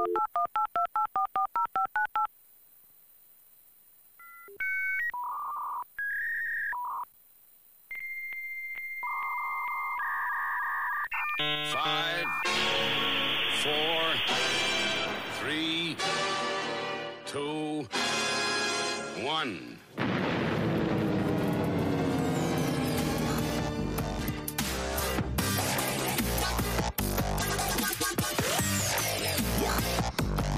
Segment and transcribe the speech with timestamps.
[0.00, 0.16] Thank
[1.94, 1.99] you.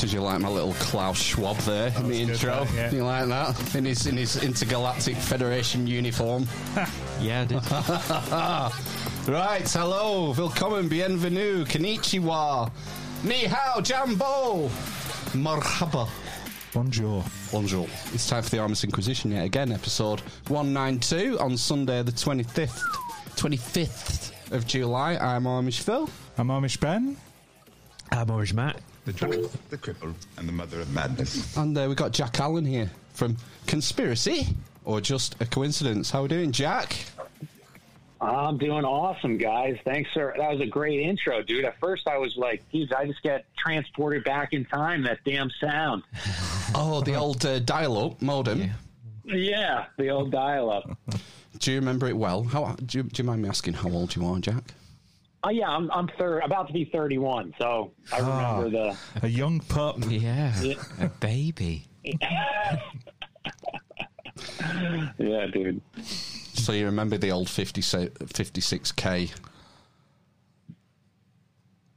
[0.03, 2.65] Did you like my little Klaus Schwab there in the intro?
[2.65, 2.91] that, yeah.
[2.91, 6.49] You like that in his in his intergalactic Federation uniform?
[7.21, 7.63] Yeah, I did.
[9.33, 12.69] Right, hello, willkommen, bienvenue, konnichiwa,
[13.23, 14.69] ni hao, jambo,
[15.35, 16.09] marhaba.
[16.75, 17.25] Bonjour.
[17.53, 17.87] Bonjour.
[18.13, 22.83] It's time for the Amish Inquisition yet again, episode 192 on Sunday the 25th,
[23.37, 25.13] 25th of July.
[25.15, 26.11] I'm Amish Phil.
[26.37, 27.17] I'm Amish Ben.
[28.11, 28.81] I'm Orange Matt.
[29.05, 31.57] The dwarf, the cripple, and the mother of madness.
[31.57, 33.37] And uh, we've got Jack Allen here from
[33.67, 34.49] Conspiracy,
[34.85, 36.11] or just a coincidence.
[36.11, 36.97] How are we doing, Jack?
[38.21, 39.77] I'm doing awesome, guys.
[39.85, 40.33] Thanks, sir.
[40.39, 41.65] That was a great intro, dude.
[41.65, 45.03] At first, I was like, geez, I just get transported back in time.
[45.03, 46.03] That damn sound.
[46.75, 48.71] Oh, the old uh, dial-up modem.
[49.25, 50.97] Yeah, the old dial-up.
[51.59, 52.45] Do you remember it well?
[52.45, 54.73] How do you, do you mind me asking how old you are, Jack?
[55.45, 59.27] Oh yeah, I'm I'm thir- about to be 31, so I ah, remember the.
[59.27, 59.97] A young pup.
[60.09, 60.75] Yeah, Yeah.
[61.01, 61.87] a baby.
[65.19, 65.81] Yeah, dude.
[66.03, 69.31] So you remember the old 50, 56k?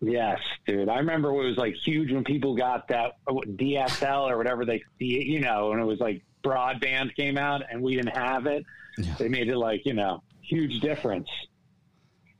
[0.02, 0.90] Yes, dude.
[0.90, 5.40] I remember it was like huge when people got that DSL or whatever they, you
[5.40, 8.66] know, and it was like broadband came out and we didn't have it.
[8.98, 9.16] Yeah.
[9.18, 11.30] They made it like you know huge difference.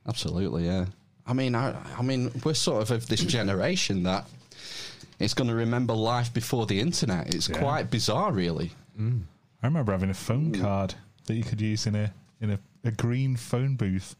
[0.08, 0.86] Absolutely, yeah.
[1.26, 4.26] I mean, I, I mean, we're sort of of this generation that
[5.18, 7.34] it's going to remember life before the internet.
[7.34, 7.58] It's Yeah.
[7.58, 8.70] quite bizarre, really.
[8.98, 10.94] I remember having a phone card
[11.26, 14.14] that you could use in a in a, a green phone booth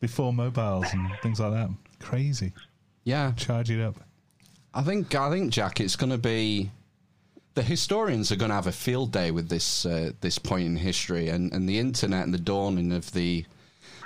[0.00, 1.70] before mobiles and things like that.
[2.00, 2.52] Crazy.
[3.04, 3.96] Yeah, Charge it up.
[4.74, 6.70] I think I think Jack, it's going to be
[7.54, 10.76] the historians are going to have a field day with this uh, this point in
[10.76, 13.46] history and, and the internet and the dawning of the, the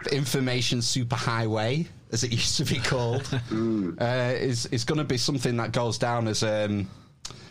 [0.09, 3.29] information superhighway, as it used to be called,
[4.01, 6.89] uh, is is going to be something that goes down as um,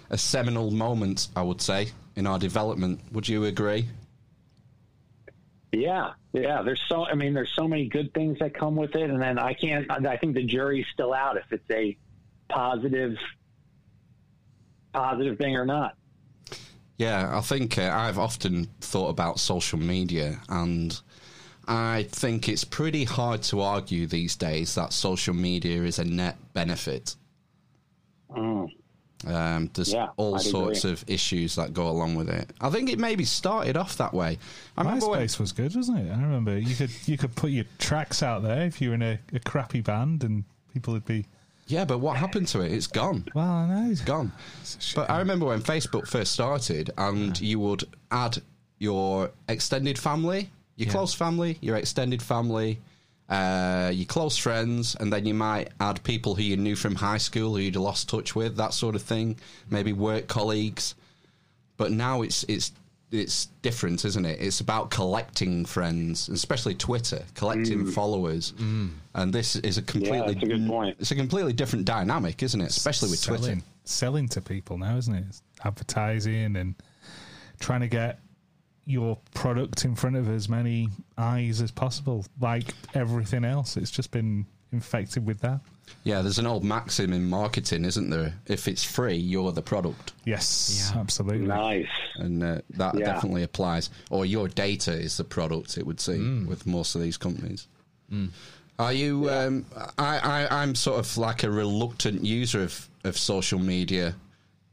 [0.09, 2.99] a seminal moment, I would say, in our development.
[3.11, 3.87] Would you agree?
[5.71, 6.61] Yeah, yeah.
[6.61, 9.39] There's so I mean, there's so many good things that come with it, and then
[9.39, 9.89] I can't.
[9.89, 11.97] I think the jury's still out if it's a
[12.47, 13.17] positive,
[14.93, 15.95] positive thing or not.
[16.97, 20.99] Yeah, I think uh, I've often thought about social media, and
[21.67, 26.37] I think it's pretty hard to argue these days that social media is a net
[26.53, 27.15] benefit.
[28.35, 28.69] Mm.
[29.25, 30.91] Um, there's Yeah, all I'd sorts agree.
[30.93, 32.51] of issues that go along with it.
[32.59, 34.37] I think it maybe started off that way.
[34.75, 36.11] I remember when, was good, wasn't it?
[36.11, 39.01] I remember you could you could put your tracks out there if you were in
[39.01, 40.43] a, a crappy band and
[40.73, 41.25] people would be
[41.67, 42.73] yeah, but what happened to it?
[42.73, 43.25] It's gone.
[43.33, 43.89] well, I know.
[43.89, 44.33] It's gone.
[44.95, 48.41] But I remember when Facebook first started, and you would add
[48.79, 50.91] your extended family, your Yeah.
[50.91, 52.79] close family, your extended family,
[53.29, 57.17] uh, your close friends, and then you might add people who you knew from high
[57.17, 59.37] school who you'd lost touch with, that sort of thing.
[59.69, 60.01] Maybe mm-hmm.
[60.01, 60.95] work colleagues.
[61.77, 62.71] But now it's it's
[63.13, 64.39] it's different, isn't it?
[64.41, 67.93] It's about collecting friends, especially Twitter, collecting mm.
[67.93, 68.53] followers.
[68.53, 68.89] Mm.
[69.13, 70.97] And this is a completely that's a good point.
[70.99, 72.69] It's a completely different dynamic, isn't it?
[72.69, 73.61] Especially with selling, Twitter.
[73.85, 75.25] selling to people now, isn't it?
[75.29, 76.75] It's advertising and
[77.59, 78.19] trying to get
[78.85, 82.25] your product in front of as many eyes as possible.
[82.39, 85.61] Like everything else, it's just been infected with that.
[86.03, 88.33] Yeah, there's an old maxim in marketing, isn't there?
[88.47, 90.99] If it's free, you're the product, Yes, Yeah.
[90.99, 91.47] absolutely.
[91.47, 91.87] Nice.
[92.15, 93.05] and uh, that Yeah.
[93.05, 93.89] definitely applies.
[94.09, 95.77] Or your data is the product.
[95.77, 96.47] It would seem Mm.
[96.47, 97.67] with most of these companies.
[98.79, 99.29] Are you?
[99.29, 99.65] Um,
[99.97, 100.17] I,
[100.49, 104.15] I I'm sort of like a reluctant user of of social media.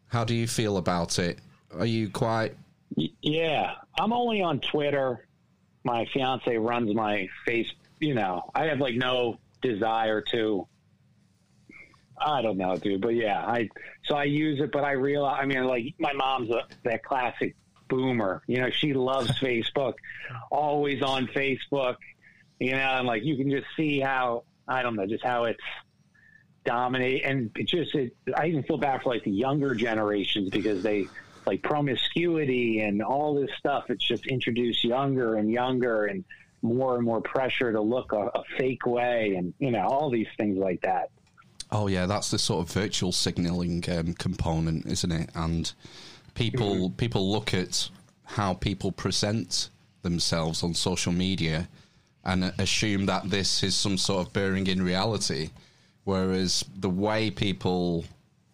[0.09, 1.39] How do you feel about it?
[1.79, 2.55] Are you quite?
[2.97, 5.27] Yeah, I'm only on Twitter.
[5.85, 7.71] My fiance runs my face.
[8.01, 10.67] You know, I have like no desire to.
[12.23, 13.71] I don't know, dude, but yeah, I
[14.05, 15.39] so I use it, but I realize.
[15.41, 17.57] I mean, like my mom's a, that classic
[17.89, 18.43] boomer.
[18.47, 19.95] You know, she loves Facebook,
[20.51, 21.97] always on Facebook.
[22.59, 25.63] You know, and like you can just see how I don't know, just how it's
[26.65, 30.83] dominate and it just it, I even feel bad for like the younger generations because
[30.83, 31.09] they
[31.47, 33.85] like promiscuity and all this stuff.
[33.89, 36.25] It's just introduced younger and younger and
[36.63, 40.29] more and more pressure to look a, a fake way and you know all these
[40.37, 41.11] things like that.
[41.73, 45.31] Oh yeah, that's the sort of virtual signaling um, component, isn't it?
[45.35, 45.73] And
[46.35, 47.89] people people look at
[48.25, 49.71] how people present
[50.03, 51.69] themselves on social media
[52.25, 55.51] and assume that this is some sort of bearing in reality,
[56.05, 58.05] whereas the way people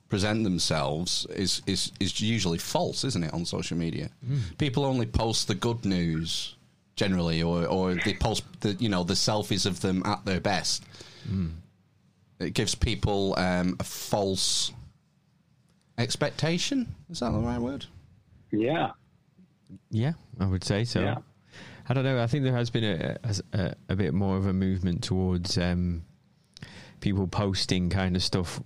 [0.09, 3.33] present themselves is is is usually false, isn't it?
[3.33, 4.11] On social media,
[4.59, 6.57] people only post the good news
[6.95, 10.83] generally, or or they post the you know the selfies of them at their best
[12.39, 14.73] it gives people um, a false
[15.99, 16.95] expectation.
[17.11, 17.87] Is that the right word?
[18.51, 18.91] Yeah.
[19.91, 21.01] Yeah, I would say so.
[21.01, 21.19] Yeah.
[21.89, 22.23] I don't know.
[22.23, 23.19] I think there has been a,
[23.53, 26.05] a, a bit more of a movement towards um,
[27.01, 28.61] people posting kind of stuff,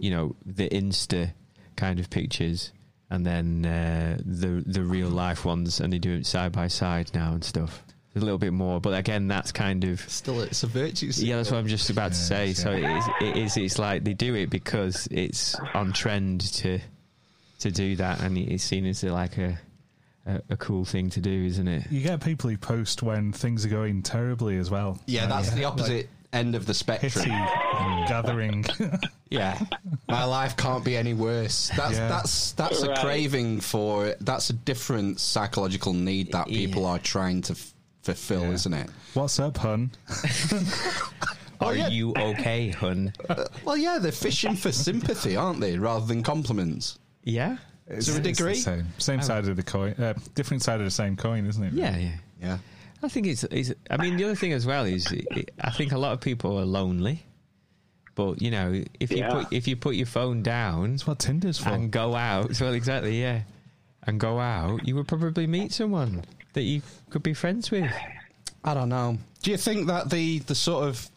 [0.00, 1.32] you know, the Insta
[1.76, 2.72] kind of pictures,
[3.10, 7.10] and then uh, the the real life ones, and they do it side by side
[7.14, 7.82] now and stuff.
[8.12, 11.10] There's a little bit more, but again, that's kind of Still, it's a virtue.
[11.16, 11.36] yeah.
[11.36, 12.46] That's what I'm just about to say.
[12.48, 12.96] Yes, So yeah.
[12.96, 13.56] it is, it is.
[13.58, 16.78] It's like they do it because it's on trend to
[17.58, 19.58] to do that, and it's seen as like a
[20.26, 21.90] a, a cool thing to do, isn't it?
[21.90, 24.98] You get people who post when things are going terribly as well.
[25.06, 28.06] Yeah, that's the opposite end of the Hitty spectrum.
[28.08, 28.64] gathering.
[29.28, 29.58] Yeah,
[30.08, 31.72] my life can't be any worse.
[31.76, 32.06] That's Yeah.
[32.08, 32.98] that's that's a Right.
[33.00, 34.14] craving for.
[34.20, 36.88] That's a different psychological need that people Yeah.
[36.90, 38.50] are trying to f- fulfill, Yeah.
[38.52, 38.88] isn't it?
[39.14, 39.90] What's up, hun?
[41.60, 41.88] Are yeah.
[41.88, 43.12] you okay, hun?
[43.64, 46.98] Well, yeah, they're fishing for sympathy, aren't they, rather than compliments?
[47.24, 47.56] Yeah.
[47.88, 48.54] To a It's the degree.
[48.54, 49.94] same, same side of the coin.
[49.94, 51.72] Uh, different side of the same coin, isn't it?
[51.72, 52.16] Yeah, yeah.
[52.40, 52.58] Yeah.
[53.02, 53.72] I think it's, it's.
[53.90, 56.58] I mean, the other thing as well is, it, I think a lot of people
[56.58, 57.24] are lonely.
[58.14, 61.58] But you know, if you put if you put your phone down That's what Tinder's
[61.58, 61.68] for.
[61.68, 63.42] and go out, well, exactly, yeah,
[64.04, 67.92] and go out, you would probably meet someone that you could be friends with.
[68.64, 69.18] I don't know.
[69.42, 71.08] Do you think that the the sort of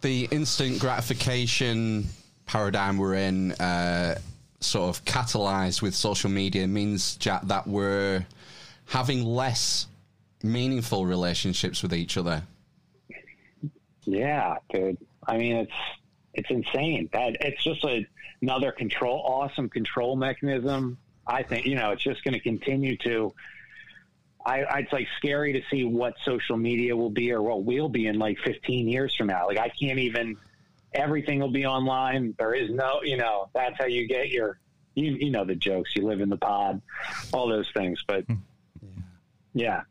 [0.00, 2.06] the instant gratification
[2.46, 4.18] paradigm we're in, uh,
[4.58, 8.26] sort of catalyzed with social media, means Jack that we're
[8.86, 9.86] having less
[10.42, 12.42] meaningful relationships with each other?
[14.04, 14.98] Yeah, dude.
[15.26, 15.72] I mean, it's
[16.34, 17.08] it's insane.
[17.12, 18.06] That it's just a,
[18.42, 20.98] another control, awesome control mechanism.
[21.26, 23.32] I think you know it's just going to continue to.
[24.44, 27.90] I, I- it's like scary to see what social media will be or what we'll
[27.90, 29.46] be in like 15 years from now.
[29.46, 30.36] Like I can't even.
[30.92, 32.34] Everything will be online.
[32.36, 34.58] There is no, you know, that's how you get your,
[34.96, 35.94] you, you know, the jokes.
[35.94, 36.82] You live in the pod,
[37.32, 38.02] all those things.
[38.08, 38.34] But hmm.
[38.82, 38.86] yeah,
[39.54, 39.82] Yeah,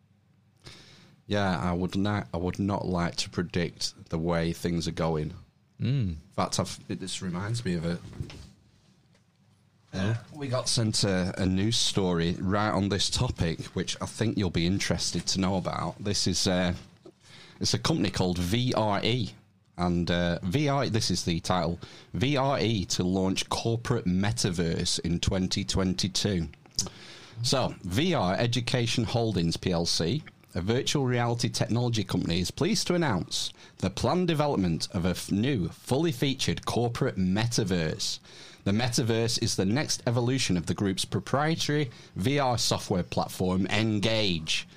[1.61, 2.27] I would not.
[2.33, 5.33] I would not like to predict the way things are going.
[5.79, 6.09] Mm.
[6.09, 7.99] In fact, I've, it, this reminds me of it.
[9.93, 14.37] Uh, we got sent a, a news story right on this topic, which I think
[14.37, 16.03] you'll be interested to know about.
[16.03, 16.73] This is uh,
[17.61, 19.31] it's a company called VRE,
[19.77, 20.89] and uh, VR.
[20.89, 21.79] This is the title:
[22.15, 26.47] VRE to launch corporate metaverse in 2022.
[27.43, 30.23] So, VR Education Holdings PLC,
[30.55, 35.31] a virtual reality technology company, is pleased to announce the planned development of a f-
[35.31, 38.19] new, fully featured corporate metaverse.
[38.63, 44.67] The metaverse is the next evolution of the group's proprietary VR software platform, Engage.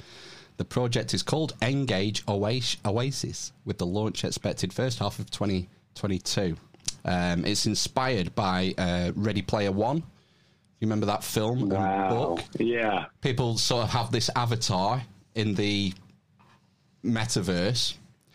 [0.58, 6.56] The project is called Engage Oas- Oasis, with the launch expected first half of 2022.
[7.04, 9.96] Um, it's inspired by uh, Ready Player One.
[9.98, 12.40] You remember that film and wow, book?
[12.58, 15.02] yeah, People sort of have this avatar
[15.34, 15.92] in the
[17.04, 17.94] metaverse,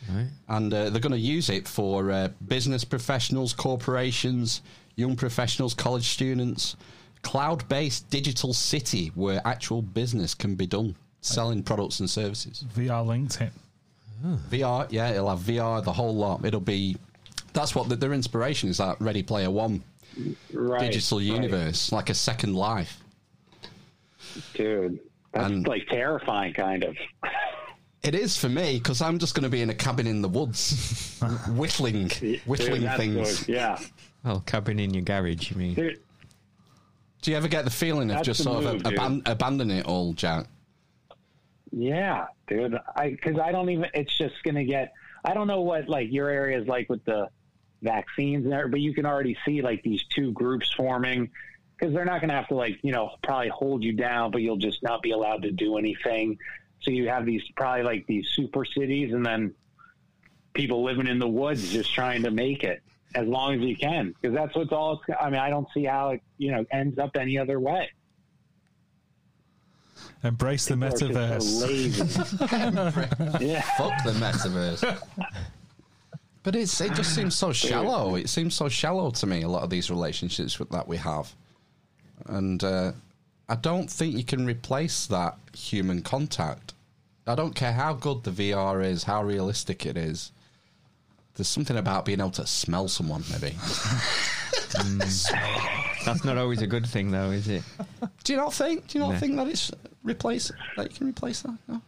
[0.09, 0.27] Right.
[0.47, 4.61] and uh, they're going to use it for uh, business professionals, corporations,
[4.95, 6.75] young professionals, college students.
[7.23, 12.63] Cloud-based digital city where actual business can be done, selling products and services.
[12.73, 13.51] VR linked it.
[14.49, 16.45] VR, yeah, it'll have VR, the whole lot.
[16.45, 16.95] It'll be.
[17.53, 18.77] That's what the, their inspiration is.
[18.77, 19.83] That Ready Player One
[20.53, 20.79] right.
[20.79, 21.27] digital right.
[21.27, 23.01] universe, like a second life.
[24.53, 24.99] dude.
[25.37, 26.95] That's And- like terrifying, kind of.
[28.03, 30.29] It is for me because I'm just going to be in a cabin in the
[30.29, 32.09] woods, whittling,
[32.45, 33.43] whittling Dude, things.
[33.43, 33.55] good.
[33.55, 33.79] Yeah,
[34.23, 35.73] Well, cabin in your garage, you mean?
[35.73, 35.99] dude.
[37.23, 38.93] Do you ever get the feeling of just sort move, of dude.
[38.97, 40.45] aban- abandoning it all, Jack?
[41.71, 42.77] Yeah, dude.
[42.95, 43.87] I because I don't even.
[43.93, 44.93] It's just gonna get.
[45.25, 47.27] I don't know what like your area is like with the
[47.81, 51.29] vaccines and everything, but you can already see like these two groups forming
[51.77, 54.57] because they're not gonna have to like you know probably hold you down, but you'll
[54.57, 56.37] just not be allowed to do anything.
[56.81, 59.53] So you have these probably like these super cities, and then
[60.53, 62.81] people living in the woods just trying to make it
[63.15, 65.01] as long as you can because that's what's all.
[65.19, 67.89] I mean, I don't see how it you know ends up any other way.
[70.23, 71.45] Embrace the People are just
[72.37, 73.29] metaverse.
[73.29, 73.61] so yeah.
[73.77, 75.01] Fuck the metaverse.
[76.43, 78.15] But it's it just seems so shallow.
[78.15, 79.41] It seems so shallow to me.
[79.43, 81.33] A lot of these relationships with- that we have,
[82.27, 82.91] and uh,
[83.49, 86.73] I don't think you can replace that human contact.
[87.25, 90.31] I don't care how good the VR is, how realistic it is.
[91.35, 93.55] There's something about being able to smell someone, maybe.
[96.05, 97.63] That's not always a good thing, though, is it?
[98.23, 98.87] Do you not think?
[98.87, 99.19] Do you not No.
[99.19, 99.71] think that it's
[100.03, 101.57] replace that you can replace that?
[101.67, 101.81] No.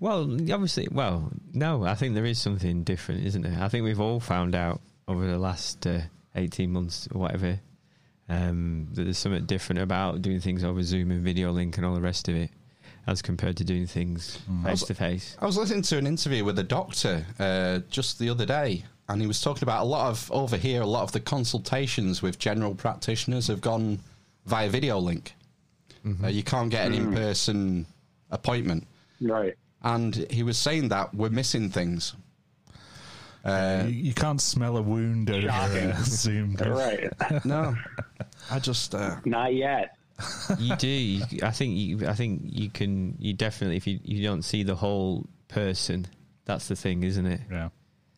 [0.00, 3.58] Well, obviously, well, no, I think there is something different, isn't there?
[3.60, 6.00] I think we've all found out over the last uh,
[6.34, 7.60] 18 months or whatever
[8.30, 11.94] um, that there's something different about doing things over Zoom and video link and all
[11.94, 12.50] the rest of it
[13.06, 15.36] as compared to doing things face to face.
[15.40, 19.20] I was listening to an interview with a doctor uh, just the other day, and
[19.20, 20.80] he was talking about a lot of over here.
[20.82, 23.98] A lot of the consultations with general practitioners have gone
[24.46, 25.34] via video link.
[26.24, 27.84] Uh, you can't get an in-person
[28.30, 28.86] appointment,
[29.20, 29.54] Right.
[29.82, 32.14] and he was saying that we're missing things.
[33.44, 35.90] Uh, you, you can't smell a wound over Shocking.
[35.90, 36.56] uh, Zoom.
[36.56, 36.70] can?
[36.70, 37.10] Right.
[37.44, 37.74] no,
[38.50, 39.96] I just uh, Not yet.
[40.58, 40.86] you do.
[40.88, 41.76] You, I think.
[41.76, 43.16] You, I think you can.
[43.18, 46.06] You definitely, if you you don't see the whole person,
[46.44, 47.40] that's the thing, isn't it?
[47.50, 47.70] Yeah.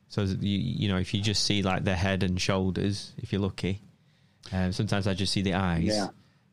[0.09, 3.41] So you you know, if you just see like the head and shoulders, if you're
[3.43, 3.81] lucky,
[4.53, 5.85] um, sometimes I just see the eyes.
[5.85, 6.09] Yeah.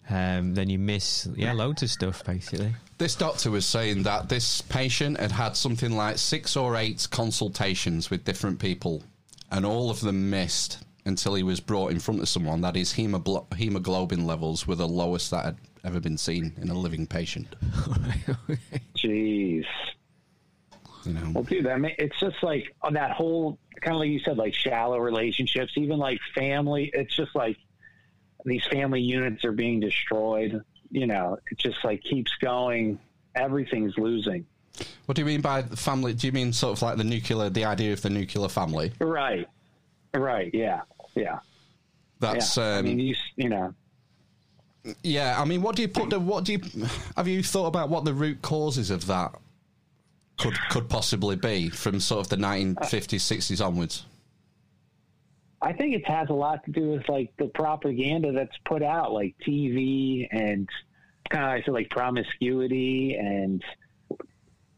[0.09, 2.73] Um, then you miss yeah loads of stuff basically.
[2.97, 8.09] This doctor was saying that this patient had had something like six or eight consultations
[8.09, 9.03] with different people,
[9.51, 12.93] and all of them missed until he was brought in front of someone that his
[12.93, 17.55] hemoglo- hemoglobin levels were the lowest that had ever been seen in a living patient.
[18.97, 19.65] Jeez.
[21.05, 24.09] You know, Well, dude, I mean, it's just like on that whole kind of like
[24.09, 26.91] you said, like shallow relationships, even like family.
[26.93, 27.57] It's just like
[28.45, 30.61] these family units are being destroyed.
[30.91, 32.99] You know, it just like keeps going.
[33.35, 34.45] Everything's losing.
[35.05, 36.13] what do you mean by the family?
[36.13, 38.91] Do you mean sort of like the nuclear, the idea of the nuclear family?
[38.99, 39.47] Right.
[40.13, 40.51] Right.
[40.53, 40.81] Yeah.
[41.15, 41.39] Yeah.
[42.19, 42.63] That's yeah.
[42.63, 43.73] I um, mean, you you know,
[45.03, 45.39] yeah.
[45.39, 46.59] I mean, what do you put the what do you
[47.15, 49.33] have you thought about what the root causes of that
[50.37, 54.05] could could possibly be from sort of the 1950s, 60s onwards?
[55.61, 59.11] I think it has a lot to do with like the propaganda that's put out,
[59.11, 60.69] like TV and
[61.29, 63.63] kind of I said like promiscuity and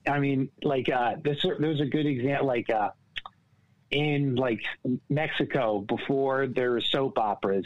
[0.07, 2.89] I mean like uh this there's a good example like uh
[3.89, 4.61] in like
[5.09, 7.65] Mexico before there were soap operas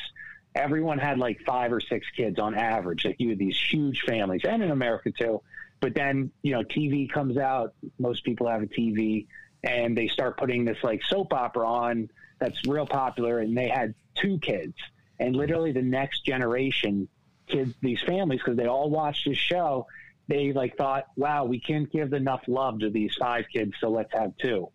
[0.54, 4.42] everyone had like five or six kids on average like you had these huge families
[4.48, 5.42] and in America too
[5.80, 9.28] but then you know TV comes out most people have a TV
[9.64, 13.94] and they start putting this like soap opera on that's real popular and they had
[14.16, 14.76] two kids
[15.20, 17.08] and literally the next generation
[17.48, 19.86] kids these families because they all watched this show
[20.28, 24.12] they like thought wow we can't give enough love to these five kids so let's
[24.14, 24.68] have two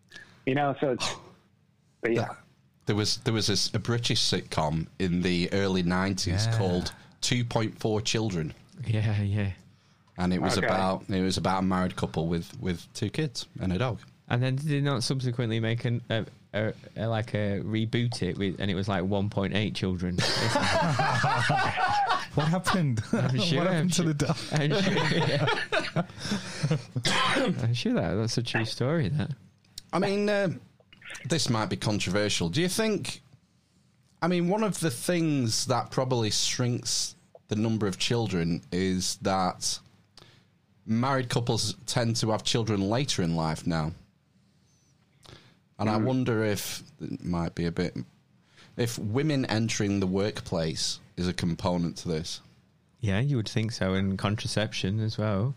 [0.45, 1.15] you know so it's
[2.01, 2.29] but yeah
[2.87, 6.57] There was there was this, a British sitcom in the early 90s Yeah.
[6.57, 6.91] called
[7.21, 8.53] 2.4 Children.
[8.87, 9.51] Yeah, yeah.
[10.17, 10.65] And it was Okay.
[10.65, 13.99] about it was about a married couple with, with two kids and a dog.
[14.31, 18.37] And then did they not subsequently make an, a, a, a like a reboot it
[18.37, 20.17] with, and it was like 1.8 children.
[22.33, 23.03] What happened?
[23.11, 24.05] I'm sure, what I'm happened to sure.
[24.05, 24.37] the dog?
[24.53, 24.93] I'm sure,
[25.27, 25.45] yeah.
[27.61, 29.09] I'm sure that that's a true story.
[29.09, 29.31] That
[29.91, 30.47] I mean, uh,
[31.27, 32.47] this might be controversial.
[32.47, 33.21] Do you think?
[34.21, 37.15] I mean, one of the things that probably shrinks
[37.49, 39.79] the number of children is that
[40.85, 43.91] married couples tend to have children later in life now.
[45.81, 47.97] And I wonder if it might be a bit.
[48.77, 52.39] If women entering the workplace is a component to this.
[52.99, 55.55] yeah, you would think so, and contraception as well.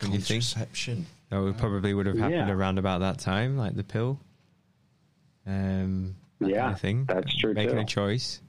[0.00, 0.42] Don't you think?
[0.44, 1.06] Contraception.
[1.30, 2.52] That would probably would have happened Yeah.
[2.52, 4.18] around about that time, like the pill.
[5.46, 7.04] Um, that Yeah, kind of thing.
[7.06, 7.80] that's true, Making too.
[7.80, 8.40] a choice.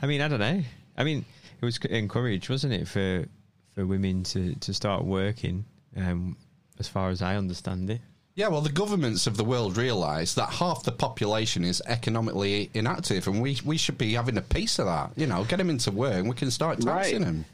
[0.00, 0.62] I mean, I don't know.
[0.96, 1.24] I mean,
[1.60, 3.26] it was encouraged, wasn't it, for
[3.74, 5.64] for women to to start working?
[5.96, 6.36] Um,
[6.78, 8.00] as far as I understand it.
[8.34, 13.26] Yeah, well, the governments of the world realise that half the population is economically inactive,
[13.26, 15.10] and we we should be having a piece of that.
[15.16, 17.26] You know, get them into work, and we can start taxing Right.
[17.26, 17.44] them.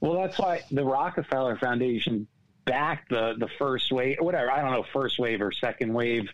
[0.00, 2.26] Well, that's why the Rockefeller Foundation
[2.64, 6.26] backed the the first wave, whatever I don't know, first wave or second wave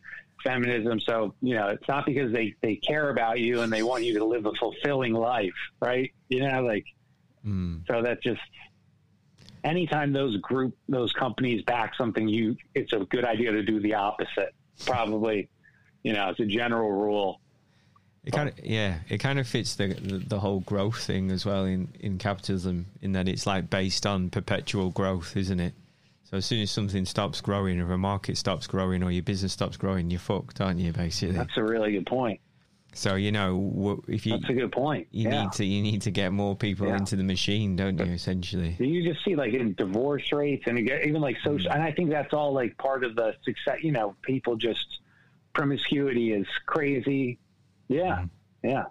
[0.44, 1.00] feminism.
[1.00, 4.16] So you know, it's not because they they care about you and they want you
[4.20, 6.12] to live a fulfilling life, right?
[6.28, 6.86] You know, like
[7.42, 7.78] hmm.
[7.88, 8.40] so that just
[9.68, 13.94] anytime those group those companies back something, you it's a good idea to do the
[13.94, 14.54] opposite.
[14.86, 15.48] Probably,
[16.02, 17.40] you know, it's a general rule.
[18.24, 21.44] It kind of yeah, it kind of fits the, the the whole growth thing as
[21.44, 25.74] well in in capitalism in that it's like based on perpetual growth, isn't it?
[26.24, 29.52] So as soon as something stops growing, or a market stops growing, or your business
[29.52, 30.92] stops growing, you're fucked, aren't you?
[30.92, 31.34] Basically.
[31.34, 32.40] That's a really good point.
[32.94, 35.06] So you know, if you That's a good point.
[35.12, 35.42] you yeah.
[35.42, 36.96] need to you need to get more people Yeah.
[36.96, 38.06] into the machine, don't you?
[38.12, 38.76] Essentially.
[38.80, 42.32] you just see like in divorce rates and even like social and i think that's
[42.32, 45.00] all like part of the success you know people just
[45.54, 47.38] promiscuity is crazy
[47.88, 48.24] yeah
[48.62, 48.84] yeah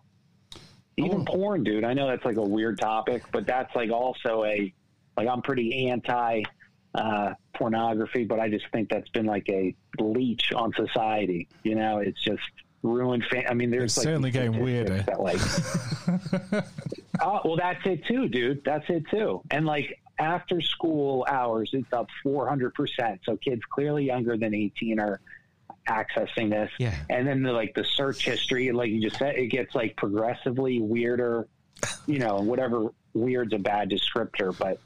[0.98, 4.74] even porn dude i know that's like a weird topic but that's like also a
[5.16, 6.42] like i'm pretty anti
[6.96, 12.00] uh pornography but i just think that's been like a leech on society you know
[12.00, 12.42] it's just
[12.84, 15.04] ruined fa- i mean there's It's like certainly getting weirder.
[15.08, 15.42] that, like
[17.22, 18.64] Oh, well, that's it too, dude.
[18.64, 19.42] That's it too.
[19.52, 23.20] And like after school hours, it's up 400%.
[23.24, 25.20] So kids clearly younger than 18 are
[25.90, 26.72] accessing this.
[26.80, 26.94] Yeah.
[27.10, 30.80] And then the, like the search history, like you just said, it gets like progressively
[30.80, 31.48] weirder,
[32.06, 34.80] you know, whatever weird's a bad descriptor, but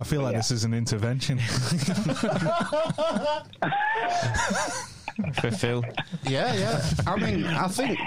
[0.00, 0.38] I feel like Yeah.
[0.40, 1.38] this is an intervention.
[5.40, 5.84] For Phil,
[6.24, 6.84] Yeah, yeah.
[7.06, 7.98] I mean, I think,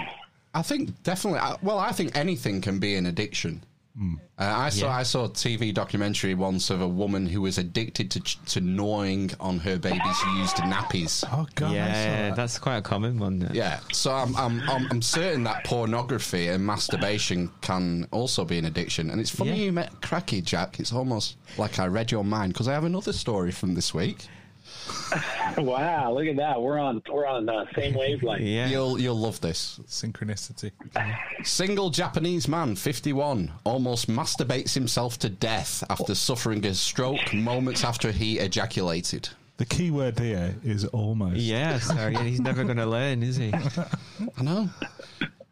[0.54, 1.40] I think definitely.
[1.62, 3.62] Well, I think anything can be an addiction.
[4.00, 4.96] Uh, I saw Yeah.
[4.96, 8.60] I saw a TV documentary once of a woman who was addicted to ch- to
[8.62, 11.22] gnawing on her baby's used nappies.
[11.30, 12.36] Oh god, yeah, that.
[12.36, 13.40] that's quite a common one.
[13.40, 18.56] that- Yeah, so I'm, I'm I'm I'm certain that pornography and masturbation can also be
[18.58, 19.10] an addiction.
[19.10, 19.64] And it's funny Yeah.
[19.64, 20.80] you met Cracky Jack.
[20.80, 24.26] It's almost like I read your mind because I have another story from this week.
[25.58, 26.60] wow, look at that.
[26.60, 28.42] We're on, we're on the same wavelength.
[28.42, 28.68] yeah.
[28.68, 29.80] You'll you'll love this.
[29.86, 30.72] synchronicity.
[31.44, 38.12] Single Japanese man, 51, almost masturbates himself to death after suffering a stroke moments after
[38.12, 39.28] he ejaculated.
[39.56, 41.36] The key word here is almost.
[41.36, 43.52] Yeah, so yeah, he's never going to learn, is he?
[43.52, 44.70] I know.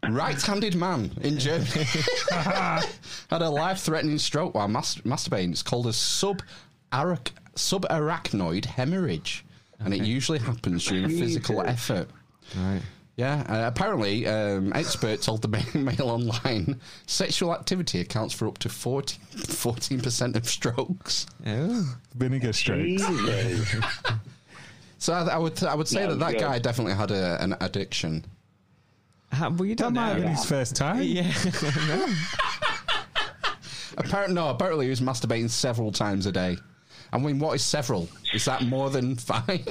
[0.09, 1.85] Right-handed man in Germany
[2.31, 2.83] had
[3.31, 5.51] a life-threatening stroke while mas- masturbating.
[5.51, 6.41] It's called a sub
[7.59, 9.45] subarachnoid hemorrhage,
[9.81, 12.09] and it usually happens during physical effort.
[12.57, 12.81] Right.
[13.17, 18.59] Yeah, uh, apparently, um, expert told the Mail Mail Online sexual activity accounts for up
[18.59, 21.27] to 14 percent of strokes.
[21.47, 21.99] Oh.
[22.15, 23.03] Vinegar strokes.
[25.01, 26.41] So I, I would I would say Yeah, that that good.
[26.41, 28.25] guy definitely had a, an addiction.
[29.31, 30.27] How, well, you That don't might have know.
[30.29, 31.03] his first time.
[31.03, 31.33] Yeah.
[33.97, 34.49] Apparently, no.
[34.49, 36.57] Apparently, he was masturbating several times a day.
[37.13, 38.09] I mean, what is several?
[38.35, 39.67] Is that more than five?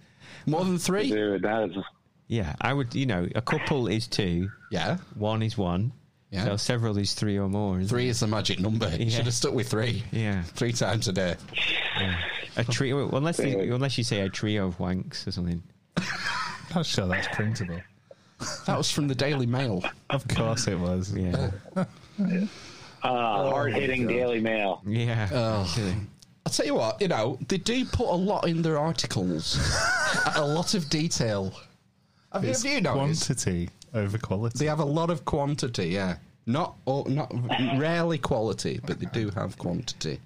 [0.46, 1.08] more than three?
[1.10, 1.76] Dude, that is,
[2.28, 5.92] yeah, I would, you know, a couple is two, Yeah, one is one.
[6.30, 6.46] Yeah.
[6.46, 7.78] So several is three or more.
[7.78, 8.10] isn't three it?
[8.10, 8.88] is the magic number.
[8.88, 9.10] You Yeah.
[9.16, 10.02] should have stuck with three.
[10.12, 10.42] Yeah.
[10.44, 11.36] three times a day.
[12.56, 15.62] A trio, unless, you, unless you say a trio of wanks or something.
[16.74, 17.80] Not sure that's printable.
[18.66, 19.84] That was from the Daily Mail.
[20.10, 21.12] Of course it was.
[21.14, 21.50] Yeah.
[21.76, 21.84] uh,
[23.02, 24.80] hard hitting Daily Mail.
[24.86, 25.28] Yeah.
[25.32, 25.74] Oh.
[26.46, 26.46] Actually.
[26.46, 29.58] I'll tell you what, you know, they do put a lot in their articles,
[30.36, 31.52] a lot of detail.
[32.32, 33.26] Have, you- It's have you noticed?
[33.26, 34.58] quantity over quality.
[34.58, 36.16] They have a lot of quantity, yeah.
[36.46, 37.32] Not, or, not
[37.78, 40.18] rarely quality, but they do have quantity.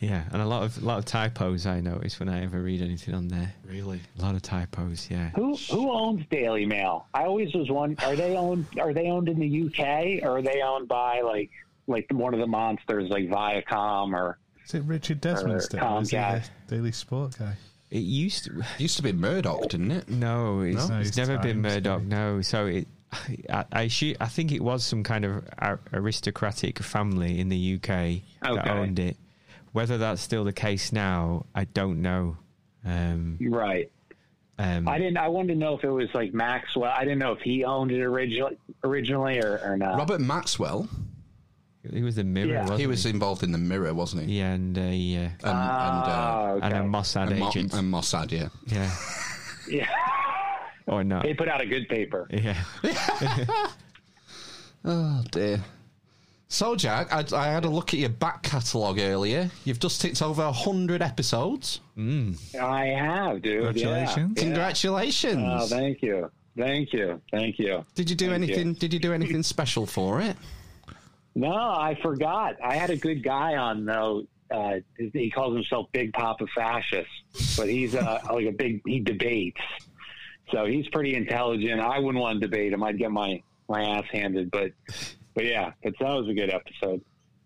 [0.00, 3.14] Yeah, and a lot of lot of typos I notice when I ever read anything
[3.14, 3.52] on there.
[3.68, 4.00] Really?
[4.18, 5.28] A lot of typos, yeah.
[5.36, 7.04] Who who owns Daily Mail?
[7.12, 7.96] I always was one.
[8.02, 8.64] Are they owned?
[8.80, 11.50] Are they owned in the UK or are they owned by like
[11.86, 14.38] like one of the monsters like Viacom or?
[14.70, 15.84] Is it Richard Desmond Or still?
[15.84, 17.54] Or is he the Daily Sport guy?
[17.90, 20.08] It used to, Used to be Murdoch, didn't it?
[20.08, 20.98] no, it's, No?
[21.00, 21.98] it's It's never been Times, Murdoch.
[22.02, 22.08] maybe.
[22.14, 22.86] No, so it.
[23.52, 27.74] I, I, shoot, I think it was some kind of ar- aristocratic family in the
[27.74, 28.70] UK that Okay.
[28.70, 29.16] owned it.
[29.72, 32.36] Whether that's still the case now, I don't know.
[32.84, 33.90] Um, Right.
[34.60, 35.16] um, I didn't.
[35.16, 36.92] I wanted to know if it was like Maxwell.
[36.96, 39.98] I didn't know if he owned it originally, originally or, or not.
[39.98, 40.88] Robert Maxwell,
[41.92, 42.60] he was the Mirror, Yeah.
[42.62, 44.38] wasn't he was involved in the Mirror, wasn't he?
[44.38, 46.66] Yeah, and uh, yeah, And, and, uh, Oh, okay.
[46.66, 47.74] and a Mossad and, Mo- agent.
[47.74, 48.48] and Mossad, yeah.
[48.66, 48.90] yeah,
[49.68, 49.86] yeah,
[50.86, 51.22] or not?
[51.24, 52.28] they put out a good paper.
[52.32, 52.62] Yeah,
[54.84, 55.60] Oh dear.
[56.52, 59.48] So, Jack, I, I had a look at your back catalogue earlier.
[59.64, 61.80] You've just ticked over 100 episodes.
[61.96, 63.62] I have, dude.
[63.62, 64.32] Congratulations.
[64.36, 64.42] Yeah.
[64.42, 65.44] Congratulations.
[65.46, 67.84] Oh, thank you, thank you, thank you.
[67.94, 68.68] did you do Thank anything?
[68.68, 68.74] you.
[68.74, 70.36] Did you do anything special for it?
[71.34, 72.56] No, I forgot.
[72.62, 74.24] I had a good guy on though.
[74.50, 74.80] Uh,
[75.12, 77.08] he calls himself Big Papa Fascist,
[77.56, 78.80] but he's uh, like a big.
[78.84, 79.60] He debates,
[80.50, 81.80] so he's pretty intelligent.
[81.80, 82.82] I wouldn't want to debate him.
[82.82, 84.50] I'd get my my ass handed.
[84.50, 84.72] But
[85.34, 87.00] but yeah, but that was a good episode.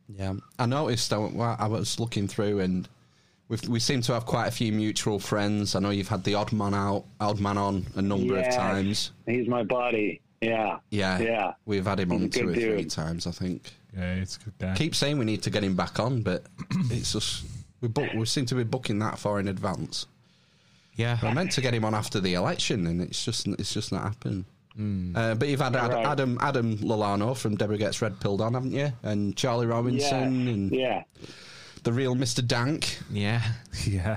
[0.09, 1.13] Yeah, I noticed.
[1.13, 2.89] I, I was looking through, and
[3.49, 5.75] we we seem to have quite a few mutual friends.
[5.75, 8.55] I know you've had the odd man out, odd man on a number Yes.
[8.55, 9.13] of times.
[9.27, 10.23] He's my buddy.
[10.45, 11.53] Yeah, Yeah, yeah.
[11.67, 13.73] We've had him on two or good three times, I think.
[13.97, 14.75] Yeah, it's a good guy.
[14.75, 16.45] Keep saying we need to get him back on, but
[16.91, 17.45] it's just
[17.81, 20.07] We book, we seem to be booking that far in advance.
[20.97, 21.19] Yeah.
[21.23, 24.03] I meant to get him on after the election, and it's just it's just not
[24.03, 24.45] happened.
[24.77, 25.17] Hmm.
[25.17, 26.07] Uh, but you've had Ad- Right.
[26.07, 28.93] Adam Adam Lolano from Deborah Gets Red Pilled on, haven't you?
[29.05, 31.05] And Charlie Yeah, Robinson and yeah.
[31.85, 32.47] the real Mr.
[32.47, 32.99] Dank.
[33.11, 33.43] Yeah.
[33.87, 34.17] Yeah.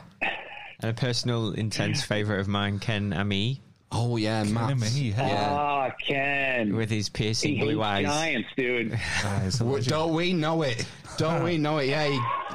[0.79, 3.59] And a personal intense favourite of mine, Ken Ammi,
[3.91, 4.71] Oh yeah, Matt.
[4.71, 5.27] Enemy, yeah.
[5.27, 5.47] Yeah.
[5.49, 6.75] Ah, Ken.
[6.75, 8.05] with his piercing hates blue eyes.
[8.05, 8.91] giants, dude.
[8.93, 9.89] It's a W- legend.
[9.89, 10.85] Don't we know it?
[11.17, 11.87] Don't we know it?
[11.87, 12.07] Yeah,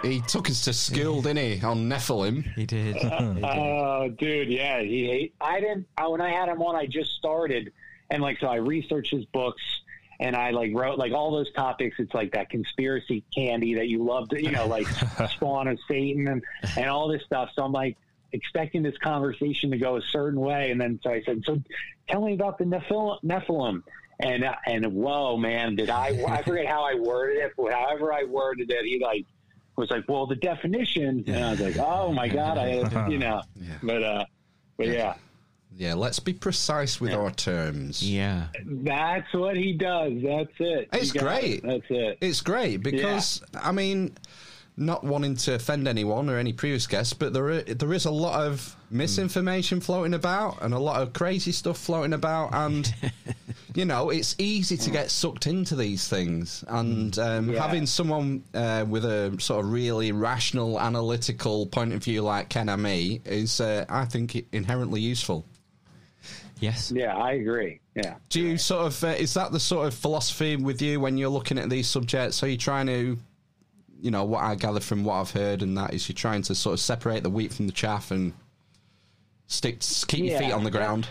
[0.02, 1.64] he, he took us to school, didn't he?
[1.64, 2.44] On Nephilim.
[2.54, 2.96] He did.
[3.02, 3.44] He did.
[3.44, 5.34] Oh, dude, yeah, he hate.
[5.40, 5.86] I didn't.
[5.96, 7.72] I, when I had him on, I just started,
[8.10, 9.62] and like so, I researched his books,
[10.20, 11.96] and I like wrote like all those topics.
[11.98, 14.86] It's like that conspiracy candy that you love to, you know, like
[15.30, 16.42] spawn of Satan and
[16.76, 17.50] and all this stuff.
[17.54, 17.96] So I'm like
[18.32, 21.60] expecting this conversation to go a certain way, and then so I said, so
[22.08, 23.82] tell me about the Nephil- Nephilim.
[24.20, 26.22] And uh, and whoa, man, did I?
[26.28, 29.24] I forget how I worded it, but however I worded it, he like
[29.76, 33.40] was like, well, the definition, and I was like, oh my god, I, you know,
[33.82, 34.24] but uh,
[34.76, 35.14] but yeah,
[35.76, 38.02] Yeah, let's be precise with our terms.
[38.08, 38.48] yeah.
[38.64, 40.12] that's what he does.
[40.22, 40.88] That's it.
[41.14, 41.44] You great.
[41.54, 41.62] it.
[41.64, 42.18] That's it.
[42.20, 44.14] It's great because I mean,
[44.76, 48.10] not wanting to offend anyone or any previous guests, but there are, there is a
[48.10, 52.94] lot of misinformation floating about and a lot of crazy stuff floating about, and
[53.74, 56.64] you know it's easy to get sucked into these things.
[56.68, 57.60] And um, Yeah.
[57.62, 62.68] having someone uh, with a sort of really rational, analytical point of view like Ken
[62.68, 65.44] Ammi is, uh, I think, inherently useful.
[66.60, 66.92] Yes.
[66.94, 67.80] Yeah, I agree.
[67.96, 68.14] Yeah.
[68.28, 71.28] Do you sort of uh, is that the sort of philosophy with you when you're
[71.28, 72.42] looking at these subjects?
[72.42, 73.18] Are you trying to,
[74.02, 76.54] you know, what I gather from what I've heard, and that is you're trying to
[76.56, 78.32] sort of separate the wheat from the chaff and
[79.46, 80.38] stick keep your Yeah.
[80.40, 81.06] feet on the ground.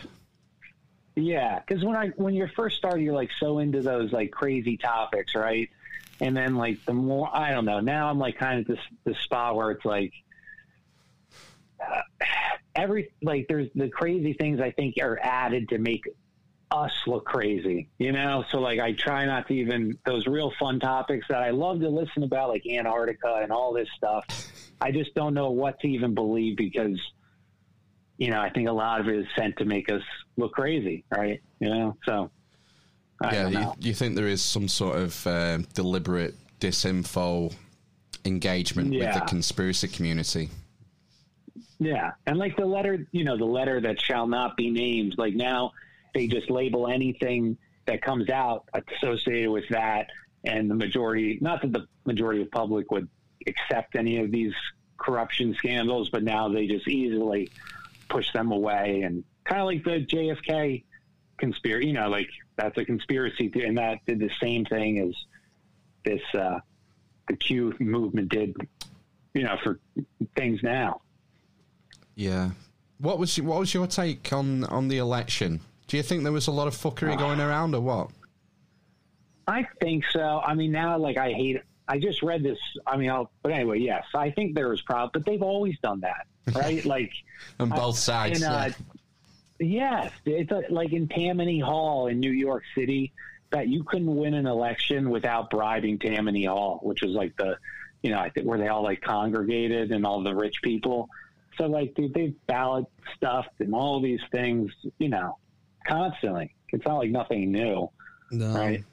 [1.16, 4.76] Yeah, because when I when you're first starting, you're like so into those like crazy
[4.78, 5.70] topics, right?
[6.20, 7.80] And then like the more I don't know.
[7.80, 10.14] Now I'm like kind of this this spot where it's like
[11.80, 12.02] uh,
[12.76, 16.04] every like there's the crazy things I think are added to make
[16.72, 18.46] us look crazy, you know.
[18.50, 21.90] So like I try not to even those real fun topics that I love to
[21.90, 24.26] listen about, like Antarctica and all this stuff.
[24.80, 27.00] I just don't know what to even believe because
[28.18, 30.04] you know, I think a lot of it is sent to make us
[30.38, 31.42] look crazy, right?
[31.60, 32.30] You know, so
[33.22, 33.76] I yeah, don't you, know.
[33.80, 37.54] you think there is some sort of um deliberate disinfo
[38.26, 40.50] engagement with the conspiracy community?
[41.82, 45.16] yeah, and like the letter, you know, the letter that shall not be named.
[45.18, 45.72] Like now,
[46.14, 50.08] they just label anything that comes out associated with that,
[50.44, 53.08] and the majority, not that the majority of public would
[53.48, 54.54] accept any of these
[54.98, 57.50] corruption scandals, but now they just easily
[58.10, 60.84] push them away, and kind of like the JFK
[61.38, 61.88] conspiracy.
[61.88, 65.16] You know, like that's a conspiracy, and that did the same thing as
[66.06, 66.60] this uh,
[67.28, 68.56] the Q movement did.
[69.34, 69.80] You know, for
[70.36, 71.02] things now.
[72.16, 72.52] Yeah.
[73.00, 75.62] What was what was your take on on the election?
[75.92, 78.12] Do you think there was a lot of fuckery going around, or what?
[79.46, 80.42] I think so.
[80.42, 81.62] I mean, now like I hate.
[81.86, 82.58] I just read this.
[82.88, 86.00] I mean, I'll, but anyway, yes, I think there was problem, but they've always done
[86.00, 86.86] that, right?
[86.96, 87.12] like
[87.60, 88.42] On both sides.
[88.42, 88.72] in, uh,
[89.60, 93.12] yes, it's a, like in Tammany Hall in New York City
[93.50, 97.58] that you couldn't win an election without bribing Tammany Hall, which was like the,
[98.02, 101.10] you know, I think where they all like congregated and all the rich people.
[101.58, 102.86] So like they, they ballot
[103.18, 105.38] stuffed and all these things, you know,
[105.88, 106.54] constantly.
[106.70, 107.90] It's not like nothing new,
[108.32, 108.54] no.
[108.54, 108.84] right?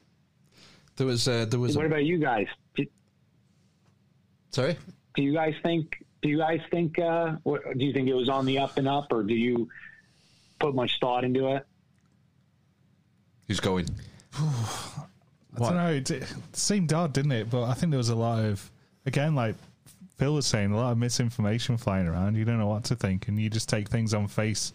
[0.96, 1.76] There was uh, there was.
[1.76, 2.46] What A, about you guys?
[2.74, 2.84] Do,
[4.50, 4.76] sorry.
[5.14, 6.04] do you guys think?
[6.22, 6.98] Do you guys think?
[6.98, 9.68] Uh, what, do you think it was on the up and up, or do you
[10.58, 11.66] put much thought into it?
[13.46, 13.88] Who's going?
[14.34, 15.90] I don't know.
[15.90, 17.50] It, it seemed odd, didn't it?
[17.50, 18.70] But I think there was a lot of,
[19.06, 19.56] again, like
[20.16, 22.36] Phil was saying, a lot of misinformation flying around.
[22.36, 24.72] You don't know what to think, and you just take things on face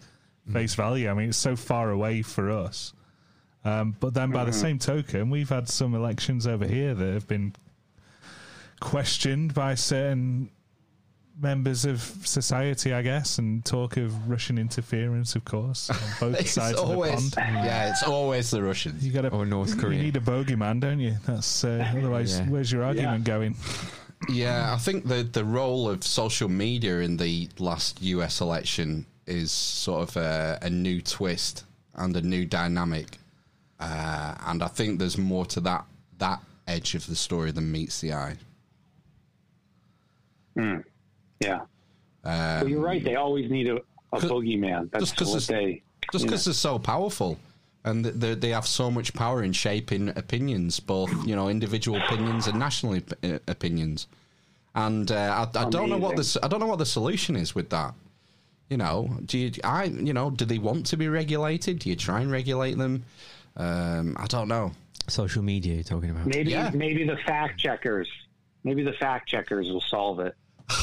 [0.52, 1.08] face value.
[1.10, 2.92] I mean, it's so far away for us.
[3.64, 7.26] Um, but then, by the same token, we've had some elections over here that have
[7.26, 7.54] been
[8.80, 10.50] questioned by certain
[11.40, 15.96] members of society, I guess, and talk of Russian interference, of course, on
[16.32, 17.34] both It's sides of the pond.
[17.38, 19.04] yeah, it's always the Russians.
[19.04, 19.96] You got to Or North Korea.
[19.98, 21.16] You need a bogeyman, don't you?
[21.26, 22.46] That's uh, otherwise, Yeah.
[22.48, 23.56] where's your argument going?
[24.28, 29.50] Yeah, I think the the role of social media in the last US election is
[29.50, 33.18] sort of a, a new twist and a new dynamic,
[33.80, 35.84] uh, and I think there's more to that
[36.18, 38.36] that edge of the story than meets the eye.
[41.40, 41.60] Yeah.
[42.24, 43.02] well, you're right.
[43.02, 43.76] They always need a,
[44.12, 44.90] a boogeyman.
[44.90, 45.82] That's just 'cause what they.
[46.12, 47.38] Just because they're so powerful,
[47.84, 52.46] and they they have so much power in shaping opinions, both you know individual opinions
[52.46, 54.06] and national op- uh, opinions.
[54.74, 57.54] and uh, I, I don't know what the I don't know what the solution is
[57.54, 57.94] with that.
[58.70, 61.80] You know, do you I you know do they want to be regulated?
[61.80, 63.04] Do you try and regulate them?
[63.56, 64.72] Um, I don't know.
[65.06, 66.26] Social media, you're talking about.
[66.26, 66.70] Maybe Yeah.
[66.74, 68.08] maybe the fact checkers,
[68.64, 70.34] maybe the fact checkers will solve it.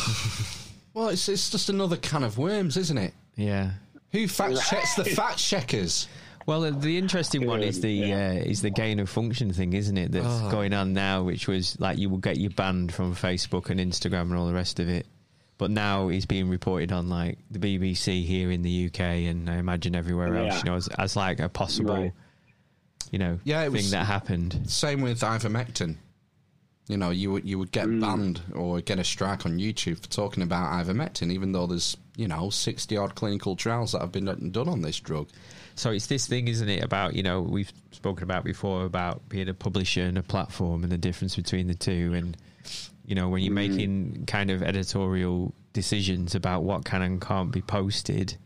[0.93, 3.13] Well, it's it's just another can of worms, isn't it?
[3.37, 3.71] Yeah.
[4.11, 6.07] Who fact checks the fact checkers?
[6.45, 8.27] Well, the interesting one is the Yeah.
[8.31, 10.11] uh, is the gain of function thing, isn't it?
[10.11, 10.51] That's Oh.
[10.51, 14.23] going on now, which was like you will get you banned from Facebook and Instagram
[14.23, 15.05] and all the rest of it.
[15.61, 19.57] But now he's being reported on like the BBC here in the UK and I
[19.57, 20.57] imagine everywhere else, Yeah.
[20.57, 22.13] you know, as, as like a possible, Right.
[23.11, 24.61] you know, Yeah, it thing was- that happened.
[24.65, 25.97] Same with ivermectin.
[26.87, 28.01] You know, you would you would get mm.
[28.01, 32.27] banned or get a strike on YouTube for talking about ivermectin, even though there's you
[32.27, 35.27] know sixty odd clinical trials that have been done on this drug.
[35.75, 36.83] So it's this thing, isn't it?
[36.83, 40.91] About you know we've spoken about before about being a publisher and a platform and
[40.91, 42.35] the difference between the two, and
[43.11, 47.61] you know when you're making kind of editorial decisions about what can and can't be
[47.61, 48.37] posted,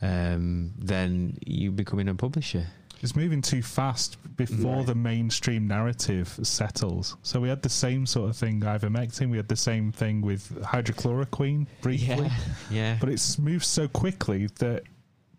[0.00, 2.64] um, then you becoming a publisher.
[3.00, 7.16] It's moving too fast before the mainstream narrative settles.
[7.22, 9.28] So we had the same sort of thing, with ivermectin.
[9.28, 12.26] We had the same thing with hydrochloroquine briefly.
[12.26, 12.38] yeah.
[12.70, 12.96] yeah.
[13.00, 14.84] But it's moved so quickly that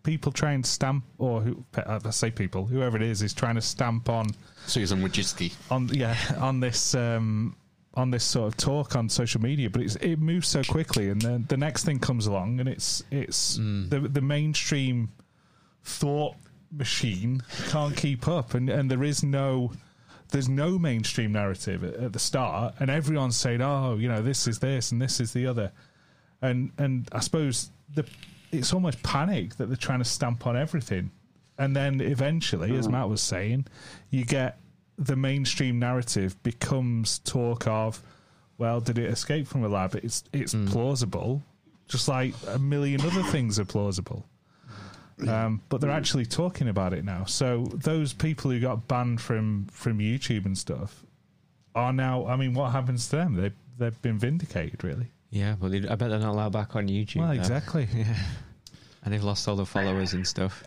[0.02, 3.54] people try and stamp, or who, uh, I say people, whoever it is, is trying
[3.54, 4.26] to stamp on
[4.66, 5.54] Susan Wojcicki.
[5.70, 7.56] on yeah on this um,
[7.96, 11.20] on this sort of talk on social media, but it's it moves so quickly, and
[11.22, 13.88] then the next thing comes along, and it's it's mm.
[13.88, 15.10] the the mainstream
[15.84, 16.34] thought
[16.72, 19.72] machine can't keep up, and and there is no
[20.30, 24.48] there's no mainstream narrative at, at the start, and everyone's saying, oh, you know, this
[24.48, 25.70] is this and this is the other,
[26.42, 28.04] and and I suppose the
[28.50, 31.10] it's almost panic that they're trying to stamp on everything,
[31.58, 32.92] and then eventually, as mm.
[32.92, 33.66] Matt was saying,
[34.10, 34.58] you get
[34.98, 38.02] the mainstream narrative becomes talk of,
[38.58, 39.94] well, did it escape from a lab?
[39.96, 41.42] It's it's plausible,
[41.88, 44.24] just like a million other things are plausible.
[45.28, 47.24] Um, but they're actually talking about it now.
[47.24, 51.04] So those people who got banned from from YouTube and stuff
[51.74, 52.26] are now.
[52.26, 53.34] I mean, what happens to them?
[53.34, 55.06] They they've been vindicated, really.
[55.30, 57.16] Yeah, but they- I bet they're not allowed back on YouTube.
[57.16, 57.40] well, now.
[57.40, 57.88] exactly.
[57.94, 58.16] Yeah,
[59.04, 60.64] and they've lost all the followers and stuff.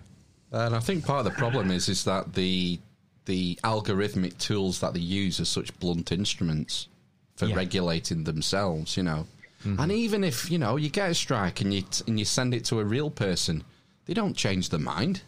[0.52, 2.80] And I think part of the problem is is that the
[3.28, 6.88] the algorithmic tools that they use are such blunt instruments
[7.36, 7.56] for Yeah.
[7.56, 8.98] regulating themselves.
[8.98, 9.28] You know,
[9.64, 12.54] and even if you know you get a strike and you t- and you send
[12.56, 13.64] it to a real person,
[14.06, 15.22] they don't change their mind.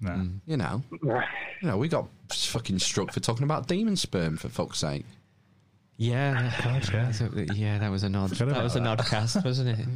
[0.00, 0.10] No.
[0.10, 0.50] Mm-hmm.
[0.50, 0.82] You know,
[1.60, 5.04] you know, we got fucking struck for talking about demon sperm for fuck's sake.
[5.96, 7.12] Yeah, God, yeah.
[7.12, 8.30] So, yeah, that was an odd.
[8.30, 8.98] That was an that.
[9.00, 9.86] odd cast, wasn't it?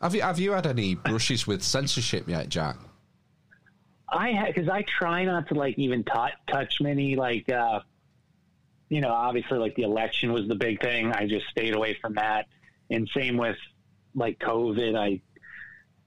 [0.00, 2.76] Have you have you had any brushes with censorship yet, Jack?
[4.08, 6.12] I had because I try not to like even t-
[6.48, 7.80] touch many like uh,
[8.88, 11.12] you know obviously like the election was the big thing.
[11.12, 12.46] I just stayed away from that,
[12.90, 13.56] and same with
[14.14, 14.96] like COVID.
[14.96, 15.20] I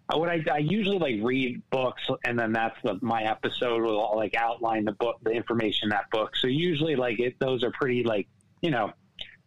[0.08, 4.16] I what I, I usually like read books, and then that's the my episode will
[4.16, 6.36] like outline the book, the information in that book.
[6.38, 8.28] So usually like it, those are pretty like
[8.62, 8.94] you know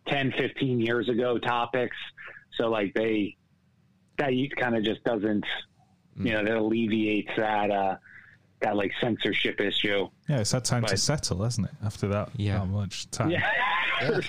[0.09, 1.97] 10, 15 years ago topics.
[2.57, 3.37] So like they
[4.19, 5.47] that kind of just doesn't
[6.17, 7.97] you know that alleviates that uh
[8.63, 10.09] that like censorship issue.
[10.29, 11.75] Yeah, it's had time to settle, hasn't it?
[11.85, 12.59] After that, Yeah.
[12.59, 13.31] not much time.
[13.31, 13.49] Yeah.
[14.01, 14.21] yeah,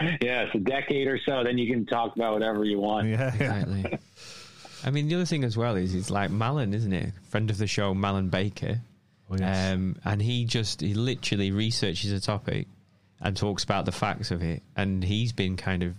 [0.42, 1.44] it's a decade or so.
[1.44, 3.08] Then you can talk about whatever you want.
[3.08, 3.60] yeah, yeah.
[3.60, 3.98] Exactly.
[4.84, 7.12] I mean, the other thing as well is it's like Malin, isn't it?
[7.30, 8.80] Friend of the show, Malin Baker.
[9.30, 9.72] Oh, yes.
[9.72, 12.66] Um, and he just he literally researches a topic
[13.20, 14.62] and talks about the facts of it.
[14.76, 15.94] And he's been kind of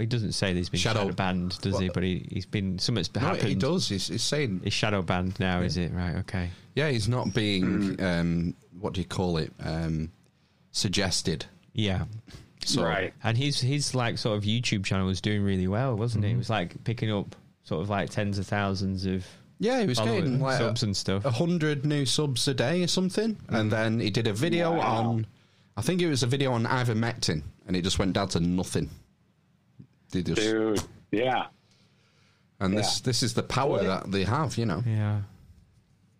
[0.00, 1.88] he doesn't say that he's been Shadow- shadow, banned, does he?
[1.88, 3.48] But he, he's been something's No, happened.
[3.48, 3.88] he does.
[3.88, 5.92] He's, he's saying, He's shadow banned now, is it?
[5.92, 6.16] Right.
[6.16, 6.50] Okay.
[6.74, 10.10] yeah, he's not being, um, what do you call it, um,
[10.72, 11.46] suggested.
[11.72, 12.04] Yeah.
[12.64, 13.14] So, Right.
[13.24, 16.30] And his his like sort of YouTube channel was doing really well, wasn't Mm-hmm.
[16.32, 16.34] it?
[16.34, 17.34] It was like picking up
[17.64, 19.24] sort of like tens of thousands of
[19.58, 21.24] Yeah, he was followers, getting like subs a, and stuff.
[21.24, 25.04] a hundred new subs a day or something, and then he did a video Wow.
[25.10, 25.26] on.
[25.76, 28.90] I think it was a video on ivermectin, and it just went down to nothing.
[30.10, 30.80] They just, Dude.
[31.10, 31.46] Yeah.
[32.60, 34.82] and this this is the power that they have, you know.
[34.86, 35.20] Yeah.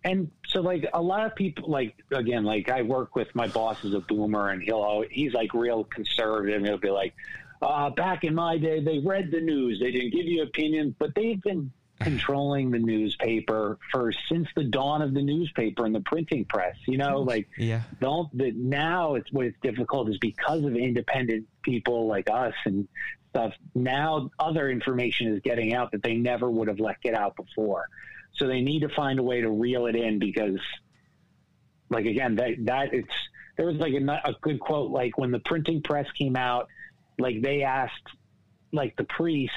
[0.05, 3.85] And so like a lot of people like again, like I work with my boss
[3.85, 7.15] is a boomer and he'll always, he's like real conservative and he'll be like,
[7.61, 11.15] uh, back in my day they read the news, they didn't give you opinions, but
[11.15, 16.47] they've been controlling the newspaper for since the dawn of the newspaper and the printing
[16.47, 16.75] press.
[16.87, 17.83] You know, like Yeah.
[18.01, 22.89] don't that now it's what's difficult is because of independent people like us and
[23.31, 27.37] stuff now other information is getting out that they never would have let get out
[27.37, 27.89] before
[28.35, 30.59] so they need to find a way to reel it in because
[31.91, 33.15] like again that that it's
[33.57, 36.69] there was like a, a good quote like when the printing press came out
[37.19, 38.09] like they asked
[38.73, 39.53] like the priest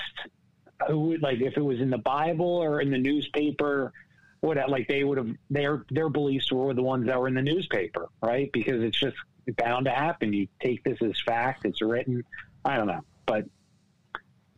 [0.87, 3.93] who would like if it was in the Bible or in the newspaper,
[4.41, 7.41] what like they would have their their beliefs were the ones that were in the
[7.41, 8.51] newspaper, right?
[8.51, 9.15] Because it's just
[9.57, 10.33] bound to happen.
[10.33, 12.23] You take this as fact; it's written.
[12.65, 13.45] I don't know, but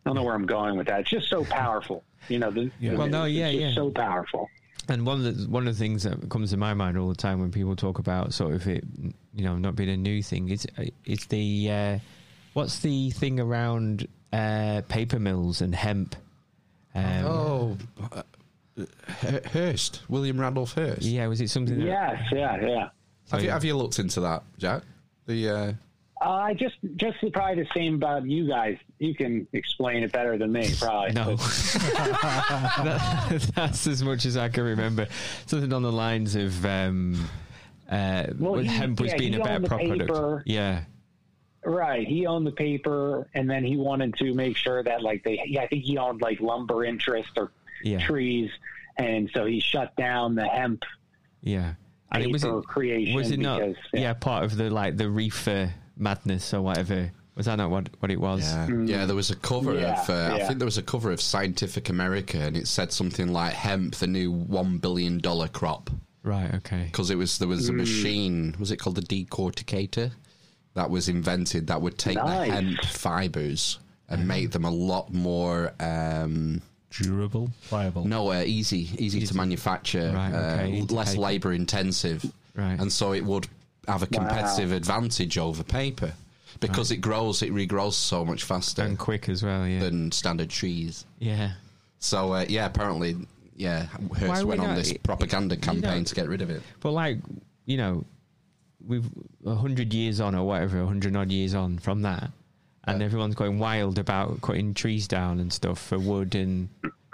[0.06, 1.00] I don't know where I'm going with that.
[1.00, 2.52] It's just so powerful, you know.
[2.52, 2.94] The, Yeah.
[2.94, 3.74] Well, no, it's yeah, just yeah.
[3.74, 4.48] so powerful.
[4.88, 7.16] And one of the one of the things that comes to my mind all the
[7.16, 8.84] time when people talk about sort of it,
[9.34, 10.64] you know, not being a new thing is
[11.04, 11.98] is the uh,
[12.52, 16.14] what's the thing around uh, paper mills and hemp.
[16.94, 17.76] Um, Oh,
[18.12, 18.22] uh,
[19.24, 21.02] H- Hearst, William Randolph Hearst.
[21.02, 21.78] yeah, was it something?
[21.80, 22.88] That, Yes, yeah, yeah.
[23.32, 24.82] Have you have you looked into that, Jack?
[25.26, 25.72] The uh,
[26.18, 28.78] Uh, I just just probably the same about you guys.
[28.98, 31.12] You can explain it better than me, probably.
[31.12, 31.36] No,
[32.84, 35.08] That- that's as much as I can remember.
[35.46, 37.28] Something on the lines of um,
[37.90, 39.68] uh, Well, he- hemp was yeah, being a better the
[40.06, 40.42] product.
[40.48, 40.84] Yeah,
[41.64, 42.06] Right.
[42.06, 45.42] He owned the paper, and then he wanted to make sure that, like, they.
[45.46, 47.50] Yeah, I think he owned like lumber interest or
[47.82, 47.98] Yeah.
[48.06, 48.50] trees,
[48.96, 50.82] and so he shut down the hemp
[51.42, 51.74] yeah.
[52.10, 53.14] And it was it, creation.
[53.14, 53.60] was it not?
[53.60, 54.14] because, yeah.
[54.14, 57.10] part of the like the reefer madness or whatever.
[57.36, 58.40] Was that not what what it was?
[58.42, 59.80] yeah, yeah, there was a cover Mm.
[59.82, 60.10] Yeah, of.
[60.10, 63.52] Uh, I think there was a cover of Scientific America, and it said something like
[63.52, 65.90] hemp, the new one billion dollar crop,
[66.22, 66.52] Right.
[66.54, 66.84] Okay.
[66.86, 67.76] because it was there was a Mm.
[67.76, 68.56] machine.
[68.58, 70.12] Was it called the decorticator?
[70.74, 72.48] That was invented that would take Nice.
[72.48, 73.78] the hemp fibers
[74.08, 75.72] and make them a lot more.
[75.80, 78.06] Um, Durable, viable.
[78.06, 82.78] No, uh, easy, easy, to manufacture, Right, okay, uh, less labour intensive, Right.
[82.80, 83.48] and so it would
[83.88, 86.12] have a competitive advantage over paper
[86.60, 89.66] because it grows, it regrows so much faster And quick as well.
[89.66, 89.80] Yeah.
[89.80, 91.04] than standard trees.
[91.18, 91.52] yeah.
[91.98, 93.16] So uh, yeah, apparently,
[93.56, 93.86] yeah,
[94.18, 96.62] Hearst went on this propaganda you campaign know- to get rid of it.
[96.80, 97.18] But like,
[97.64, 98.04] you know,
[98.86, 99.06] we've
[99.44, 102.30] a hundred years on or whatever, a hundred odd years on from that,
[102.84, 106.68] and everyone's going wild about cutting trees down and stuff for wood and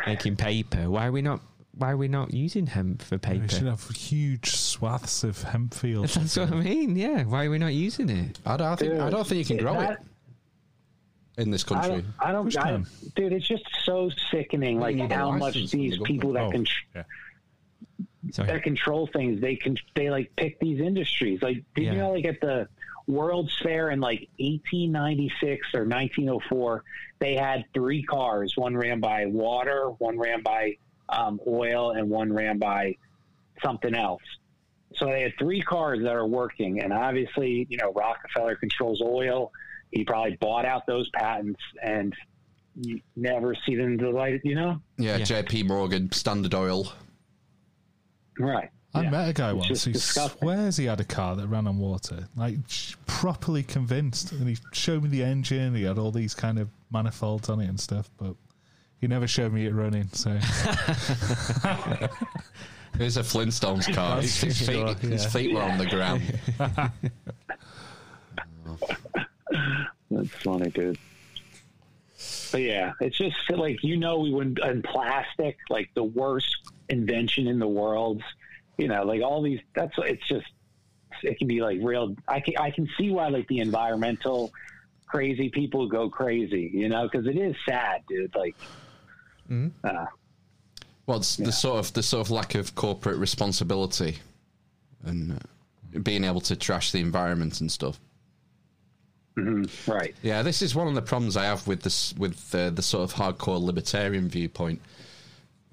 [0.06, 0.90] making paper.
[0.90, 1.40] Why are we not?
[1.74, 3.42] Why are we not using hemp for paper?
[3.42, 3.70] We should paper?
[3.70, 6.14] have huge swaths of hemp fields.
[6.16, 6.96] That's what I mean.
[6.96, 7.24] Yeah.
[7.24, 8.38] Why are we not using it?
[8.44, 9.98] I don't, I think, I don't think you can grow that- it
[11.42, 11.90] in this I country.
[12.02, 12.82] don't, I don't, Which I,
[13.16, 13.32] dude.
[13.32, 17.04] It's just so sickening, like need a how much these people that Oh, can yeah.
[18.32, 18.48] Sorry.
[18.48, 21.92] that control things they can they like pick these industries like did Yeah.
[21.92, 22.68] you know like at the
[23.08, 26.84] world's fair in like 1896 or 1904
[27.18, 30.76] they had three cars one ran by water one ran by
[31.12, 32.94] um, oil and one ran by
[33.62, 34.22] something else
[34.96, 39.50] so they had three cars that are working and obviously you know rockefeller controls oil
[39.90, 42.14] he probably bought out those patents and
[42.80, 45.24] you never see them to the light you know yeah, Yeah.
[45.24, 45.64] J.P.
[45.64, 46.90] Morgan, Standard Oil.
[48.38, 49.10] right I Yeah.
[49.10, 50.38] met a guy It's once who disgusting.
[50.40, 52.56] swears he had a car that ran on water, like
[53.06, 55.74] properly convinced, and he showed me the engine.
[55.74, 58.34] He had all these kind of manifolds on it and stuff, but
[59.02, 60.08] he never showed me it running.
[60.12, 60.30] So
[62.96, 64.20] Here's a Flintstones car.
[64.20, 66.22] his, his feet, sure, his feet were on the ground.
[70.10, 70.98] That's funny, dude.
[72.52, 77.48] But yeah, it's just like you know, we wouldn't in plastic, like the worst invention
[77.48, 78.22] in the world.
[78.78, 79.58] You know, like all these.
[79.74, 80.46] That's it's just
[81.24, 82.14] it can be like real.
[82.28, 84.52] I can I can see why like the environmental
[85.06, 86.70] crazy people go crazy.
[86.72, 88.32] You know, because it is sad, dude.
[88.36, 88.54] Like,
[89.84, 90.06] uh,
[91.06, 94.18] Well, it's the sort of the sort of lack of corporate responsibility
[95.04, 97.98] and uh, being able to trash the environment and stuff.
[99.86, 100.14] right.
[100.22, 103.04] Yeah, this is one of the problems I have with this with uh, the sort
[103.04, 104.80] of hardcore libertarian viewpoint.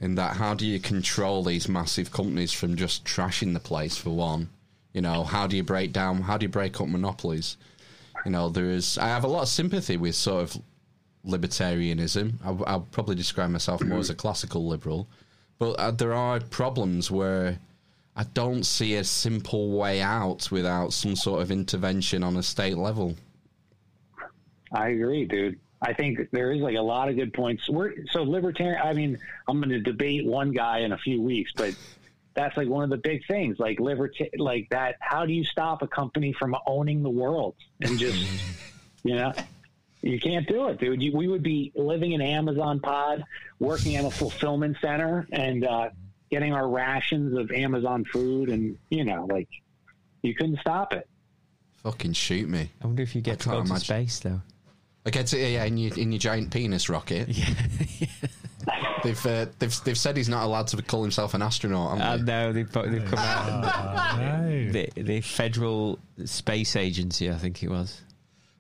[0.02, 3.98] In that, how do you control these massive companies from just trashing the place?
[3.98, 4.50] For one,
[4.94, 6.22] you know, how do you break down?
[6.22, 7.58] How do you break up monopolies?
[8.26, 8.98] You know, there is.
[8.98, 10.62] I have a lot of sympathy with sort of
[11.26, 12.34] libertarianism.
[12.44, 15.08] I, I'll probably describe myself more as a classical liberal,
[15.58, 17.60] but uh, there are problems where
[18.16, 22.78] I don't see a simple way out without some sort of intervention on a state
[22.78, 23.16] level.
[24.72, 25.60] I agree, dude.
[25.82, 27.70] I think there is like a lot of good points.
[27.70, 28.82] We're so libertarian.
[28.84, 31.74] I mean, I'm going to debate one guy in a few weeks, but
[32.34, 34.98] that's like one of the big things, like liberta- like that.
[35.00, 38.28] How do you stop a company from owning the world and just,
[39.04, 39.32] you know,
[40.02, 41.02] you can't do it, dude.
[41.02, 43.24] You, we would be living in Amazon pod,
[43.60, 45.90] working at a fulfillment center, and uh,
[46.32, 49.50] getting our rations of Amazon food, and you know, like
[50.22, 51.08] you couldn't stop it.
[51.84, 52.72] Fucking shoot me.
[52.82, 54.42] I wonder if you get to can't go to space though.
[55.06, 57.30] I get it, yeah, in your, in your giant penis rocket.
[57.38, 58.08] Yeah.
[59.04, 61.94] They've, uh, they've they've said he's not allowed to call himself an astronaut.
[61.94, 62.32] Uh, haven't they?
[62.32, 64.20] no, they've, put- they've come out.
[64.20, 64.72] no.
[64.72, 68.02] The, the Federal Space Agency, I think it was.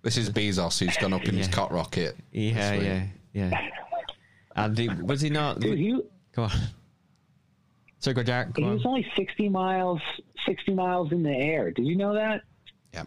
[0.01, 1.53] This is Bezos who's gone up in his Yeah.
[1.53, 2.15] cot rocket.
[2.31, 3.69] Yeah, yeah, yeah.
[4.55, 5.59] And he, was he not?
[5.59, 6.01] Dude, he,
[6.33, 6.51] Go on.
[7.99, 8.55] So go, Jack.
[8.55, 10.01] he Go was only 60 miles
[10.45, 11.71] 60 miles in the air.
[11.71, 12.43] Did you know that?
[12.93, 13.03] Yeah.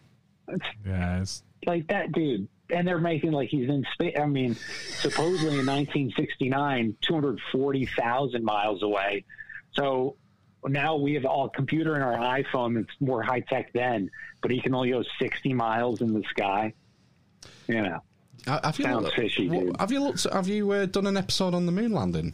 [0.86, 4.56] Yeah, it's, like that dude and they're making like he's in space i mean
[4.88, 9.24] supposedly in 1969 240,000 miles away
[9.72, 10.16] so
[10.66, 14.60] now we have all computer in our iphone it's more high tech then but he
[14.60, 16.72] can only go 60 miles in the sky
[17.68, 18.00] you know
[18.46, 19.76] Have you Sounds looked, fishy, dude.
[19.78, 20.24] Have you looked?
[20.32, 22.32] Have you uh, done an episode on the moon landing?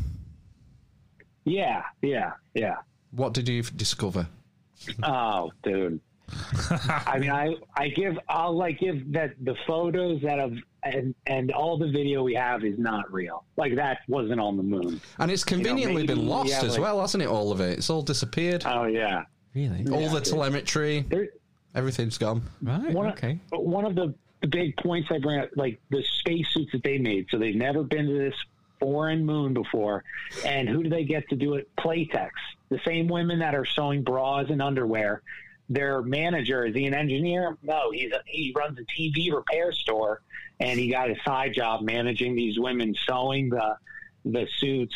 [1.45, 2.77] yeah yeah yeah
[3.13, 4.27] What did you discover?
[5.03, 5.99] oh dude
[7.07, 10.53] i mean i i give i'll like give that the photos that have
[10.83, 14.63] and and all the video we have is not real like that wasn't on the
[14.63, 17.27] moon And it's conveniently maybe, been lost yeah, as like- well, hasn't it?
[17.29, 17.79] All of it.
[17.79, 18.63] It's all disappeared.
[18.67, 19.23] oh yeah
[19.55, 19.87] Really?
[19.91, 20.25] all yeah, the dude.
[20.27, 21.29] telemetry, there
[21.75, 22.43] everything's gone.
[22.63, 22.93] Right.
[22.93, 23.41] one okay.
[23.51, 26.99] Of, one of the, the big points I bring up, like the spacesuits that they
[26.99, 27.27] made.
[27.31, 28.35] So they've never been to this
[28.79, 30.05] foreign moon before.
[30.45, 31.69] And who do they get to do it?
[31.77, 32.31] Playtex.
[32.69, 35.23] The same women that are sewing bras and underwear.
[35.69, 37.59] Their manager is he an engineer?
[37.63, 40.23] No, he's a, he runs a TV repair store,
[40.61, 43.77] and he got a side job managing these women sewing the
[44.25, 44.95] the suits.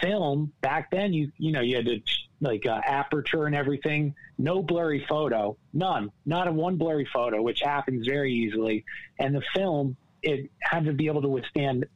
[0.00, 2.00] Film back then, you you know you had to
[2.40, 4.14] like uh, aperture and everything.
[4.38, 8.84] No blurry photo, none, not a one blurry photo, which happens very easily.
[9.18, 11.86] And the film it had to be able to withstand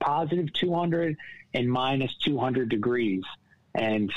[0.00, 1.16] positive 200
[1.54, 3.22] and minus 200 degrees,
[3.74, 4.12] and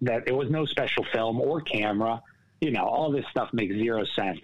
[0.00, 2.22] that it was no special film or camera.
[2.60, 4.40] You know, all this stuff makes zero sense.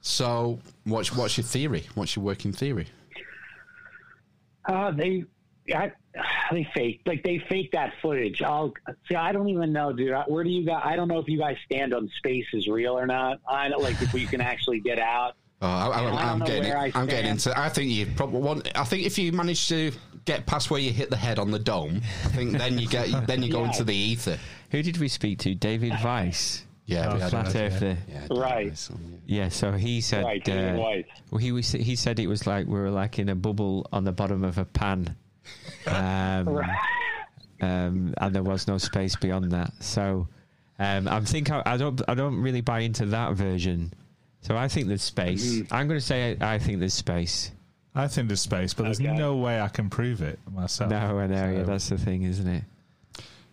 [0.00, 1.84] So, what's what's your theory?
[1.94, 2.86] What's your working theory?
[4.66, 5.24] Uh, they,
[5.74, 5.92] I,
[6.52, 8.42] they fake like they fake that footage.
[8.42, 8.72] I'll
[9.08, 9.14] see.
[9.14, 10.14] I don't even know, dude.
[10.28, 10.82] Where do you guys?
[10.84, 13.40] I don't know if you guys stand on space is real or not.
[13.48, 15.36] I don't like if we can actually get out.
[15.62, 16.64] Oh, I, I, don't I'm know getting.
[16.64, 17.56] where I I'm getting stand.
[17.56, 17.58] into.
[17.58, 18.68] I think you probably want.
[18.78, 19.92] I think if you manage to
[20.26, 23.08] get past where you hit the head on the dome, I think then you get.
[23.26, 23.66] Then you go Yeah.
[23.68, 24.38] into the ether.
[24.72, 25.54] Who did we speak to?
[25.54, 26.64] David Weiss.
[26.86, 27.96] Yeah, Oh, Flat a- Earther.
[28.12, 28.66] yeah, Right.
[28.66, 28.90] nice
[29.24, 29.42] yeah.
[29.44, 30.22] Yeah, so he said.
[30.24, 31.04] Right, David uh, Weiss.
[31.30, 31.72] well, he was.
[31.72, 34.58] He said it was like we were like in a bubble on the bottom of
[34.58, 35.16] a pan,
[35.86, 36.78] um, Right.
[37.60, 39.72] um, and there was no space beyond that.
[39.80, 40.28] So,
[40.78, 42.00] um, I'm think I, I don't.
[42.08, 43.92] I don't really buy into that version.
[44.40, 45.54] So I think there's space.
[45.54, 45.72] Mm-hmm.
[45.74, 47.50] I'm going to say I, I think there's space.
[47.94, 49.14] I think there's space, but there's Okay.
[49.14, 50.90] no way I can prove it myself.
[50.90, 51.50] No, I know.
[51.52, 52.64] Yeah, that's the thing, isn't it?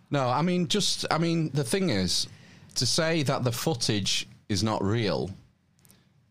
[0.09, 1.05] No, I mean, just.
[1.11, 2.27] I mean, the thing is,
[2.75, 5.29] to say that the footage is not real.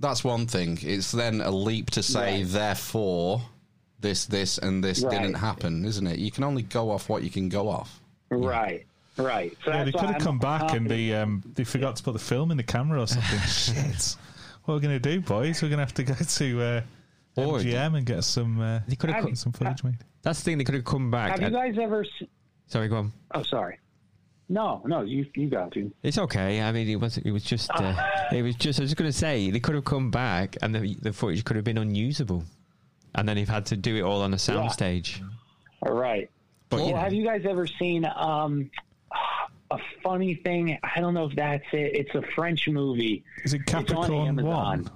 [0.00, 0.78] That's one thing.
[0.82, 2.46] It's then a leap to say, Right.
[2.46, 3.42] therefore,
[4.00, 5.10] this, this, and this Right.
[5.12, 6.18] didn't happen, isn't it?
[6.18, 8.00] You can only go off what you can go off.
[8.30, 8.86] Right.
[9.16, 9.56] Right.
[9.64, 11.96] So Yeah, they that's why could have I'm come back and they um, they forgot
[11.96, 13.38] to put the film in the camera or something.
[13.46, 14.16] Shit.
[14.64, 15.62] What are we going to do, boys?
[15.62, 16.80] We're going to have to go to uh,
[17.36, 19.24] Or- MGM and get some uh, They could have.
[19.24, 19.96] Have some footage made.
[20.22, 20.58] That's the thing.
[20.58, 21.38] They could have come back.
[21.38, 22.02] Have you guys ever?
[22.04, 22.28] s-
[22.66, 23.12] sorry, go on.
[23.34, 23.78] Oh, sorry.
[24.48, 25.92] No, no, you you got to.
[26.02, 26.60] It's okay.
[26.60, 27.94] I mean, it was it was just uh,
[28.32, 28.80] it was just.
[28.80, 31.44] I was just going to say they could have come back and the the footage
[31.44, 32.42] could have been unusable,
[33.14, 35.20] and then they've had to do it all on a soundstage.
[35.82, 36.30] All right.
[36.68, 38.70] But well, you know, have you guys ever seen um,
[39.70, 40.78] a funny thing?
[40.82, 41.94] I don't know if that's it.
[41.94, 43.24] It's a French movie.
[43.44, 44.82] Is it It's on Capricorn Amazon.
[44.84, 44.90] 1?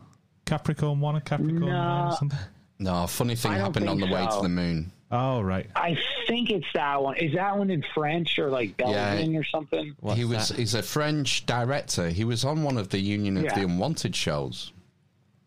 [0.46, 2.08] Capricorn 1 or Capricorn 1 No.
[2.10, 2.38] or something?
[2.78, 4.92] No, a funny thing happened on the think way to the moon.
[5.10, 5.70] Oh, right.
[5.76, 5.96] I
[6.26, 7.16] think it's that one.
[7.16, 9.14] Is that one in French or like Yeah.
[9.14, 9.94] Belgian or something?
[10.00, 10.58] what's he was that?
[10.58, 12.08] he's a French director.
[12.08, 13.54] He was on one of the Union of Yeah.
[13.54, 14.72] the Unwanted shows.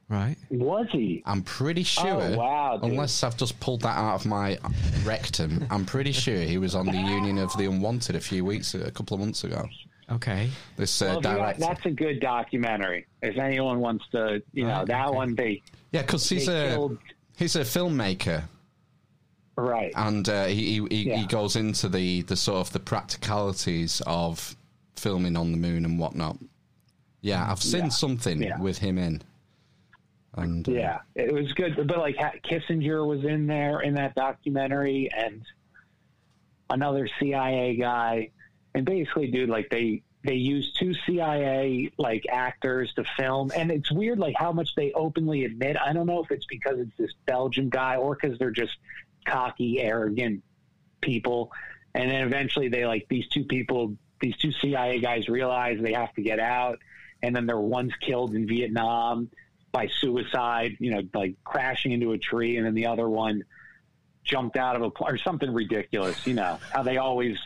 [0.10, 0.36] Right.
[0.50, 1.22] Was he?
[1.26, 2.92] I'm pretty sure, Oh, wow, dude.
[2.92, 4.58] unless I've just pulled that out of my
[5.04, 8.74] rectum, I'm pretty sure he was on the Union of the Unwanted a few weeks,
[8.74, 9.68] a couple of months ago.
[10.10, 10.50] Okay.
[10.78, 13.06] This uh, Well, if got- director, that's a good documentary.
[13.22, 15.16] If anyone wants to, you know, Right, that okay.
[15.16, 16.98] one they yeah, because he's a killed.
[17.36, 18.44] he's a filmmaker,
[19.58, 19.92] Right.
[19.96, 21.18] and uh, he he, he, Yeah.
[21.18, 24.56] he goes into the the sort of the practicalities of
[24.96, 26.38] filming on the moon and whatnot.
[27.22, 27.90] Yeah, I've seen Yeah.
[27.90, 28.60] something Yeah.
[28.62, 29.22] with him in,
[30.36, 31.76] and uh, Yeah, it was good.
[31.88, 35.44] But like Kissinger was in there in that documentary, and
[36.70, 38.32] another CIA guy,
[38.74, 43.92] and basically, dude, like they they used two CIA like actors to film, and it's
[43.92, 45.78] weird like how much they openly admit.
[45.78, 48.78] I don't know if it's because it's this Belgian guy or because they're just
[49.26, 50.44] cocky, arrogant
[51.02, 51.52] people,
[51.94, 56.14] and then eventually they like these two people, these two CIA guys realize they have
[56.16, 56.80] to get out,
[57.24, 59.30] and then they're one's killed in Vietnam
[59.72, 63.44] by suicide, you know, like crashing into a tree, and then the other one
[64.24, 66.26] jumped out of a pl- or something ridiculous.
[66.26, 67.38] You know how they always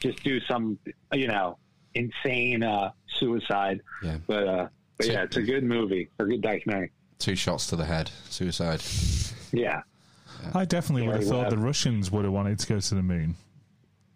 [0.00, 0.78] just do some,
[1.12, 1.58] you know,
[1.94, 3.80] insane uh, suicide.
[4.02, 4.18] Yeah.
[4.26, 6.92] But uh, But yeah, it's a good movie or good documentary.
[7.18, 8.82] Two shots to the head, suicide.
[9.52, 9.82] Yeah.
[10.54, 11.50] I definitely would have thought well.
[11.50, 13.36] the Russians would have wanted to go to the moon.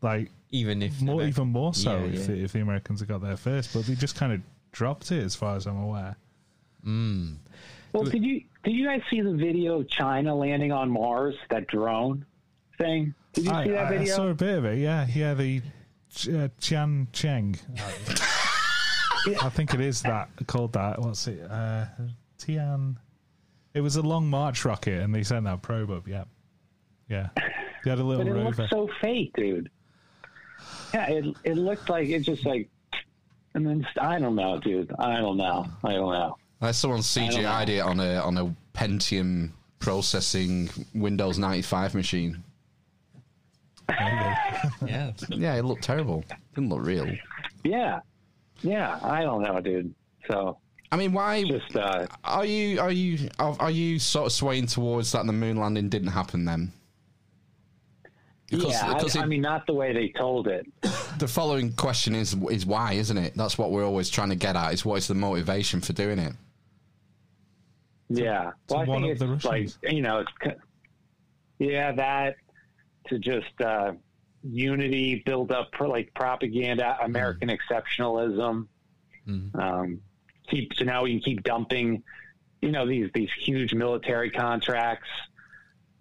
[0.01, 2.27] Like Even if more, even more so Yeah, if, yeah.
[2.27, 4.41] The, if the Americans had got there first, but they just kind of
[4.73, 6.17] dropped it, as far as I'm aware.
[6.85, 11.35] Well, did you did you guys see the video of China landing on Mars?
[11.51, 12.25] That drone
[12.79, 13.15] thing.
[13.33, 14.15] Did you I, see that I- I video?
[14.17, 14.79] saw a bit of it.
[14.79, 15.35] Yeah, yeah.
[15.35, 15.63] The
[16.15, 17.57] Ch- uh, Chian Cheng.
[19.43, 21.01] I think it is that called that.
[21.01, 21.41] What's it?
[21.51, 21.87] Uh,
[22.39, 22.99] Tian.
[23.73, 26.07] It was a long march rocket, and they sent that probe up.
[26.07, 26.25] Yeah,
[27.09, 27.29] yeah.
[27.85, 28.63] They had a little but it rover.
[28.63, 29.71] looked so fake, dude.
[30.93, 32.69] Yeah, it it looked like it just like,
[33.55, 34.93] and then I don't know, dude.
[34.99, 35.67] I don't know.
[35.83, 36.37] I don't know.
[36.65, 39.51] Like someone don't CGI'd it on a on a Pentium
[39.81, 42.43] processing Windows ninety five machine.
[43.91, 46.25] yeah, Yeah, it looked terrible.
[46.55, 47.07] Didn't look real.
[47.65, 48.01] Yeah,
[48.63, 48.99] yeah.
[49.03, 49.95] I don't know, dude.
[50.27, 50.57] So
[50.91, 54.69] I mean, why just uh, are you are you are, are you sort of swaying
[54.69, 56.73] towards that the moon landing didn't happen then?
[58.49, 58.95] Because- yeah.
[58.95, 60.67] because I, it- I mean, not the way they told it.
[61.19, 63.35] The following question is is why, isn't it?
[63.37, 64.73] That's what we're always trying to get at.
[64.73, 66.33] Is what is the motivation for doing it?
[68.09, 68.53] Yeah.
[68.69, 70.57] Well, I one think it's like you know, it's
[71.59, 72.37] yeah that
[73.09, 73.93] to just uh,
[74.43, 78.67] unity, build up for like propaganda, American exceptionalism.
[79.59, 80.01] Um,
[80.49, 82.03] keep so now we can keep dumping,
[82.61, 85.09] you know, these these huge military contracts.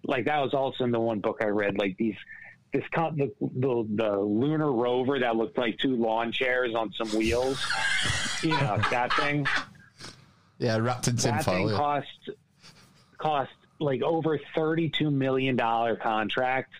[0.04, 1.78] Like that was also in the one book I read.
[1.78, 2.16] Like these.
[2.72, 7.08] This con- the, the the lunar rover that looked like two lawn chairs on some
[7.16, 7.64] wheels,
[8.42, 9.46] you know that thing
[10.64, 11.70] Yeah, wrapped in that thing tinfoil.
[11.70, 11.76] yeah.
[11.76, 12.30] cost
[13.18, 16.72] cost like over thirty two million dollar contract.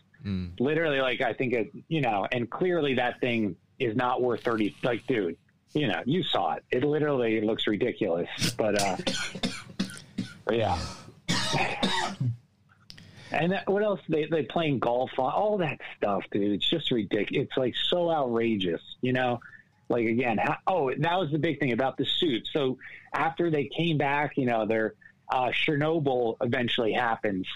[0.58, 4.74] Literally, like I think it, you know, and clearly that thing is not worth thirty.
[4.82, 5.36] Like, dude,
[5.74, 6.64] you know, you saw it.
[6.70, 8.96] It literally looks ridiculous, but uh,
[10.50, 10.78] yeah.
[13.34, 14.00] And that, what else?
[14.08, 16.52] They they playing golf on all that stuff, dude.
[16.52, 17.48] It's just ridiculous.
[17.48, 19.40] It's like so outrageous, you know.
[19.88, 22.48] Like again, how, oh, that was the big thing about the suit.
[22.52, 22.78] So
[23.12, 24.94] after they came back, you know, their
[25.28, 27.46] uh, Chernobyl eventually happens,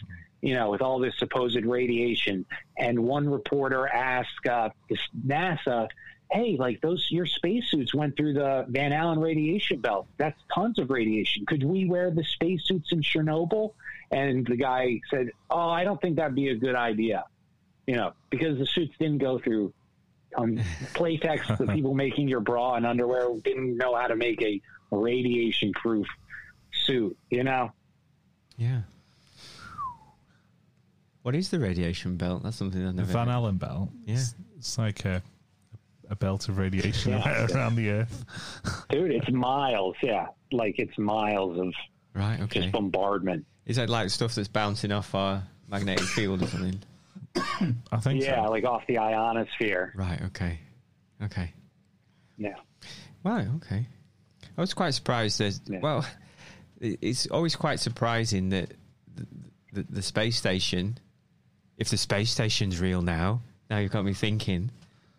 [0.41, 2.45] you know, with all this supposed radiation.
[2.77, 4.71] And one reporter asked uh,
[5.27, 5.89] NASA,
[6.31, 10.07] "Hey, like those your spacesuits went through the Van Allen radiation belt.
[10.19, 11.47] That's tons of radiation.
[11.47, 13.73] Could we wear the spacesuits in Chernobyl?"
[14.11, 17.25] And the guy said, "Oh, I don't think that'd be a good idea."
[17.87, 19.73] You know, because the suits didn't go through
[20.37, 20.57] um,
[20.95, 24.61] Playtex, the people making your bra and underwear didn't know how to make a
[24.91, 26.07] radiation proof
[26.73, 27.73] suit, you know?
[28.57, 28.81] yeah.
[31.23, 32.43] What is the radiation belt?
[32.43, 33.13] That's something I've The never.
[33.13, 33.91] Van Allen belt.
[34.07, 34.15] Yeah.
[34.15, 35.23] It's, it's like a
[36.11, 37.47] a belt of radiation Yeah.
[37.55, 38.25] around the earth.
[38.89, 40.29] Dude, it's miles, yeah.
[40.53, 41.75] Like it's miles of
[42.15, 42.41] Right.
[42.41, 42.61] Okay.
[42.61, 43.45] just bombardment.
[43.67, 46.81] Is that like stuff that's bouncing off our magnetic field or something?
[47.93, 48.51] I think Yeah, so.
[48.51, 49.93] like off the ionosphere.
[49.97, 50.21] Right.
[50.27, 50.59] Okay.
[51.23, 51.53] Okay.
[52.37, 52.55] Yeah.
[53.25, 53.45] Wow.
[53.57, 53.87] Okay.
[54.57, 55.59] I was quite surprised that.
[55.67, 55.79] Yeah.
[55.81, 56.07] Well,
[56.81, 58.73] it's always quite surprising that
[59.15, 59.27] the,
[59.73, 60.99] the, the space station,
[61.77, 64.71] if the space station's real now, now you've got me thinking.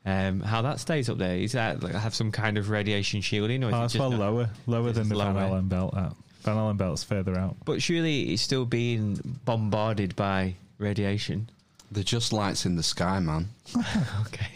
[0.05, 1.35] Um, how that stays up there?
[1.35, 4.19] Is that like, have some kind of radiation shielding, or is Oh, it's well not-
[4.19, 5.37] lower, lower than the Van?
[5.37, 5.95] Allen belt.
[5.95, 6.13] At.
[6.43, 7.57] Van Allen belt's further out.
[7.65, 11.49] But surely it's still being bombarded by radiation.
[11.91, 13.49] They're just lights in the sky, man.
[14.21, 14.47] Okay.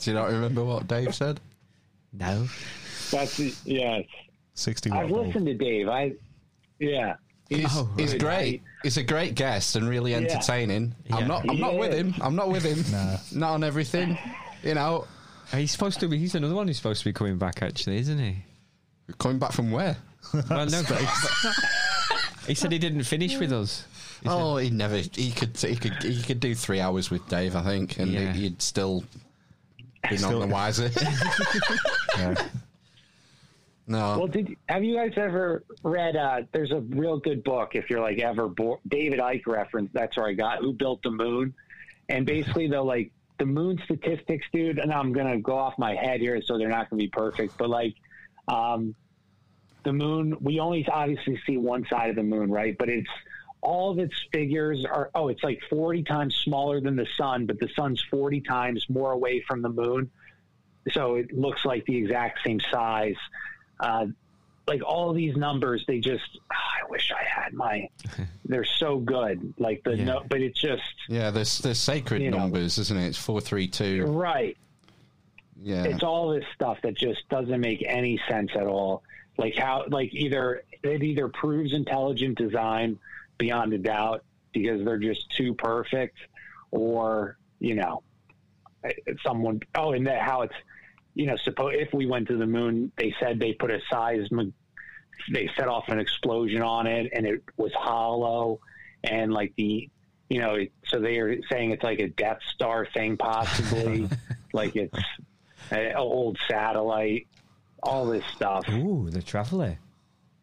[0.00, 1.40] Do you not remember what Dave said?
[2.12, 2.46] no.
[3.10, 4.04] That's yes.
[4.54, 5.88] Sixty I've listened to Dave.
[5.88, 6.12] I
[6.78, 7.16] yeah.
[7.48, 8.20] He's, Oh, he's right.
[8.20, 8.62] great.
[8.82, 10.94] He's a great guest and really entertaining.
[11.06, 11.16] Yeah.
[11.16, 11.48] I'm not.
[11.48, 12.14] I'm not with him.
[12.20, 12.84] I'm not with him.
[12.92, 13.16] Nah.
[13.32, 14.16] Not on everything.
[14.62, 15.06] You know,
[15.52, 16.18] He's supposed to be.
[16.18, 18.36] He's another one who's supposed to be coming back, actually, isn't he?
[19.18, 19.96] coming back from where?
[20.32, 21.02] Well, no, but
[22.46, 23.84] he said he didn't finish with us.
[24.22, 24.96] He said- Oh, he never.
[24.96, 25.56] He could.
[25.56, 26.02] He could.
[26.02, 28.32] He could do three hours with Dave, I think, and Yeah.
[28.32, 29.00] he'd still
[30.08, 30.90] be none Still- the wiser.
[32.18, 32.34] Yeah.
[33.86, 34.18] no.
[34.18, 36.16] Well, did have you guys ever read?
[36.16, 39.90] Uh, there's a real good book if you're like ever bo- David Icke reference.
[39.92, 41.54] That's where I got Who Built the Moon,
[42.08, 44.78] and basically the like the moon statistics, dude.
[44.78, 47.70] And I'm gonna go off my head here, so they're not gonna be perfect, but
[47.70, 47.94] like,
[48.48, 48.94] um,
[49.84, 50.36] the moon.
[50.40, 52.76] We only obviously see one side of the moon, right?
[52.78, 53.08] But it's
[53.62, 57.58] all of its figures are oh, it's like 40 times smaller than the sun, but
[57.60, 60.10] the sun's 40 times more away from the moon
[60.92, 63.16] so it looks like the exact same size.
[63.78, 64.06] Uh,
[64.66, 67.88] like all these numbers, they just ah, I wish I had my.
[68.44, 70.04] They're so good, like the Yeah.
[70.04, 72.38] no, but it's just yeah, there's there's sacred You know.
[72.38, 73.08] numbers, isn't it?
[73.08, 74.04] It's four three two.
[74.06, 74.56] right.
[75.62, 75.84] Yeah.
[75.84, 79.02] it's all this stuff that just doesn't make any sense at all.
[79.36, 82.98] Like how, like either it either proves intelligent design
[83.40, 84.22] beyond a doubt
[84.52, 86.16] because they're just too perfect,
[86.70, 88.04] or you know,
[89.26, 89.60] someone.
[89.74, 90.54] Oh, and that how it's,
[91.14, 94.48] you know, suppose if we went to the moon, they said they put a seismic,
[95.32, 98.60] they set off an explosion on it, and it was hollow,
[99.02, 99.88] and like the.
[100.32, 104.08] You know, so they are saying it's like a Death Star thing, possibly.
[104.52, 104.96] like it's
[105.72, 107.26] an old satellite,
[107.82, 108.68] all this stuff.
[108.68, 109.76] Ooh, the Traveller.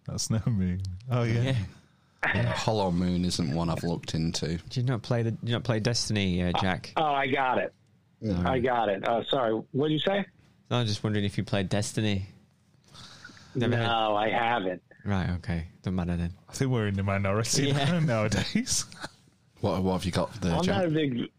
[0.06, 0.82] That's no moon.
[1.10, 1.42] Oh yeah.
[1.42, 1.56] Yeah.
[2.24, 4.58] Hollow Moon isn't one I've looked into.
[4.58, 5.32] Did you not play the?
[5.32, 6.92] Did you not play Destiny, uh, Jack?
[6.98, 7.74] Oh, I got it.
[8.46, 9.08] I got it.
[9.08, 10.26] Uh, sorry, what did you say?
[10.72, 12.26] I was just wondering if you played Destiny.
[13.56, 14.82] Never had- no, I haven't.
[15.06, 15.30] Right.
[15.38, 15.68] Okay.
[15.84, 16.34] Don't matter then.
[16.50, 18.00] I think we're in the minority Yeah.
[18.04, 18.86] nowadays.
[19.62, 20.76] What, what have you got there, I'm Jack?
[20.76, 21.32] not a big.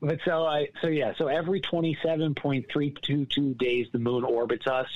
[0.00, 4.88] But so I so yeah so every 27.322 days the moon orbits us.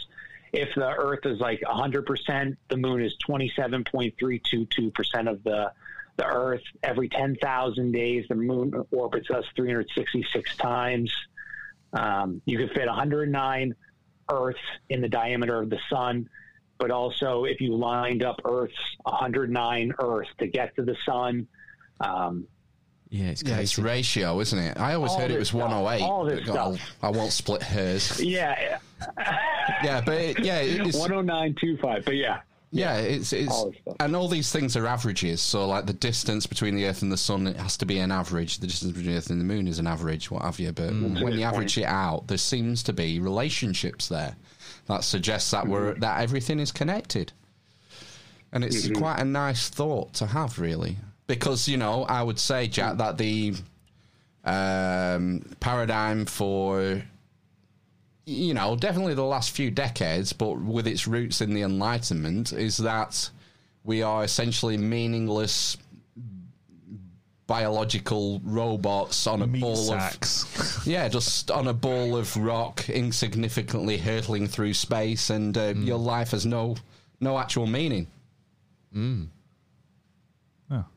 [0.53, 5.73] If the Earth is like 100 percent, the moon is 27.322 percent of the
[6.19, 6.63] the Earth.
[6.83, 11.15] Every 10,000 days, the moon orbits us 366 times.
[11.93, 13.75] Um, you could fit 109
[14.31, 14.59] Earths
[14.91, 16.29] in the diameter of the sun,
[16.77, 18.75] but also if you lined up Earths,
[19.05, 21.47] 109 Earths to get to the sun.
[22.01, 22.47] Um,
[23.11, 24.79] Yeah, it's Yeah, it's ratio, isn't it?
[24.79, 25.61] I always All heard it was stuff.
[25.63, 26.03] 108.
[26.03, 26.97] All this but I'll- stuff.
[27.03, 28.21] I won't split hairs.
[28.23, 28.79] yeah,
[29.83, 32.05] Yeah, but it, yeah, it's, 109.25.
[32.05, 32.41] But yeah,
[32.71, 35.41] yeah, it's, it's All and all these things are averages.
[35.41, 38.11] So like the distance between the Earth and the Sun, it has to be an
[38.13, 38.59] average.
[38.59, 40.73] The distance between the Earth and the Moon is an average, what have you.
[40.73, 41.23] But Mm.
[41.23, 44.37] when you average it out, there seems to be relationships there
[44.87, 46.01] that suggests that we're Mm-hmm.
[46.01, 47.33] that everything is connected.
[48.53, 50.97] And it's quite a nice thought to have, really,
[51.29, 53.55] because you know I would say, Jack, that the
[54.45, 57.03] um, paradigm for
[58.27, 62.79] you know definitely the last few decades, but with its roots in the Enlightenment, is
[62.79, 63.31] that
[63.85, 65.77] we are essentially meaningless
[67.47, 70.43] biological robots on a Meat ball sacks.
[70.81, 75.87] of yeah, just on a ball of rock, insignificantly hurtling through space, and uh, Mm.
[75.87, 76.77] your life has no
[77.21, 78.07] no actual meaning.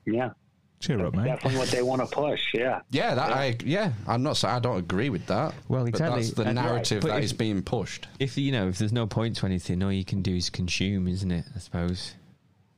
[0.06, 0.32] Yeah,
[0.80, 1.26] Cheer up, mate.
[1.26, 2.42] definitely what they want to push.
[2.54, 4.38] Yeah, Yeah, that I yeah, I'm not.
[4.38, 5.54] saying I don't agree with that.
[5.68, 6.22] Well, but exactly.
[6.24, 8.08] that's the And- narrative But that if- is being pushed.
[8.20, 11.08] If you know, if there's no point to anything, all you can do is consume,
[11.08, 11.46] isn't it?
[11.56, 12.16] I suppose.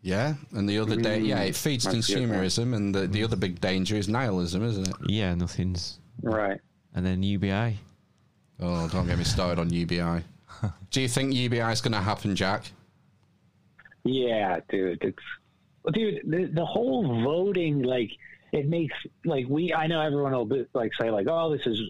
[0.02, 2.42] Yeah, and the other day, yeah, it feeds mm, That's a good point.
[2.42, 4.96] consumerism, and the, the other big danger is nihilism, isn't it?
[5.10, 6.00] Yeah, nothing's.
[6.22, 6.60] right.
[6.94, 7.78] And then UBI.
[8.60, 10.24] Oh, don't get me started on UBI.
[10.92, 12.66] Do you think UBI is going to happen, Jack?
[14.04, 15.02] Yeah, dude.
[15.04, 15.18] It's
[15.84, 16.22] well, dude.
[16.26, 18.12] The, the whole voting, like,
[18.52, 19.74] it makes like we.
[19.74, 21.82] I know everyone will like say like, oh, this is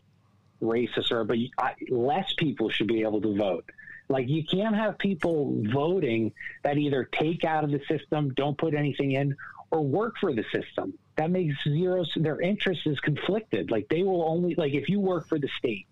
[0.61, 3.65] racist, or but I, less people should be able to vote.
[4.09, 6.33] Like, you can't have people voting
[6.63, 9.35] that either take out of the system, don't put anything in,
[9.71, 10.93] or work for the system.
[11.17, 12.05] That makes zero.
[12.15, 13.71] Their interest is conflicted.
[13.71, 15.87] Like, they will only like if you work for the state,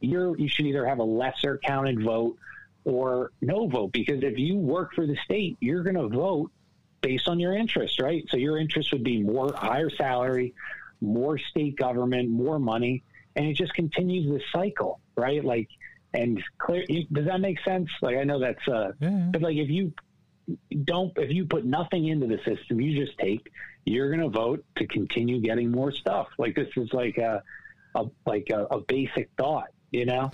[0.00, 2.36] you're you should either have a lesser counted vote
[2.84, 6.50] or no vote because if you work for the state, you're going to vote
[7.00, 8.24] based on your interest, right?
[8.30, 10.54] So your interest would be more higher salary,
[11.00, 13.02] more state government, more money,
[13.36, 15.44] and it just continues this cycle, right?
[15.44, 15.68] Like,
[16.14, 16.84] and clear.
[17.12, 17.88] Does that make sense?
[18.02, 19.28] Like, I know that's uh, Yeah.
[19.30, 19.92] but like if you
[20.84, 23.46] don't, if you put nothing into the system, you just take,
[23.84, 26.28] you're going to vote to continue getting more stuff.
[26.38, 27.42] Like this is like a,
[27.94, 30.30] a like a, a basic thought, you know?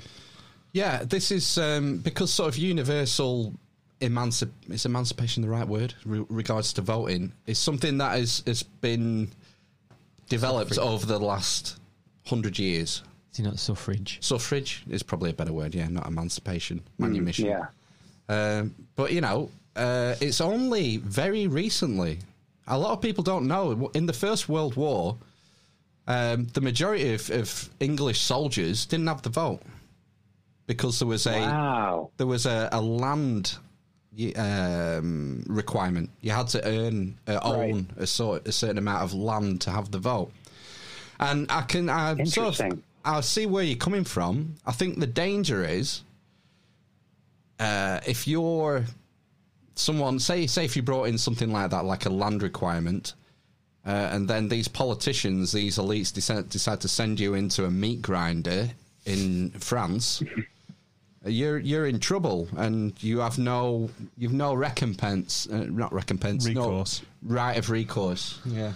[0.73, 3.53] Yeah, this is um, because sort of universal
[4.01, 8.63] emancip is emancipation the right word re- regards to voting is something that has has
[8.63, 9.31] been
[10.29, 11.79] developed over the last
[12.27, 13.03] hundred years.
[13.33, 14.19] Is it not suffrage?
[14.21, 17.47] Suffrage is probably a better word, yeah, not emancipation, manumission.
[17.47, 17.67] Yeah.
[18.29, 22.19] Um, but you know, uh, it's only very recently.
[22.67, 23.91] A lot of people don't know.
[23.95, 25.17] In the First World War,
[26.07, 29.61] um, the majority of, of English soldiers didn't have the vote
[30.67, 32.11] because there was a Wow.
[32.17, 33.64] there was a, a land y-
[34.37, 36.11] um, requirement.
[36.21, 39.91] You had to earn uh, own a sort a certain amount of land to have
[39.91, 40.33] the vote.
[41.21, 44.57] And I can I sort of I see where you're coming from.
[44.67, 46.03] I think the danger is
[47.59, 48.85] uh, if you're
[49.75, 53.15] someone say say if you brought in something like that, like a land requirement.
[53.87, 58.01] Uh, and then these politicians, these elites, decide, decide to send you into a meat
[58.01, 58.71] grinder
[59.05, 60.23] in France
[61.27, 67.03] you're you're in trouble and you have no you've no recompense uh, not recompense Recourse.
[67.23, 68.73] no right of recourse yeah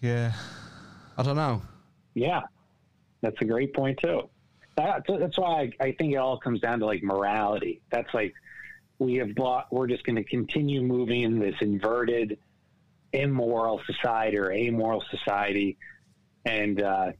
[0.00, 0.32] Yeah.
[1.16, 1.62] i don't know
[2.14, 2.40] Yeah,
[3.20, 4.28] that's a great point too.
[4.76, 7.82] That, that's why I, I think it all comes down to like morality.
[7.90, 8.32] That's like
[8.98, 9.66] we have bought.
[9.70, 12.38] We're just going to continue moving in this inverted,
[13.12, 15.76] immoral society or amoral society,
[16.46, 17.12] and uh,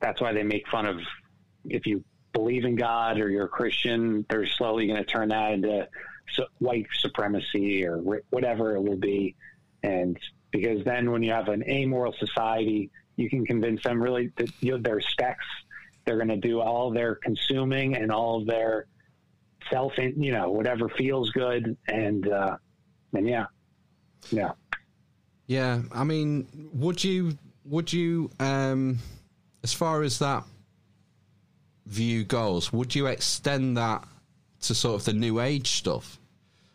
[0.00, 0.98] that's why they make fun of
[1.64, 4.24] if you believe in God or you're a Christian.
[4.28, 5.88] They're slowly going to turn that into
[6.58, 9.36] white supremacy or wh- whatever it will be,
[9.82, 10.18] and
[10.50, 14.72] because then when you have an amoral society, you can convince them really that you
[14.72, 15.44] know, their specs.
[16.04, 18.86] They're going to do all their consuming and all their
[19.70, 22.56] self, you know, whatever feels good, and uh,
[23.12, 23.46] and yeah,
[24.30, 24.52] yeah.
[25.46, 28.98] Yeah, I mean, would you would you um
[29.62, 30.44] as far as that
[31.86, 34.04] view goes, would you extend that
[34.62, 36.18] to sort of the new age stuff?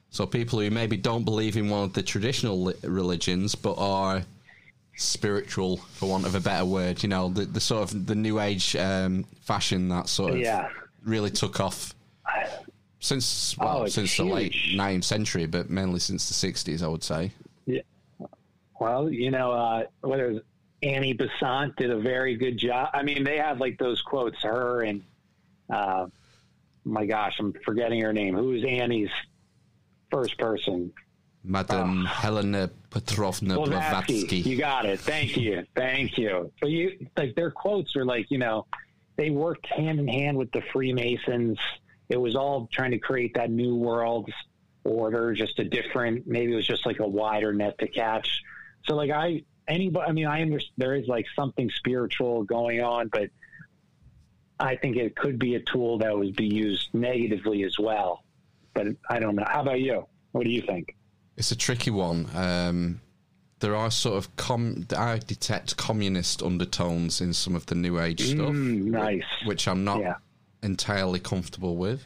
[0.10, 4.24] So people who maybe don't believe in one of the traditional li- religions but are
[4.96, 8.40] spiritual for want of a better word, you know, the, the sort of the new
[8.40, 10.70] age um, fashion that sort of Yeah.
[11.04, 11.94] really took off
[13.00, 14.80] since well, Oh, since the late huge.
[14.80, 17.32] 19th century, but mainly since the 60s, I would say.
[17.66, 17.82] Yeah.
[18.80, 20.42] Well, you know, uh, whether
[20.84, 22.90] Annie Besant did a very good job.
[22.94, 25.04] I mean, they have like those quotes, her and,
[25.70, 26.08] uh,
[26.86, 28.36] my gosh, I'm forgetting her name.
[28.36, 29.10] Who is Annie's
[30.12, 30.94] first person?
[31.44, 34.22] Madam Helena Petrovna Blavatsky.
[34.22, 34.38] Blavatsky.
[34.50, 35.00] You got it.
[35.00, 35.66] Thank you.
[35.76, 36.52] Thank you.
[36.62, 38.66] So you like their quotes are like, you know,
[39.16, 41.58] they worked hand in hand with the Freemasons.
[42.10, 44.30] It was all trying to create that new world
[44.84, 46.28] order, just a different.
[46.28, 48.42] Maybe it was just like a wider net to catch.
[48.86, 50.08] So like I, anybody.
[50.10, 53.30] I mean, I understand there is like something spiritual going on, but
[54.60, 58.24] I think it could be a tool that would be used negatively as well.
[58.74, 59.46] But I don't know.
[59.48, 60.08] How about you?
[60.32, 60.96] What do you think?
[61.36, 62.28] It's a tricky one.
[62.36, 63.02] Um,
[63.60, 68.22] there are sort of com- I detect communist undertones in some of the new age
[68.22, 69.24] stuff, Mm, nice.
[69.46, 70.16] which I'm not Yeah.
[70.64, 72.06] entirely comfortable with.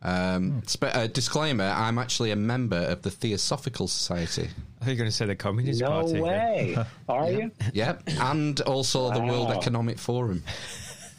[0.00, 4.48] Um, spe- uh, disclaimer: I'm actually a member of the Theosophical Society.
[4.80, 6.12] I think you're going to say the Communist No Party.
[6.12, 6.22] then.
[6.22, 6.76] way.
[7.08, 7.50] Are you?
[7.72, 10.42] Yep, and also the World Economic Forum.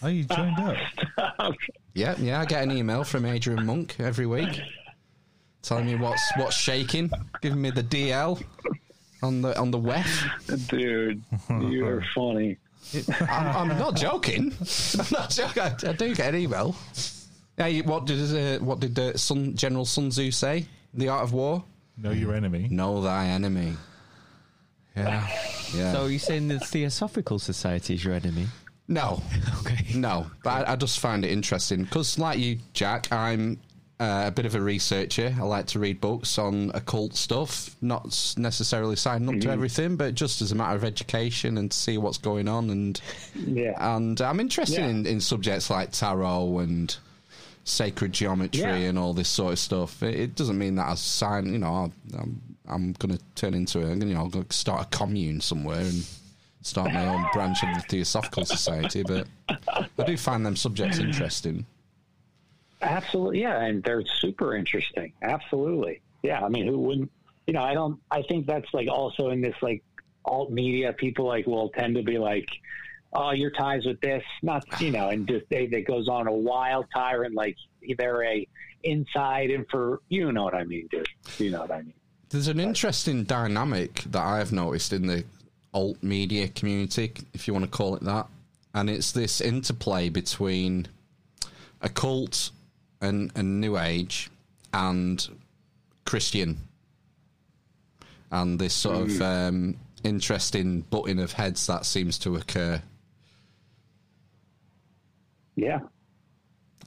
[0.01, 0.77] Oh, you joined up.
[1.93, 4.61] Yeah, yeah, I get an email from Adrian Monk every week
[5.61, 7.11] telling me what's what's shaking,
[7.41, 8.41] giving me the DL
[9.21, 10.69] on the on the WEF.
[10.69, 11.21] Dude,
[11.69, 12.57] you are funny.
[13.29, 14.53] I'm, I'm not joking.
[14.97, 15.63] I'm not joking.
[15.63, 16.77] I, I do get an email.
[17.59, 18.19] Hey, what did
[18.59, 20.65] uh, what did uh, Sun, General Sun Tzu say?
[20.93, 21.63] The art of war:
[21.97, 22.67] Know your enemy.
[22.71, 23.75] know thy enemy.
[24.95, 25.27] Yeah,
[25.75, 25.91] yeah.
[25.93, 28.47] So you're saying the Theosophical Society is your enemy?
[28.87, 29.21] no,
[29.61, 29.85] Okay.
[29.93, 30.25] no.
[30.43, 33.59] But I, I just find it interesting because, like you, Jack, I'm
[33.99, 35.35] uh, a bit of a researcher.
[35.37, 40.15] I like to read books on occult stuff, not necessarily signing up to everything, but
[40.15, 42.69] just as a matter of education and to see what's going on.
[42.69, 42.99] And
[43.35, 43.73] Yeah.
[43.97, 44.87] and I'm interested Yeah.
[44.87, 46.95] in, in subjects like tarot and
[47.69, 48.75] sacred geometry Yeah.
[48.75, 50.01] and all this sort of stuff.
[50.03, 53.79] It, it doesn't mean that I sign, you know, I'm I'm going to turn into
[53.79, 56.05] a, you know, I'm going to start a commune somewhere and
[56.61, 59.01] start my own branch of the Theosophical Society.
[59.03, 61.65] But I do find them subjects interesting.
[62.81, 63.41] Absolutely.
[63.41, 63.59] Yeah.
[63.61, 65.13] And they're super interesting.
[65.21, 66.01] Absolutely.
[66.23, 66.43] Yeah.
[66.45, 67.11] I mean, who wouldn't,
[67.47, 69.83] you know, I don't, I think that's like also in this like
[70.25, 72.47] alt media, people like will tend to be like,
[73.13, 76.31] oh, your ties with this, not, you know, and just they, that goes on a
[76.31, 77.55] wild tyrant, like
[77.97, 78.47] they're a
[78.83, 81.07] inside and for, you know what I mean, dude.
[81.37, 81.93] You know what I mean?
[82.29, 85.23] There's an interesting dynamic that I've noticed in the
[85.73, 88.27] alt media community, if you want to call it that,
[88.73, 90.87] and it's this interplay between
[91.81, 92.51] occult
[93.01, 94.29] and, and New Age
[94.71, 95.27] and
[96.05, 96.57] Christian,
[98.31, 102.81] and this sort of um, interesting butting of heads that seems to occur.
[105.59, 105.79] Yeah.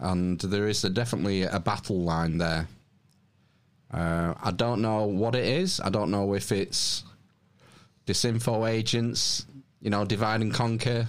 [0.01, 2.67] and there is a, definitely a battle line there.
[3.93, 5.81] Uh, I don't know what it is.
[5.81, 7.05] I don't know if it's
[8.07, 9.45] disinfo agents,
[9.81, 11.07] you know, divide and conquer,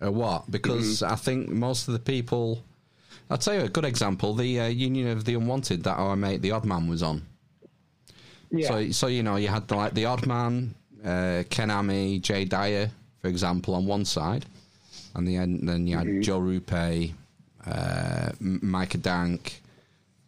[0.00, 0.50] or what.
[0.50, 2.62] Because I think most of the people.
[3.30, 6.42] I'll tell you a good example: the uh, Union of the Unwanted that our mate
[6.42, 7.22] the Odd Man was on.
[8.50, 8.68] Yeah.
[8.68, 10.74] So, so you know, you had the, like the Odd Man,
[11.04, 12.90] uh, Ken Ammi, Jay Dyer,
[13.20, 14.44] for example, on one side,
[15.14, 16.20] and the end, then you had mm-hmm.
[16.20, 17.12] Joe Rupe,
[17.66, 19.62] uh, Micah Dank,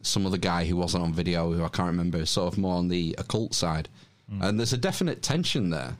[0.02, 2.88] some other guy who wasn't on video, who I can't remember, sort of more on
[2.88, 3.88] the occult side,
[4.32, 4.42] mm.
[4.42, 5.96] and there's a definite tension there.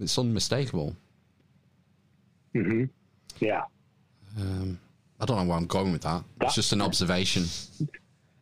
[0.00, 0.94] It's unmistakable.
[2.54, 2.84] Mm-hmm.
[3.40, 3.62] yeah.
[4.38, 4.78] Um,
[5.20, 6.22] I don't know where I'm going with that.
[6.40, 7.44] It's just an observation.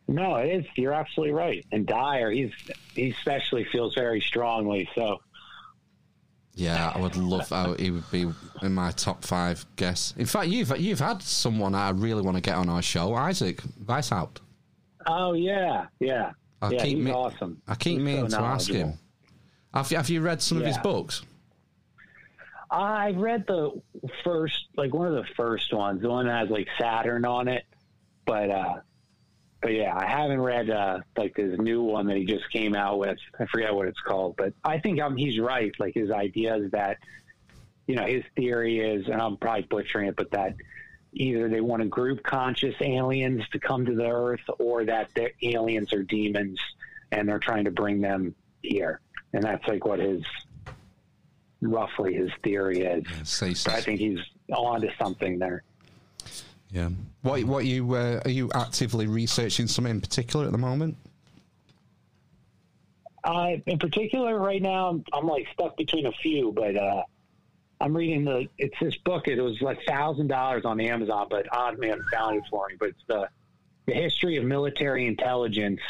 [0.09, 0.65] No, it is.
[0.75, 1.65] You're absolutely right.
[1.73, 2.51] And Dyer, he's
[2.93, 4.89] he especially feels very strongly.
[4.95, 5.19] So
[6.57, 7.51] Yeah, I would love.
[7.53, 8.25] I, he would be
[8.63, 10.15] in my top five guess.
[10.17, 13.61] In fact, you've you've had someone I really want to get on our show, Isaac
[13.85, 14.37] Weishaupt.
[15.05, 16.31] Oh yeah, yeah,
[16.61, 16.83] I yeah.
[16.83, 17.61] keep He's me- awesome.
[17.67, 18.93] I keep He's meaning so to ask him.
[19.73, 21.21] Have you, have you read some of his books?
[22.71, 23.79] I read the
[24.23, 27.65] first, like one of the first ones, the one that has like Saturn on it.
[28.25, 28.73] But, uh,
[29.61, 32.99] but yeah, I haven't read uh, like this new one that he just came out
[32.99, 33.17] with.
[33.39, 35.71] I forget what it's called, but I think um, he's right.
[35.79, 36.97] Like his idea is that,
[37.87, 40.55] you know, his theory is, and I'm probably butchering it, but that
[41.13, 45.31] either they want to group conscious aliens to come to the Earth, or that the
[45.41, 46.59] aliens are demons
[47.11, 48.99] and they're trying to bring them here.
[49.33, 50.23] And that's like what his
[51.61, 53.03] roughly his theory is.
[53.23, 54.19] Say But I think he's
[54.53, 55.63] on to something there.
[56.71, 56.89] Yeah.
[57.27, 60.95] What what you uh, are you actively researching something in particular at the moment?
[63.21, 67.03] Uh, in particular, right now, I'm, I'm like stuck between a few, but uh,
[67.81, 68.47] I'm reading the.
[68.57, 69.27] It's this book.
[69.27, 72.75] It was like thousand dollars on Amazon, but Odd Man found it for me.
[72.79, 73.27] But it's the
[73.87, 75.81] the history of military intelligence,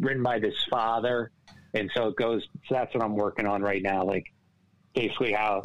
[0.00, 1.30] written by this father,
[1.74, 2.42] and so it goes.
[2.66, 4.04] So that's what I'm working on right now.
[4.04, 4.26] Like
[4.92, 5.62] basically how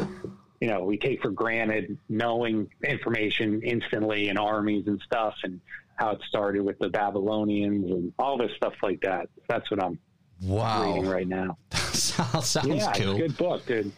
[0.64, 5.60] you know we take for granted knowing information instantly in armies and stuff, and
[5.98, 9.28] how it started with the Babylonians and all this stuff like that.
[9.50, 10.00] That's what I'm
[10.42, 11.58] reading right now.
[11.74, 13.18] sounds yeah, it's a cool.
[13.18, 13.92] good book, dude.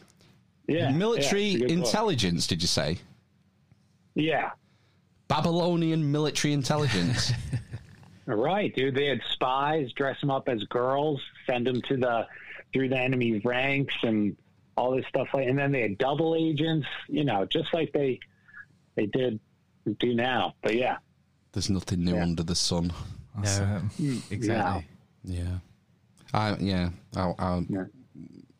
[0.67, 1.85] Yeah, Military yeah, it's a good book.
[1.85, 2.97] intelligence, did you say?
[4.15, 4.49] Yeah,
[5.27, 7.31] Babylonian military intelligence.
[8.25, 8.95] right, dude.
[8.95, 12.25] They had spies dress them up as girls, send them to the
[12.73, 14.35] through the enemy ranks, and
[14.77, 15.27] all this stuff.
[15.33, 16.87] Like, and then they had double agents.
[17.07, 18.19] You know, just like they
[18.95, 19.39] they did
[19.99, 20.55] do now.
[20.61, 20.97] But yeah,
[21.51, 22.23] There's nothing new Yeah.
[22.23, 22.91] under the sun.
[23.37, 23.81] No,
[24.31, 24.85] exactly.
[25.23, 25.57] Yeah.
[26.33, 26.89] I yeah.
[27.15, 27.83] I'll, I'll, Yeah.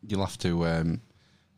[0.06, 0.66] You'll have to.
[0.66, 1.00] Um,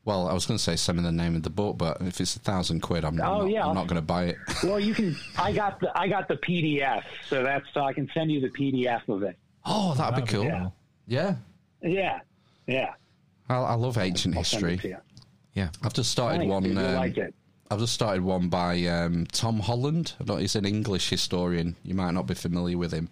[0.05, 2.19] well, I was going to say send me the name of the book, but if
[2.21, 3.67] it's a thousand quid, I'm, I'm Oh, not, yeah.
[3.67, 4.37] I'm not going to buy it.
[4.65, 5.15] Well, you can.
[5.37, 8.49] I got the I got the PDF, so that's so I can send you the
[8.49, 9.37] PDF of it.
[9.67, 10.43] Oh, that'd, be That'd cool.
[10.45, 10.61] be Yeah.
[10.61, 10.75] cool.
[11.83, 12.21] Yeah,
[12.67, 12.95] yeah.
[13.49, 14.81] I, I love ancient I'll history.
[15.55, 15.71] Yeah.
[15.83, 16.79] I've just started Thanks, one.
[16.79, 17.19] um, like.
[17.71, 20.15] I've just started one by um, Tom Holland.
[20.21, 21.77] I don't, he's an English historian.
[21.83, 23.11] You might not be familiar with him.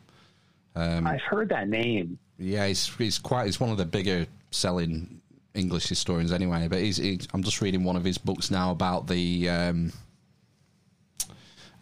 [0.74, 2.18] I've heard that name.
[2.38, 5.20] Yeah, he's he's quite he's one of the bigger selling
[5.54, 6.68] English historians anyway.
[6.68, 9.92] But he's, he's I'm just reading one of his books now about the um,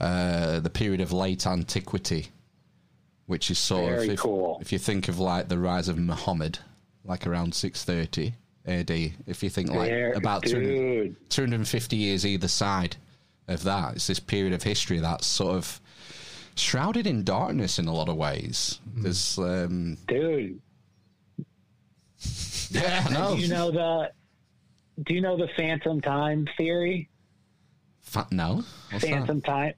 [0.00, 2.28] uh, the period of late antiquity,
[3.26, 4.58] which is sort Very of if, cool.
[4.60, 6.58] if you think of like the rise of Muhammad,
[7.04, 8.34] like around 630
[8.66, 8.90] AD.
[9.26, 12.96] If you think like There- about 200, 250 years either side
[13.48, 15.80] of that, it's this period of history that's sort of
[16.56, 18.80] shrouded in darkness in a lot of ways.
[18.96, 20.60] There's um, Dude,
[22.70, 23.34] yeah, no.
[23.36, 24.10] do you know the
[25.02, 27.08] do you know the phantom time theory?
[28.02, 28.64] Fa- no.
[28.90, 29.10] What's that?
[29.10, 29.74] phantom time.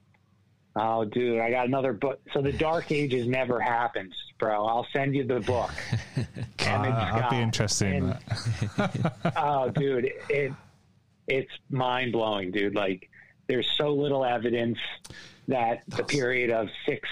[0.79, 2.19] Oh, dude, I got another book.
[2.33, 4.65] So the Dark Ages never happened, bro.
[4.65, 5.71] I'll send you the book.
[6.59, 7.33] Uh, Emmet I'd be Scott.
[7.33, 8.03] interested in
[8.77, 10.51] And- oh, dude, it
[11.27, 12.75] it's mind blowing, dude.
[12.75, 13.09] Like,
[13.47, 14.77] there's so little evidence
[15.47, 17.07] that the period of six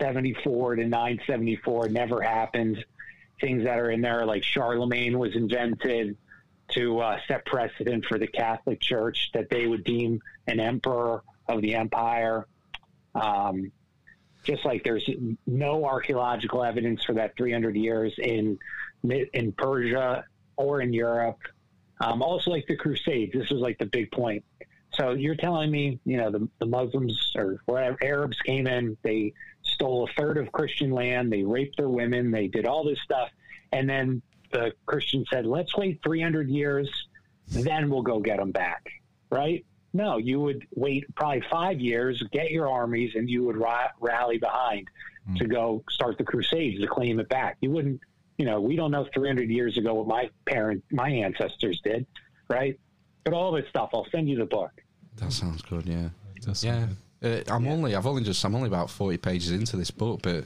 [0.00, 2.84] seventy four to nine seventy four never happened.
[3.40, 6.16] Things that are in there, like Charlemagne was invented
[6.70, 11.60] to uh, set precedent for the Catholic Church that they would deem an emperor of
[11.62, 12.46] the empire.
[13.14, 13.72] Um,
[14.44, 15.08] just like there's
[15.46, 18.58] no archaeological evidence for that 300 years in
[19.32, 20.24] in Persia
[20.56, 21.38] or in Europe.
[22.00, 24.44] Um, also, like the Crusades, this was like the big point.
[24.94, 29.32] So you're telling me, you know, the, the Muslims or whatever Arabs came in, they
[29.62, 33.30] stole a third of Christian land, they raped their women, they did all this stuff,
[33.72, 34.20] and then
[34.52, 36.90] the Christian said, "Let's wait 300 years,
[37.48, 38.86] then we'll go get them back."
[39.30, 39.64] Right?
[39.92, 44.38] No, you would wait probably five years, get your armies, and you would ra- rally
[44.38, 44.88] behind
[45.36, 47.56] to go start the Crusades to claim it back.
[47.60, 48.00] You wouldn't,
[48.38, 52.06] you know, we don't know 300 years ago what my parent, my ancestors did,
[52.48, 52.78] right?
[53.24, 54.72] But all this stuff, I'll send you the book.
[55.16, 55.86] That sounds good.
[55.86, 56.08] Yeah.
[56.40, 56.80] Does Yeah.
[56.86, 57.94] sound Uh, I'm only.
[57.94, 58.44] I've only just.
[58.44, 60.44] I'm only about forty pages into this book, but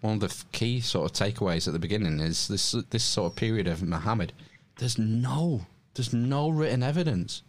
[0.00, 2.70] one of the key sort of takeaways at the beginning is this.
[2.90, 4.32] This sort of period of Muhammad.
[4.78, 5.62] There's no.
[5.94, 7.42] There's no written evidence.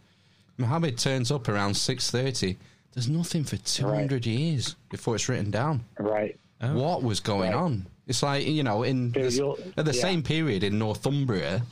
[0.58, 2.56] Muhammad turns up around six thirty.
[2.92, 5.84] There's nothing for two hundred years before it's written down.
[5.98, 6.38] Right.
[6.60, 7.54] What was going Right.
[7.58, 7.86] on?
[8.06, 9.40] It's like you know, in Dude, this-
[9.76, 10.00] at the yeah.
[10.00, 11.62] same period in Northumbria,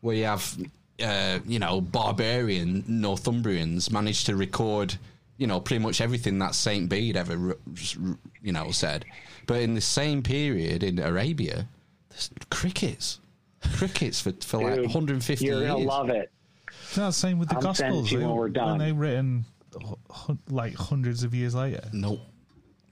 [0.00, 0.56] where you have
[1.02, 4.96] uh, you know barbarian Northumbrians managed to record
[5.36, 7.56] you know pretty much everything that Saint Bede ever r-
[8.06, 9.04] r- you know said,
[9.46, 11.66] but in the same period in Arabia,
[12.08, 13.18] there's crickets.
[13.74, 15.70] crickets for, for like 150 You're years.
[15.70, 16.30] gonna love it.
[16.96, 18.08] No, same with the I'm Gospels.
[18.10, 18.78] to They, when we're when done.
[18.78, 21.82] they written hu- hu- like hundreds of years later.
[21.92, 22.20] Nope.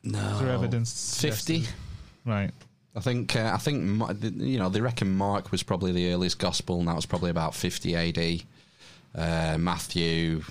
[0.05, 0.19] No.
[0.35, 1.21] Is there evidence?
[1.21, 1.65] 50.
[2.25, 2.51] Right.
[2.97, 4.01] I think uh, I think
[4.41, 7.55] you know they reckon Mark was probably the earliest gospel, and that was probably about
[7.55, 8.43] 50 AD.
[9.15, 10.43] Uh, Matthew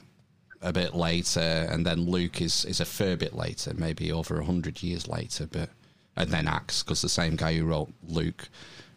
[0.61, 4.81] a bit later, and then Luke is is a fair bit later, maybe over hundred
[4.81, 5.45] years later.
[5.47, 5.69] But
[6.15, 8.49] and then Acts, because the same guy who wrote Luke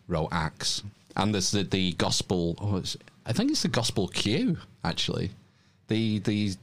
[0.09, 0.83] wrote Acts,
[1.17, 2.57] and there's the the gospel.
[2.61, 2.97] Oh, it's,
[3.31, 5.31] I think it's the gospel Q actually,
[5.87, 6.57] the the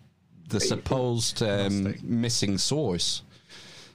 [0.49, 3.21] the supposed um, missing source.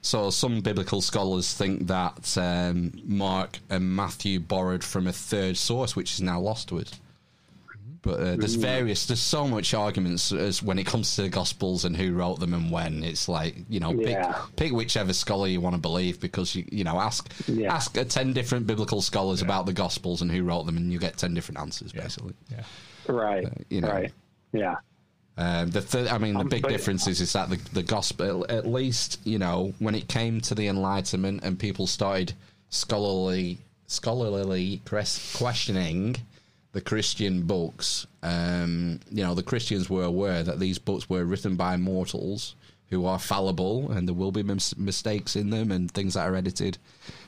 [0.01, 5.95] So some biblical scholars think that um, Mark and Matthew borrowed from a third source,
[5.95, 6.93] which is now lost to us.
[8.03, 11.85] But uh, there's various, there's so much arguments as when it comes to the Gospels
[11.85, 13.05] and who wrote them and when.
[13.05, 14.33] It's like you know, Yeah.
[14.33, 17.73] pick pick whichever scholar you want to believe because you you know ask Yeah.
[17.73, 20.99] ask uh, ten different biblical scholars about the Gospels and who wrote them, and you
[20.99, 22.35] get ten different answers basically.
[22.51, 22.65] Yeah.
[23.07, 23.47] Right.
[23.71, 23.89] you know.
[23.93, 24.13] Right.
[24.53, 24.77] Yeah.
[25.39, 27.83] Um, the th- I mean, the Um, big but- difference is, is that the, the
[27.83, 32.35] gospel, at least, you know, when it came to the Enlightenment and people started
[32.69, 36.17] scholarly, scholarly quest- questioning
[36.73, 41.57] the Christian books, um, you know, the Christians were aware that these books were written
[41.57, 42.57] by mortals
[42.89, 46.37] who are fallible and there will be mis- mistakes in them and things that are
[46.37, 46.79] edited,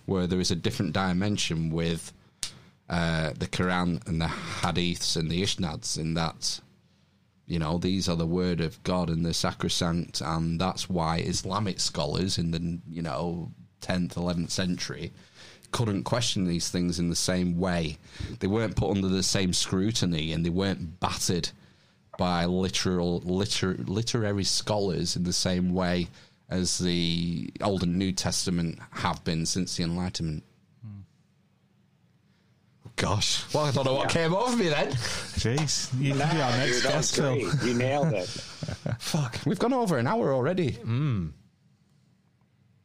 [0.06, 2.12] where there is a different dimension with
[2.88, 6.60] uh, the Quran and the Hadiths and the Isnads in that
[7.46, 11.78] you know these are the word of god and the sacrosanct and that's why islamic
[11.78, 13.50] scholars in the you know
[13.82, 15.12] 10th 11th century
[15.74, 17.98] couldn't question these things in the same way
[18.38, 21.50] they weren't put under the same scrutiny and they weren't battered
[22.16, 26.06] by literal liter, literary scholars in the same way
[26.48, 30.44] as the old and new testament have been since the enlightenment
[30.80, 31.00] hmm.
[32.94, 35.92] gosh well i don't know what came over me then Jeez.
[36.00, 37.36] You can be our next dude, guest, Phil.
[37.36, 38.28] You nailed it.
[38.98, 40.70] Fuck, we've gone over an hour already.
[40.74, 41.30] Hmm.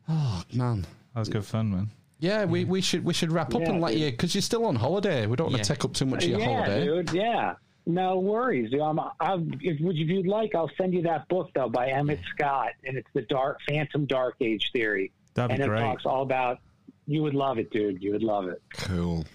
[0.09, 0.87] Oh man.
[1.13, 1.91] That was good fun, man.
[2.19, 4.01] Yeah, we, we should we should wrap up Yeah, and let dude.
[4.01, 5.25] you because you're still on holiday.
[5.25, 5.63] We don't want Yeah.
[5.63, 6.85] to take up too much of your yeah, holiday.
[6.85, 7.11] dude.
[7.13, 7.53] Yeah.
[7.85, 8.69] No worries.
[8.71, 8.81] dude.
[8.81, 11.87] I'm, I'll, if, would you- if you'd like, I'll send you that book though by
[11.89, 15.79] Emmet Scott, and it's the Dark Phantom Dark Age theory, That'd be and great.
[15.81, 16.59] it talks all about.
[17.07, 18.03] You would love it, dude.
[18.03, 18.61] You would love it.
[18.77, 19.25] Cool.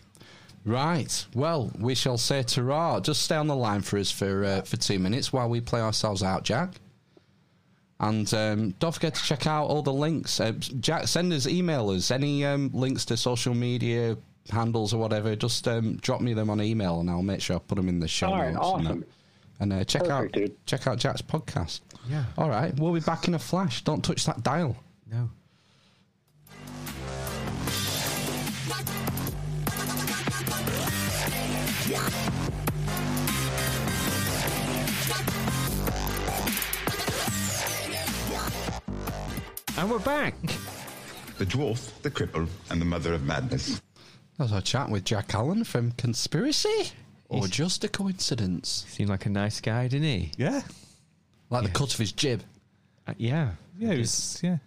[0.64, 1.26] Right.
[1.34, 4.76] Well, we shall say ta Just stay on the line for us for uh, for
[4.76, 6.74] two minutes while we play ourselves out, Jack.
[8.04, 10.38] And um, don't forget to check out all the links.
[10.38, 14.18] Uh, Jack, send us, email us any um, links to social media
[14.50, 15.34] handles or whatever.
[15.34, 18.00] Just um, drop me them on email, and I'll make sure I put them in
[18.00, 18.66] the show All right, notes.
[18.76, 19.04] and awesome.
[19.60, 20.54] And uh, check out dude.
[20.66, 21.80] check out Jack's podcast.
[22.10, 22.24] Yeah.
[22.36, 23.82] All right, we'll be back in a flash.
[23.84, 24.76] Don't touch that dial.
[25.10, 25.30] No.
[39.76, 40.34] And we're back.
[41.38, 43.82] The dwarf, the cripple, and the mother of madness.
[44.38, 46.90] That was our chat with Jack Allen from Conspiracy,
[47.28, 48.84] or just a coincidence?
[48.88, 50.30] Seemed like a nice guy, didn't he?
[50.36, 50.62] Yeah.
[51.50, 52.42] Like the cut of his jib.
[53.06, 53.50] Uh, yeah.
[53.76, 54.58] Yeah, it was, yeah.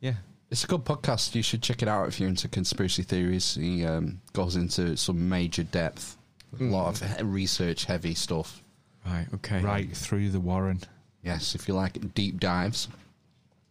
[0.00, 0.14] Yeah.
[0.50, 1.34] It's a good podcast.
[1.34, 3.56] You should check it out if you're into conspiracy theories.
[3.56, 6.16] He um, goes into some major depth,
[6.60, 8.62] a lot of he- research heavy stuff.
[9.04, 9.26] Right.
[9.34, 9.60] Okay.
[9.60, 10.80] Right through the Warren.
[11.22, 12.86] Yes, if you like deep dives,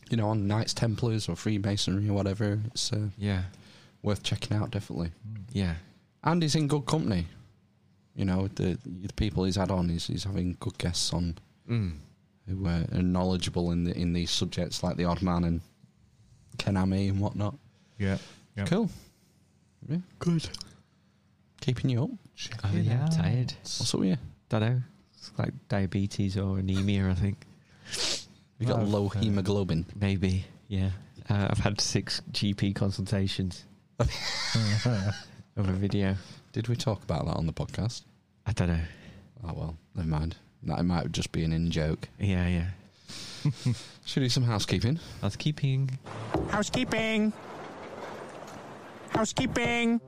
[0.10, 3.44] you know, on Knights Templars or Freemasonry or whatever, it's uh, Yeah.
[4.02, 5.12] worth checking out definitely.
[5.52, 5.76] Yeah.
[6.24, 7.28] And he's in good company.
[8.16, 11.38] You know, the the people he's had on, he's, he's having good guests on
[11.70, 11.94] Mm.
[12.48, 15.62] who uh, are knowledgeable in the, in these subjects like the Odd Man and
[16.58, 17.56] Ken Ammi and whatnot.
[17.98, 18.18] Yeah.
[18.58, 18.66] yeah.
[18.66, 18.90] Cool.
[19.90, 19.98] Yeah.
[20.20, 20.50] Good.
[21.62, 22.10] Keeping you up.
[22.66, 23.06] Oh, yeah.
[23.06, 23.54] I'm tired.
[23.62, 24.18] What's up with you?
[24.50, 24.82] Don't know.
[25.18, 27.38] It's like diabetes or anemia, I think.
[28.64, 29.86] You got Well, low uh, hemoglobin.
[30.00, 30.46] Maybe.
[30.70, 30.92] Yeah.
[31.30, 33.66] Uh, I've had six GP consultations
[35.58, 36.16] over video.
[36.54, 38.04] Did we talk about that on the podcast?
[38.46, 38.80] I don't know.
[39.44, 40.38] Oh well, never mind.
[40.64, 42.08] That might just be an in joke.
[42.18, 42.68] Yeah, yeah.
[44.06, 44.98] Should do some housekeeping.
[45.22, 46.00] Housekeeping.
[46.48, 47.34] Housekeeping.
[49.10, 50.00] Housekeeping.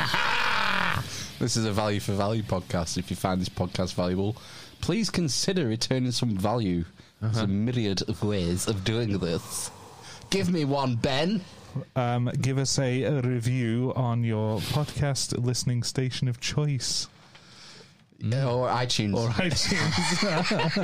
[1.40, 2.98] This is a value for value podcast.
[2.98, 4.36] If you find this podcast valuable,
[4.82, 6.84] please consider returning some value.
[7.22, 9.70] There's a myriad of ways of doing this.
[10.28, 11.42] Give me one, Ben.
[11.96, 17.08] um, give us a, a review on your podcast listening station of choice
[18.22, 19.16] or iTunes.
[19.16, 20.78] or iTunes.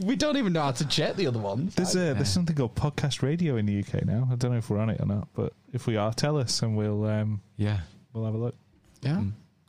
[0.04, 1.76] we don't even know how to check the other ones.
[1.76, 4.28] There's a, there's something called podcast radio in the UK now.
[4.30, 6.60] I don't know if we're on it or not, but if we are, tell us
[6.62, 7.80] and we'll um, Yeah.
[8.16, 8.54] We'll have a look.
[9.02, 9.22] yeah.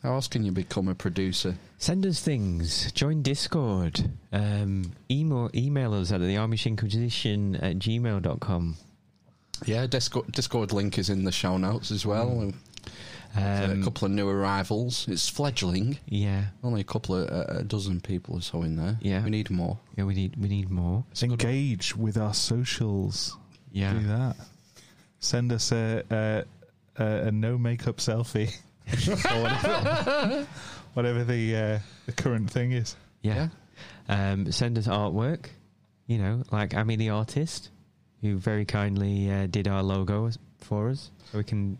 [0.04, 1.56] How else can you become a producer?
[1.80, 2.92] Send us things.
[2.92, 4.10] Join Discord.
[4.32, 8.78] Um, email, email us at the Amish Inquisition at gmail.com.
[9.66, 12.54] Yeah, Discord, Discord link is in the show notes as well.
[13.36, 15.08] There's Um, a couple of new arrivals.
[15.10, 15.98] It's fledgling.
[16.08, 16.46] yeah.
[16.64, 18.98] Only a couple of uh, a dozen people or so in there.
[19.02, 19.24] Yeah.
[19.24, 19.80] we need more.
[19.98, 21.04] Yeah, we need we need more.
[21.22, 23.36] Engage with our socials.
[23.72, 23.94] Yeah.
[23.94, 24.36] Do that.
[25.20, 26.44] Send us a a,
[27.00, 28.54] a, a no makeup selfie
[29.32, 30.48] or whatever,
[30.94, 32.96] whatever the uh, the current thing is.
[33.22, 33.50] Yeah.
[34.10, 35.48] Um, send us artwork.
[36.08, 37.70] You know, like Ammy the artist,
[38.22, 40.30] who very kindly uh, did our logo
[40.60, 41.78] for us, so we can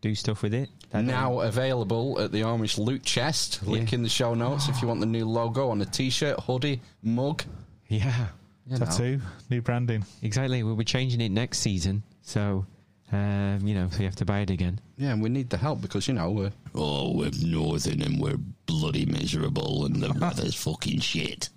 [0.00, 0.70] do stuff with it.
[0.90, 3.62] That- Now available at the Amish Loot Chest.
[3.66, 3.96] Link Yeah.
[3.96, 7.42] in the show notes if you want the new logo on a t-shirt, hoodie, mug.
[7.88, 8.28] yeah,
[8.66, 8.86] You know.
[8.86, 10.04] Tattoo, new branding.
[10.22, 10.62] exactly.
[10.62, 12.64] We'll be changing it next season, so
[13.12, 14.80] um, you know, so you have to buy it again.
[14.98, 18.38] Yeah, and we need the help because you know we're oh we're northern and we're
[18.66, 21.48] bloody miserable and the weather's fucking shit.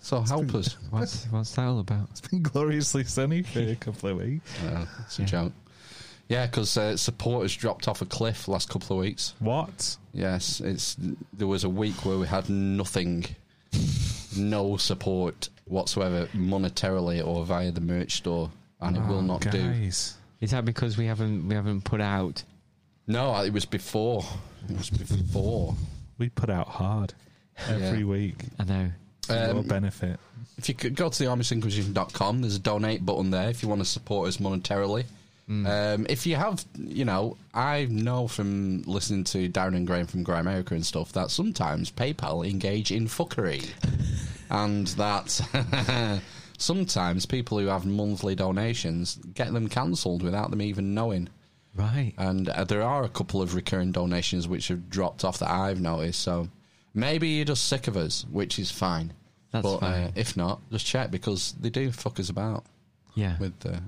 [0.00, 0.76] So help us.
[0.90, 2.08] What's what's that all about?
[2.10, 4.50] It's been gloriously sunny for a couple of weeks.
[4.66, 5.26] Uh, it's a Yeah.
[5.28, 5.52] joke.
[6.28, 9.34] Yeah, because uh, support has dropped off a cliff last couple of weeks.
[9.40, 9.96] What?
[10.12, 10.96] Yes, it's
[11.32, 13.24] there was a week where we had nothing,
[14.36, 18.50] no support whatsoever, monetarily or via the merch store,
[18.80, 19.90] and it will Oh, not do.
[20.44, 20.48] Guys.
[20.48, 22.42] Is that because we haven't we haven't put out?
[23.06, 24.24] No, it was before.
[24.68, 25.74] It was before.
[26.18, 27.12] We put out hard
[27.68, 28.04] every Yeah.
[28.04, 28.90] week I know.
[29.22, 30.20] for your Um, benefit.
[30.58, 33.80] If you could go to the amishinquisition.com, there's a donate button there if you want
[33.80, 35.04] to support us monetarily.
[35.48, 40.24] Um, if you have, you know, I know from listening to Darren and Graham from
[40.24, 43.66] Grimerica and stuff that sometimes PayPal engage in fuckery.
[44.50, 45.40] and that
[46.58, 51.28] sometimes people who have monthly donations get them cancelled without them even knowing.
[51.74, 52.12] Right.
[52.16, 55.80] And uh, there are a couple of recurring donations which have dropped off that I've
[55.80, 56.20] noticed.
[56.20, 56.48] So
[56.94, 59.12] maybe you're just sick of us, which is fine.
[59.50, 60.12] That's but Uh, fine.
[60.14, 62.64] if not, just check because they do fuck us about
[63.14, 63.36] Yeah.
[63.38, 63.82] with the.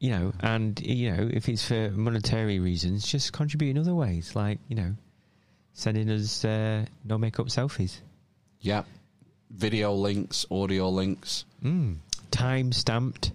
[0.00, 4.36] you know, and you know, if it's for monetary reasons, just contribute in other ways,
[4.36, 4.94] like you know,
[5.72, 8.00] sending us uh, no makeup selfies,
[8.60, 8.82] Yeah.
[9.56, 11.96] Video links, audio links, mm.
[12.30, 13.32] time stamped.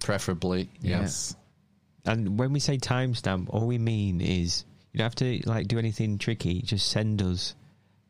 [0.00, 0.68] preferably.
[0.80, 1.00] Yeah.
[1.02, 1.36] Yes.
[2.04, 5.68] And when we say time stamp, all we mean is you don't have to like
[5.68, 6.62] do anything tricky.
[6.62, 7.54] Just send us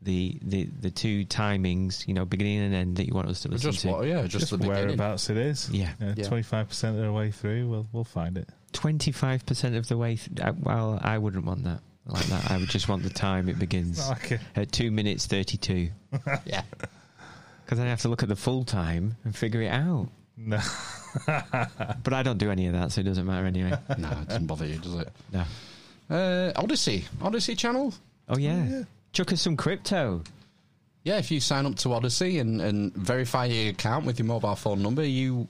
[0.00, 3.48] the the the two timings, you know, beginning and end that you want us to
[3.48, 3.88] listen Just to.
[3.88, 4.06] what?
[4.06, 4.84] Yeah, just, Just the beginning.
[4.86, 5.68] whereabouts it is.
[5.70, 5.90] Yeah.
[6.00, 6.24] Yeah.
[6.24, 8.48] Twenty five percent of the way through, we'll we'll find it.
[8.72, 10.16] Twenty five percent of the way.
[10.16, 12.50] Th- uh, well, I wouldn't want that like that.
[12.50, 14.38] I would just want the time it begins Okay.
[14.54, 15.90] at two minutes thirty two.
[16.46, 16.62] Yeah.
[17.68, 20.08] Because then I have to look at the full time and figure it out.
[20.38, 20.58] No.
[21.26, 23.70] But I don't do any of that, so it doesn't matter anyway.
[23.98, 25.12] no, it doesn't bother you, does it?
[25.32, 25.40] No.
[26.08, 27.04] Uh, Odysee.
[27.20, 27.92] Odysee channel.
[28.26, 28.84] Oh yeah.
[29.12, 30.22] Chuck us some crypto.
[31.04, 34.54] Yeah, if you sign up to Odysee and, and verify your account with your mobile
[34.54, 35.48] phone number, you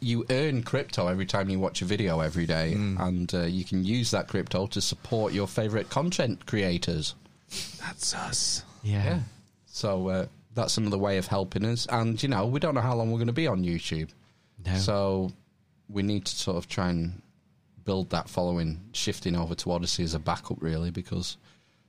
[0.00, 3.84] you earn crypto every time you watch a video every day, and uh, you can
[3.84, 7.14] use that crypto to support your favorite content creators.
[7.80, 8.64] That's us.
[8.82, 9.20] Yeah.
[9.66, 11.86] So uh, that's another way of helping us.
[11.90, 14.10] And you know, we don't know how long we're going to be on YouTube,
[14.64, 14.76] No.
[14.76, 15.32] so
[15.88, 17.20] we need to sort of try and
[17.84, 21.36] build that following, shifting over to Odysee as a backup, really, because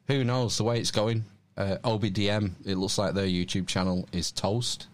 [0.07, 1.23] who knows the way it's going.
[1.57, 4.87] Uh, OBDM, it looks like their YouTube channel is toast.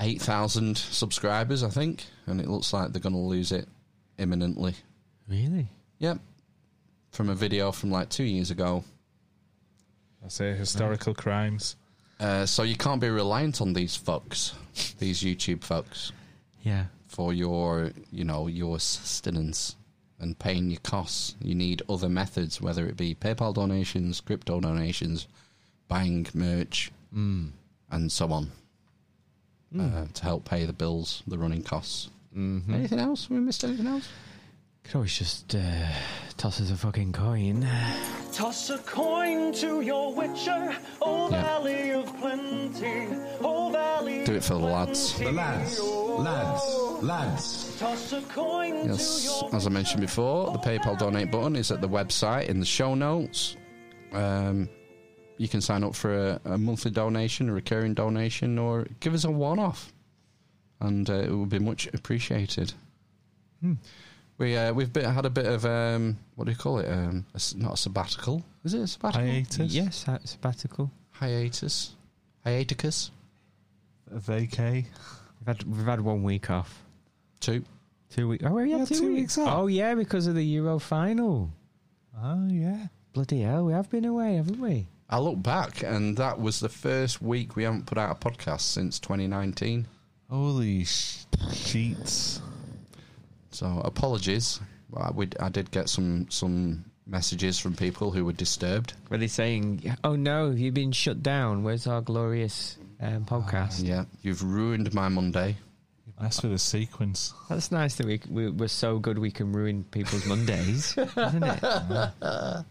[0.00, 3.68] 8,000 subscribers, I think, and it looks like they're going to lose it
[4.18, 4.74] imminently.
[5.28, 5.68] really?
[5.98, 6.18] Yep.
[7.10, 8.84] From a video from like two years ago.
[10.24, 11.74] I say Historical crimes.
[12.20, 14.54] Uh, so you can't be reliant on these folks,
[14.98, 16.12] these YouTube folks,
[16.62, 16.86] Yeah.
[17.06, 19.76] for your, you know, your sustenance
[20.18, 21.36] and paying your costs.
[21.40, 25.28] You need other methods, whether it be PayPal donations, crypto donations,
[25.86, 27.52] buying merch, Mm.
[27.90, 28.50] and so on,
[29.78, 32.10] uh, to help pay the bills, the running costs.
[32.36, 32.74] Mm-hmm.
[32.74, 33.30] Anything else?
[33.30, 34.08] We missed anything else?
[34.88, 35.60] Could always just uh,
[36.38, 37.66] toss us a fucking coin.
[38.32, 41.42] Toss a coin to your witcher, oh Yeah.
[41.42, 43.06] valley of plenty,
[43.40, 44.24] oh valley.
[44.24, 45.18] Do it for the lads.
[45.18, 47.76] The lads, lads, lads.
[47.78, 51.70] Toss a coin Yes, to your as I mentioned before, the PayPal donate button is
[51.70, 53.56] at the website in the show notes.
[54.12, 54.70] Um,
[55.36, 59.24] you can sign up for a, a monthly donation, a recurring donation, or give us
[59.24, 59.92] a one off,
[60.80, 62.72] and uh, it would be much appreciated.
[64.38, 66.88] We uh, we've bit, had a bit of um, what do you call it?
[66.90, 68.44] Um, a s not a sabbatical.
[68.64, 69.26] Is it a sabbatical?
[69.26, 69.72] Hiatus.
[69.72, 70.90] Yes, sabbatical.
[71.10, 71.96] Hiatus.
[72.46, 73.10] Hiaticus.
[74.12, 74.84] A vacay.
[75.40, 76.82] We've had we've had one week off.
[77.40, 77.64] Two.
[78.10, 78.44] Two weeks.
[78.46, 79.36] Oh, we Yeah, had two, two weeks.
[79.36, 79.58] weeks off.
[79.58, 81.50] Oh yeah, because of the Euro final.
[82.22, 82.86] Oh yeah.
[83.12, 84.86] Bloody hell, we have been away, haven't we?
[85.10, 88.60] I look back, and that was the first week we haven't put out a podcast
[88.60, 89.86] since 2019.
[90.30, 92.40] Holy sh- sheets.
[93.58, 94.60] So apologies.
[94.96, 98.92] I, we, I did get some some messages from people who were disturbed.
[99.10, 101.64] Were they saying, "Oh no, you've you been shut down?
[101.64, 105.56] Where's our glorious um, podcast?" Yeah, you've ruined my Monday.
[106.20, 107.34] That's for the sequence.
[107.48, 112.64] That's nice that we, we we're so good we can ruin people's Mondays, isn't it?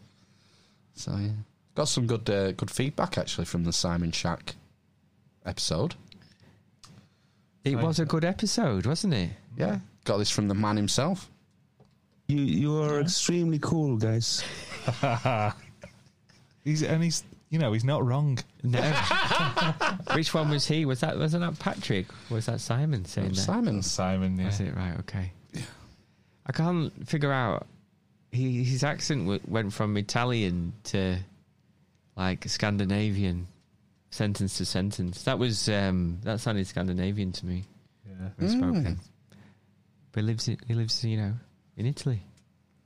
[0.93, 1.31] So yeah,
[1.76, 4.55] got some good uh, good feedback actually from the Simon Shack
[5.45, 5.95] episode.
[7.65, 9.31] It was a good episode, wasn't it?
[9.57, 11.29] Yeah, got this from the man himself.
[12.27, 14.43] You you are extremely cool, guys.
[16.63, 18.39] He's and he's you know he's not wrong.
[18.63, 18.81] No.
[20.13, 20.85] Which one was he?
[20.85, 22.07] Was that wasn't that Patrick?
[22.29, 23.35] Was that Simon saying that?
[23.38, 23.81] Simon.
[23.84, 24.38] Simon.
[24.38, 24.45] Yeah.
[24.47, 24.97] Was it right?
[24.99, 25.31] Okay.
[26.45, 27.67] I can't figure out.
[28.31, 31.17] He his accent w- went from Italian to
[32.17, 33.47] like Scandinavian,
[34.09, 35.23] sentence to sentence.
[35.23, 37.63] That was um that sounded Scandinavian to me.
[38.05, 38.29] Yeah.
[38.35, 38.99] When spoken.
[40.18, 41.34] But he lives in, he lives you know
[41.76, 42.23] in Italy.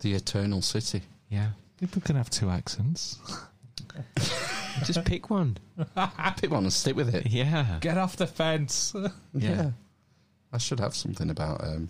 [0.01, 1.01] The Eternal City.
[1.29, 1.51] Yeah.
[1.79, 3.19] People can have two accents.
[4.83, 5.57] Just pick one.
[6.37, 7.27] Pick one and stick with it.
[7.27, 7.77] Yeah.
[7.79, 8.93] Get off the fence.
[9.33, 9.71] Yeah.
[10.51, 11.89] I should have something about um,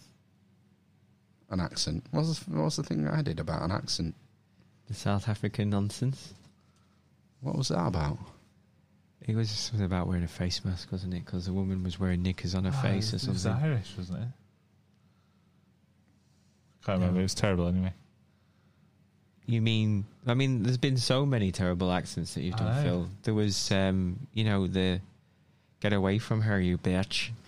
[1.50, 2.06] an accent.
[2.12, 4.14] What was, the, what was the thing I did about an accent?
[4.90, 6.36] The South African nonsense.
[7.40, 8.20] What was that about?
[9.22, 11.26] It was something about wearing a face mask, wasn't it?
[11.26, 13.30] Because the woman was wearing knickers on her face or something.
[13.30, 13.66] It was something.
[13.66, 14.28] Irish, wasn't it?
[16.86, 17.20] Can't remember.
[17.20, 17.94] It was terrible anyway.
[19.46, 20.06] You mean?
[20.26, 22.84] I mean, there's been so many terrible accents that you've done, know.
[22.84, 23.10] Phil.
[23.24, 25.02] There was, um, you know, the
[25.80, 27.30] "Get away from her, you bitch."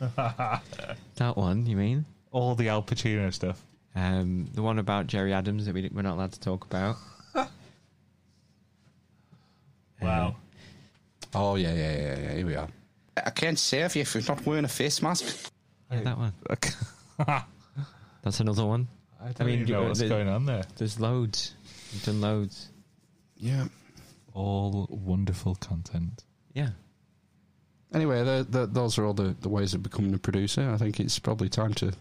[1.16, 2.06] that one, you mean?
[2.32, 3.64] All the Al Pacino stuff.
[3.96, 6.98] Um, the one about Gerry Adams that we, we're not allowed to talk about.
[10.04, 10.36] Wow.
[11.34, 12.34] Oh yeah, yeah, yeah, yeah.
[12.34, 12.68] Here we are.
[13.26, 15.50] I can't save you if you're not wearing a face mask.
[15.92, 16.34] Yeah, that one.
[18.24, 18.88] That's another one.
[19.32, 20.64] Don't mean, even know what's the- going on there.
[20.78, 21.54] There's loads.
[21.94, 22.70] You've done loads.
[23.38, 23.66] Yeah.
[24.34, 26.24] All wonderful content.
[26.54, 26.70] Yeah.
[27.94, 30.70] Anyway, the, the, those are all the, the ways of becoming a producer.
[30.74, 31.94] I think it's probably time to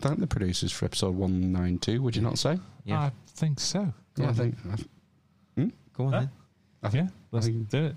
[0.00, 2.02] thank the producers for episode one nine two.
[2.02, 2.58] Would you not say?
[2.84, 3.00] Yeah.
[3.00, 3.92] I think so.
[4.16, 4.56] Yeah, I think.
[5.56, 5.68] Hmm?
[5.96, 6.18] Go on Huh?
[6.20, 6.30] then.
[6.82, 7.96] I think Yeah, let's think- do it.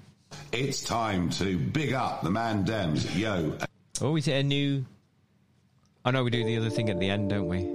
[0.52, 3.18] It's time to big up the man Dems.
[3.18, 3.58] Yo,
[4.02, 4.86] Oh, is it a new?
[6.06, 7.68] Oh no, we do the other thing at the end, don't we?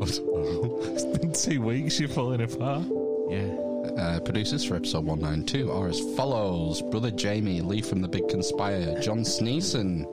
[0.00, 1.98] It's been two weeks.
[2.00, 2.84] You're falling apart.
[3.30, 3.56] Yeah.
[3.98, 8.98] Uh, producers for episode 192 are as follows Brother Jamie, Lee from The Big Conspire,
[9.00, 10.04] John Sneeson,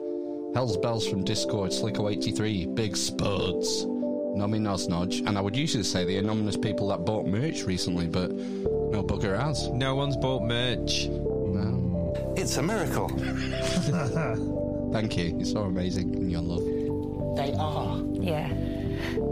[0.54, 6.18] Hells Bells from Discord, Slicko83, Big Spuds, Nomae NosNoj, and I would usually say the
[6.18, 9.68] anonymous people that bought merch recently, but no bugger has.
[9.70, 11.08] No one's bought merch.
[11.08, 12.34] No.
[12.36, 13.08] It's a miracle.
[14.92, 15.24] Thank you.
[15.36, 17.36] You're so amazing in your love.
[17.36, 18.48] They are Yeah.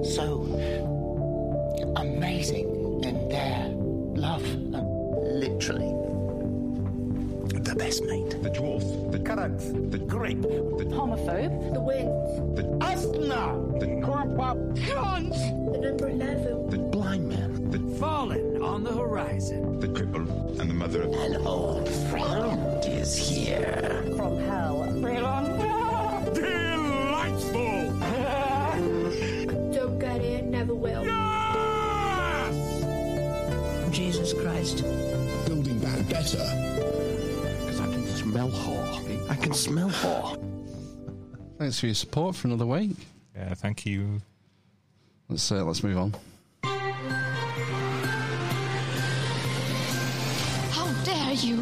[0.05, 0.43] So
[1.97, 2.66] amazing
[3.05, 3.68] in their
[4.16, 4.43] love.
[5.35, 5.94] Literally.
[7.62, 8.31] The best mate.
[8.43, 9.90] The dwarf, the Current.
[9.90, 10.43] the Grape.
[10.43, 11.72] the Homophobe.
[11.74, 12.56] The wind.
[12.56, 13.78] the Asthma.
[13.78, 16.70] the The number 11.
[16.70, 17.70] the Blind man.
[17.70, 19.78] the Fallen on the horizon.
[19.81, 20.27] the cripple
[20.60, 24.02] and the mother of An old friend is here.
[24.16, 24.80] From hell.
[38.49, 39.31] Smell whore.
[39.31, 40.39] I can smell whore.
[41.59, 42.97] Thanks for your support for another week.
[43.35, 44.23] Yeah, thank you.
[45.29, 46.15] Let's uh, let's move on.
[50.73, 51.57] How dare you?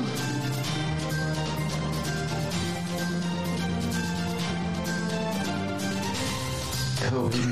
[7.08, 7.48] COVID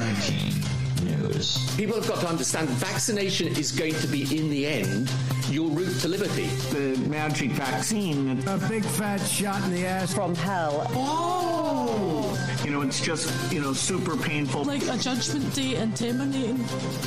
[1.02, 1.74] 19 news.
[1.76, 5.10] People have got to understand vaccination is going to be, in the end,
[5.50, 6.46] your route to liberty.
[6.72, 8.30] The magic vaccine.
[8.46, 10.14] A big fat shot in the ass.
[10.14, 10.86] From hell.
[10.90, 12.62] Oh!
[12.64, 14.64] You know, it's just, you know, super painful.
[14.64, 16.58] Like a judgment day and terminating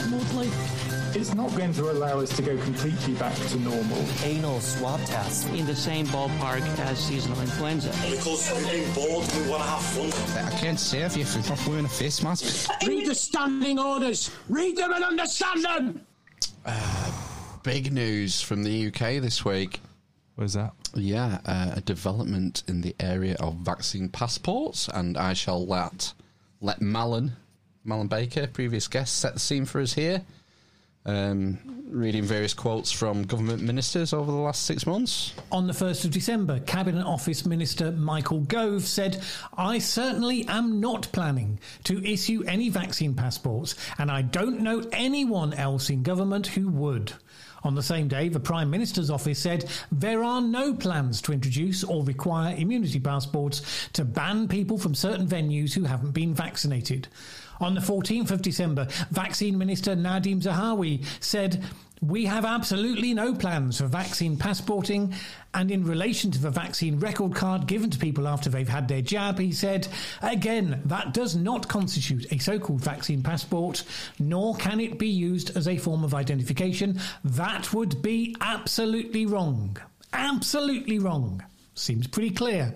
[0.10, 0.50] mode, like
[1.16, 4.06] it's not going to allow us to go completely back to normal.
[4.24, 7.90] Anal swab tests in the same ballpark as seasonal influenza.
[8.10, 10.46] Because we're being bored, we want to have fun.
[10.46, 12.70] I can't save you if you're not wearing a face mask.
[12.86, 14.32] Read the standing orders.
[14.48, 16.06] Read them and understand them.
[16.66, 17.12] Uh,
[17.64, 19.82] Big news from the UK this week.
[20.36, 20.72] Where's that?
[20.96, 26.14] Yeah, uh, a development in the area of vaccine passports, and I shall let
[26.62, 27.34] let Malin,
[27.84, 30.24] Malin Baker, previous guest, set the scene for us here.
[31.06, 31.58] Um,
[31.90, 35.34] reading various quotes from government ministers over the last six months.
[35.52, 39.22] On the 1st of December, Cabinet Office Minister Michael Gove said,
[39.58, 45.54] I certainly am not planning to issue any vaccine passports, and I don't know anyone
[45.54, 47.14] else in government who would.
[47.64, 51.84] On the same day, the Prime Minister's office said there are no plans to introduce
[51.84, 57.08] or require immunity passports to ban people from certain venues who haven't been vaccinated.
[57.60, 61.64] On the 14th of December, Vaccine Minister Nadhim Zahawi said,
[62.02, 65.14] we have absolutely no plans for vaccine passporting.
[65.54, 69.02] And in relation to the vaccine record card given to people after they've had their
[69.02, 69.88] jab, he said,
[70.22, 73.84] again, that does not constitute a so called vaccine passport,
[74.20, 77.00] nor can it be used as a form of identification.
[77.24, 79.78] That would be absolutely wrong.
[80.14, 81.44] Absolutely wrong.
[81.76, 82.76] Seems pretty clear.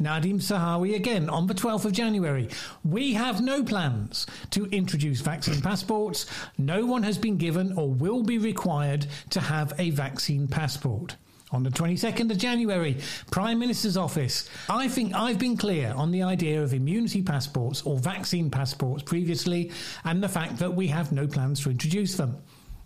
[0.00, 2.48] Nadhim Zahawi again on the 12th of January.
[2.84, 6.26] We have no plans to introduce vaccine passports.
[6.58, 11.16] No one has been given or will be required to have a vaccine passport.
[11.52, 12.96] On the 22nd of January,
[13.30, 14.48] Prime Minister's Office.
[14.68, 19.70] I think I've been clear on the idea of immunity passports or vaccine passports previously
[20.02, 22.38] and the fact that we have no plans to introduce them.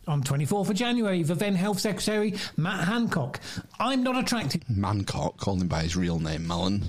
[0.09, 3.41] On 24th of January, the then Health Secretary, Matt Hancock.
[3.79, 6.83] I'm not attracted Mancock, calling him by his real name, Malin.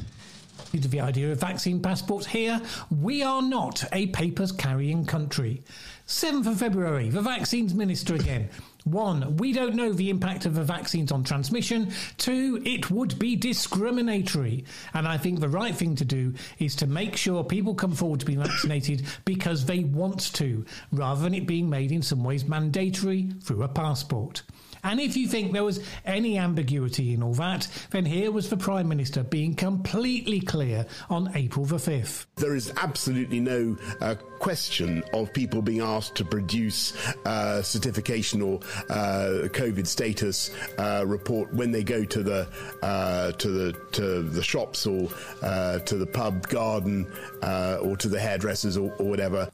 [0.72, 2.62] to the idea of vaccine passports here.
[2.90, 5.64] We are not a papers carrying country.
[6.08, 8.50] 7th of February, the vaccines minister again.
[8.92, 11.92] One, we don't know the impact of the vaccines on transmission.
[12.18, 14.66] Two, it would be discriminatory.
[14.94, 18.22] And I think the right thing to do is to make sure people come forward
[18.22, 22.46] to be vaccinated because they want to, rather than it being made in some ways
[22.46, 24.42] mandatory through a passport.
[24.84, 28.58] And if you think there was any ambiguity in all that, then here was the
[28.58, 32.26] Prime Minister being completely clear on April the 5th.
[32.36, 36.96] There is absolutely no uh, question of people being asked to produce
[37.26, 42.48] uh, certification or uh, COVID status uh, report when they go to the
[42.82, 45.10] uh, to the to the shops or
[45.44, 47.12] uh, to the pub garden
[47.42, 49.50] uh, or to the hairdressers or, or whatever.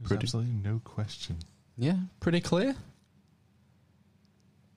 [0.00, 1.36] There's absolutely no question.
[1.78, 2.74] Yeah, pretty clear.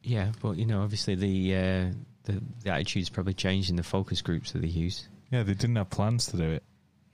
[0.03, 1.85] Yeah, but you know, obviously the uh,
[2.23, 5.07] the, the attitude's probably changed in the focus groups that they use.
[5.31, 6.63] Yeah, they didn't have plans to do it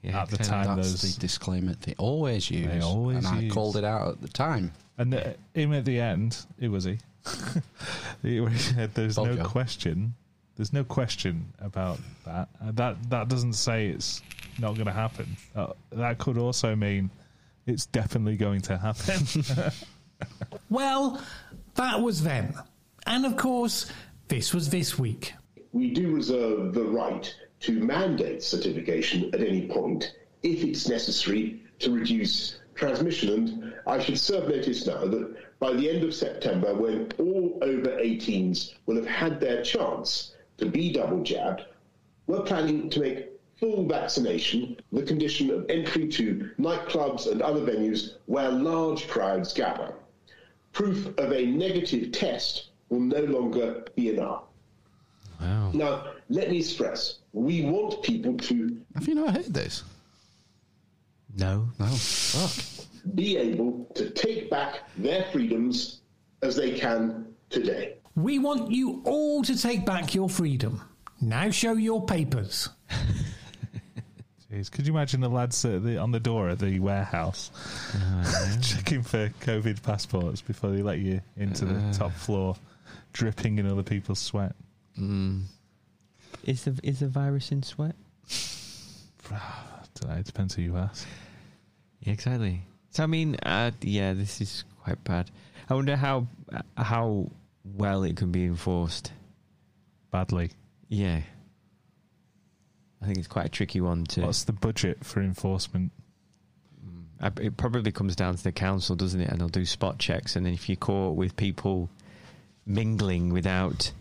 [0.02, 0.76] Yeah, at the time.
[0.76, 2.66] That's those the disclaimer they always use.
[2.66, 4.72] They always use and I called it out at the time.
[4.98, 6.98] And the, him at the end, it was he.
[8.22, 9.44] he said, "There's no Bojo.
[9.44, 10.14] question.
[10.56, 12.48] There's no question about that.
[12.62, 14.22] Uh, that that doesn't say it's
[14.58, 15.36] not going to happen.
[15.54, 17.10] Uh, that could also mean
[17.66, 19.72] it's definitely going to happen.
[20.70, 21.20] Well,
[21.74, 22.54] that was then.
[23.08, 23.90] And of course,
[24.26, 25.34] this was this week.
[25.72, 30.12] We do reserve the right to mandate certification at any point
[30.42, 33.30] if it's necessary to reduce transmission.
[33.62, 37.90] And I should serve notice now that by the end of September, when all over
[37.90, 41.62] 18s will have had their chance to be double jabbed,
[42.26, 43.28] we're planning to make
[43.60, 49.94] full vaccination the condition of entry to nightclubs and other venues where large crowds gather.
[50.72, 54.44] Proof of a negative test will no longer be enough.
[55.40, 55.70] Wow.
[55.74, 59.82] Now, let me stress, we want people to Have you not heard this?
[61.36, 61.68] No.
[61.78, 61.86] No.
[61.86, 62.86] Fuck.
[63.14, 66.00] be able to take back their freedoms
[66.42, 67.96] as they can today.
[68.14, 70.80] We want you all to take back your freedom.
[71.20, 72.70] Now show your papers.
[74.50, 77.50] Jeez, could you imagine the lads at the, on the door at the warehouse
[78.62, 81.92] checking for COVID passports before they let you into the Uh.
[81.92, 82.56] top floor,
[83.16, 84.54] dripping in other people's sweat?
[84.98, 85.44] Mm.
[86.44, 87.96] Is the is the virus in sweat?
[90.08, 91.06] It depends who you ask.
[92.00, 92.62] Yeah, exactly.
[92.90, 95.30] So I mean, uh, yeah, this is quite bad.
[95.68, 96.26] I wonder how
[96.76, 97.30] how
[97.64, 99.12] well it can be enforced.
[100.10, 100.50] Badly.
[100.88, 101.20] Yeah,
[103.02, 104.22] I think it's quite a tricky one to.
[104.22, 105.92] What's the budget for enforcement?
[107.40, 109.30] It probably comes down to the council, doesn't it?
[109.30, 111.88] And they'll do spot checks, and then if you're caught with people
[112.66, 113.92] mingling without,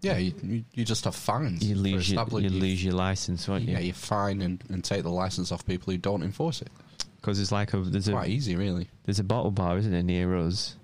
[0.00, 1.62] Yeah, you, you, you just have fines.
[1.64, 3.72] you lose your you lose your license, won't you?
[3.74, 6.70] Yeah, you fine and, and take the license off people who don't enforce it.
[7.16, 8.88] Because it's like a there's a Quite easy, really.
[9.04, 10.76] there's a bottle bar, isn't there, near us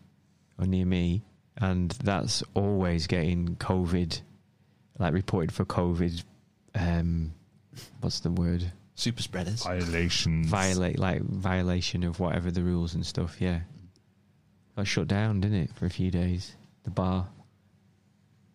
[0.59, 1.23] or near me,
[1.57, 4.21] and that's always getting COVID,
[4.99, 6.23] like reported for COVID.
[6.75, 7.33] Um,
[8.01, 8.73] what's the word?
[8.95, 9.63] Super spreaders.
[9.63, 10.49] Violations.
[10.49, 13.37] Violate like violation of whatever the rules and stuff.
[13.41, 13.61] Yeah,
[14.77, 16.57] got shut down, didn't it, for a few days?
[16.85, 17.29] The bar.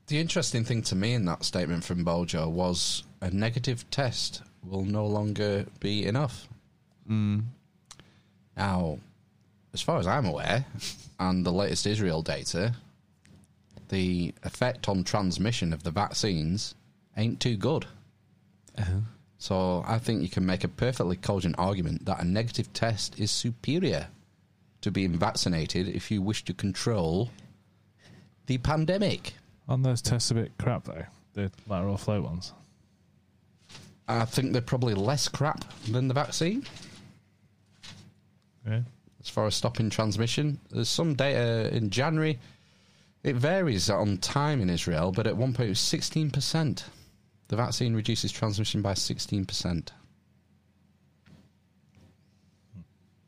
[0.08, 4.86] The interesting thing to me in that statement from Bojo was a negative test will
[4.86, 6.48] no longer be enough.
[7.10, 7.44] Mm.
[8.56, 9.00] Now,
[9.74, 10.66] as far as I'm aware,
[11.20, 12.74] and the latest Israel data,
[13.90, 16.76] the effect on transmission of the vaccines
[17.16, 17.86] ain't too good.
[18.78, 19.04] Oh.
[19.38, 23.30] So I think you can make a perfectly cogent argument that a negative test is
[23.30, 24.08] superior
[24.82, 27.30] to being vaccinated if you wish to control
[28.48, 29.34] the pandemic.
[29.68, 31.06] On those tests a bit crap though.
[31.34, 32.54] The lateral flow ones.
[34.08, 36.66] I think they're probably less crap than the vaccine.
[38.66, 38.82] Yeah.
[39.22, 42.40] As far as stopping transmission, there's some data in January.
[43.24, 46.84] It varies on time in Israel, but at one point it was 16%.
[47.50, 49.90] The vaccine reduces transmission by 16%.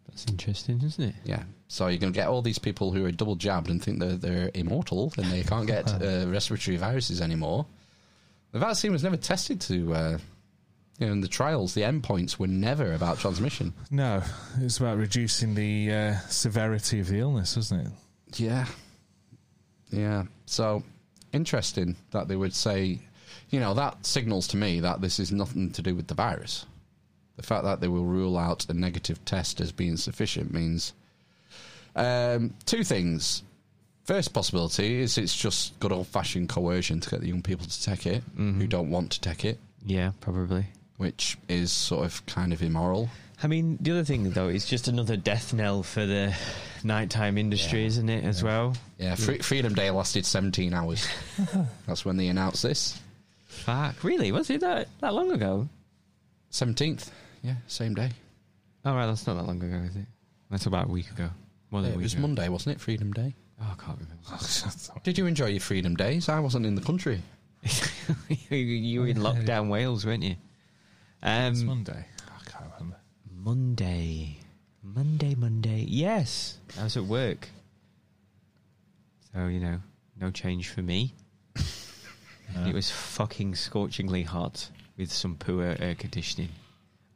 [0.10, 1.15] That's interesting, isn't it?
[1.23, 1.44] Yeah.
[1.68, 4.22] So you're going to get all these people who are double jabbed and think that
[4.22, 7.65] they're immortal and they can't get uh, respiratory viruses anymore.
[8.52, 10.18] The vaccine was never tested to, uh,
[10.98, 13.73] you know, in the trials, the endpoints were never about transmission.
[13.91, 14.23] No,
[14.60, 17.94] it's about reducing the uh, severity of the illness, wasn't it?
[18.40, 18.65] Yeah.
[19.91, 20.23] Yeah.
[20.45, 20.84] So
[21.31, 22.99] interesting that they would say,
[23.49, 26.65] you know, that signals to me that this is nothing to do with the virus.
[27.40, 30.91] The fact that they will rule out a negative test as being sufficient means
[31.95, 33.44] um, two things.
[34.03, 37.82] First possibility is it's just good old fashioned coercion to get the young people to
[37.84, 40.66] take it who don't want to take it, Yeah, probably.
[40.98, 43.10] which is sort of kind of immoral.
[43.41, 46.36] I mean, the other thing though is just another death knell for the
[46.84, 48.26] nighttime industry, isn't it?
[48.26, 48.76] As well.
[48.98, 51.07] Yeah, Free- Freedom Day lasted 17 hours.
[51.88, 52.99] That's when they announced this.
[53.48, 54.03] Fuck.
[54.03, 54.32] Really?
[54.34, 55.70] Was it that that long ago?
[56.52, 57.10] 17th.
[57.44, 58.10] Yeah, same day.
[58.86, 60.06] Oh right, that's not that long ago, is it?
[60.49, 61.30] That's about a week ago.
[61.72, 62.22] More than Yeah, a it week was ago.
[62.22, 62.82] Monday, wasn't it?
[62.82, 63.36] Freedom Day.
[63.61, 64.99] Oh, I can't remember.
[65.03, 66.30] Did you enjoy your Freedom Days?
[66.30, 67.22] I wasn't in the country.
[68.49, 70.36] you you were in lockdown Wales, weren't you?
[71.22, 72.06] Um, It's Monday.
[72.28, 72.98] I can't remember.
[73.32, 74.38] Monday.
[74.82, 75.86] Monday, Monday.
[75.88, 77.49] Yes, I was at work.
[79.34, 79.80] So, you know,
[80.20, 81.14] no change for me.
[82.66, 86.49] It was fucking scorchingly hot with some poor air conditioning.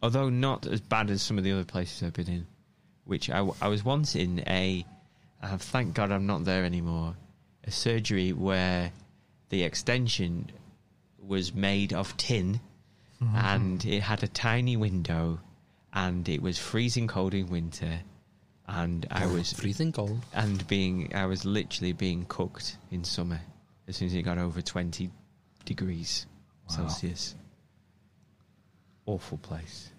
[0.04, 2.46] Although not as bad as some of the other places I've been in,
[3.06, 4.86] which I, I was once in a,
[5.42, 7.16] uh, thank God I'm not there anymore,
[7.64, 8.92] a surgery where
[9.48, 10.52] the extension
[11.18, 12.60] was made of tin
[13.34, 15.40] and it had a tiny window
[15.94, 18.00] and it was freezing cold in winter
[18.68, 23.40] and I was freezing cold and being I was literally being cooked in summer
[23.88, 25.10] as soon as it got over 20
[25.64, 26.26] degrees
[26.68, 27.36] Celsius.
[29.06, 29.93] Awful place.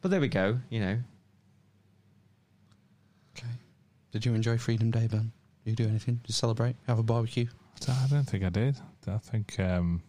[0.00, 0.98] But there we go, you know.
[3.36, 3.48] Okay.
[4.12, 5.32] Did you enjoy Freedom Day, Ben?
[5.64, 6.16] Did you do anything?
[6.16, 6.76] Did you celebrate?
[6.86, 7.46] Have a barbecue?
[7.88, 8.76] I don't think I did.
[9.06, 10.02] I think um,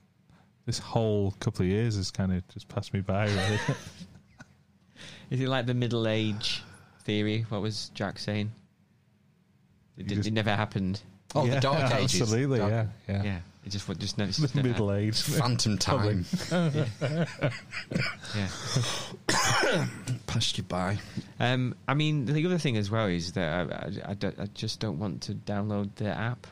[0.65, 3.25] this whole couple of years has kind of just passed me by.
[3.27, 3.59] Really.
[5.29, 6.63] Is it like the middle age
[7.03, 7.45] theory?
[7.49, 8.51] What was Jack saying?
[9.97, 11.01] It, did, it never happened.
[11.35, 12.21] Oh, the Dark Ages.
[12.21, 13.23] Absolutely, Dark- yeah, yeah.
[13.23, 15.07] Yeah, it just it's just, it's just never Middle happened.
[15.07, 15.21] age.
[15.21, 16.25] Phantom time.
[18.35, 18.47] yeah.
[20.27, 20.97] Passed you by.
[21.39, 24.79] Um, I mean, the other thing as well is that I, I, I, I just
[24.79, 26.47] don't want to download the app.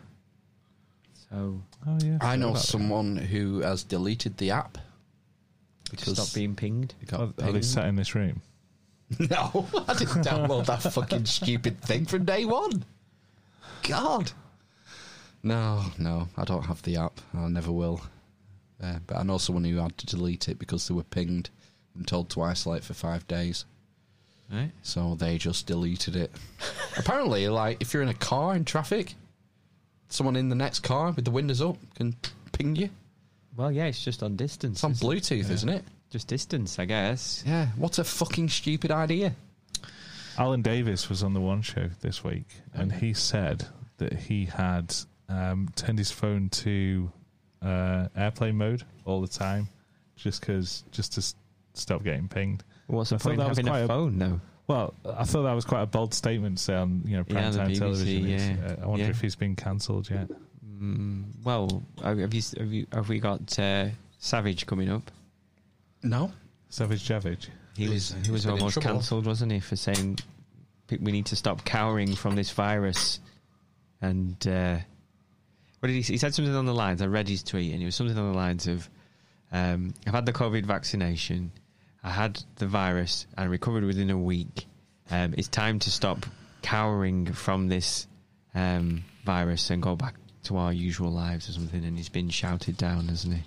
[1.29, 2.17] So Oh yeah.
[2.21, 2.67] I know About that.
[2.67, 6.93] someone who has deleted the app to because stop being pinged.
[7.01, 8.41] it got Are, are they sat in this room?
[9.19, 12.83] No, I didn't download that fucking stupid thing from day one.
[13.87, 14.33] God.
[15.47, 17.21] No, no, I don't have the app.
[17.33, 18.01] I never will.
[18.83, 21.49] Uh, but I know someone who had to delete it because they were pinged
[21.95, 23.63] and told to isolate for five days.
[24.51, 24.71] Right.
[24.83, 26.31] So they just deleted it.
[26.97, 29.15] Apparently, like if you're in a car in traffic,
[30.09, 32.15] someone in the next car with the windows up can
[32.51, 32.89] ping you.
[33.55, 34.77] Well, yeah, it's just on distance.
[34.77, 35.09] It's on isn't it?
[35.09, 35.83] Bluetooth, isn't it?
[36.09, 37.43] Just distance, I guess.
[37.47, 37.67] Yeah.
[37.77, 39.33] What a fucking stupid idea.
[40.37, 43.65] Alan Davies was on the One Show this week, and he said
[43.97, 44.93] that he had
[45.29, 47.11] um, turned his phone to
[47.61, 49.67] uh, airplane mode all the time,
[50.15, 51.35] just because just to s-
[51.73, 52.63] stop getting pinged.
[52.87, 54.41] What's the I thought point that was having quite a phone, though?
[54.67, 57.33] Well, I thought that was quite a bold statement to say on you know Yeah,
[57.51, 58.25] prime the BBC, television.
[58.27, 58.55] It's, yeah.
[58.79, 59.09] uh, I wonder Yeah.
[59.11, 60.27] if he's been cancelled yet.
[60.79, 62.23] Mm, well, have you,
[62.57, 63.87] have you have we got uh,
[64.19, 65.09] Savage coming up?
[66.03, 66.31] No.
[66.69, 67.47] Savage Javage.
[67.75, 68.89] He was He's- he was been in almost trouble.
[68.99, 70.19] cancelled, wasn't he, for saying
[70.87, 73.19] "Pe- we need to stop cowering from this virus.
[74.01, 74.77] And uh,
[75.79, 76.13] what did he say?
[76.13, 77.01] He said something on the lines.
[77.01, 78.89] I read his tweet, and it was something on the lines of,
[79.51, 81.51] um, "I've had the COVID vaccination,
[82.03, 84.65] I had the virus, and recovered within a week.
[85.09, 86.25] Um, it's time to stop
[86.61, 88.07] cowering from this
[88.55, 92.77] um, virus and go back to our usual lives or something." And he's been shouted
[92.77, 93.43] down, hasn't he?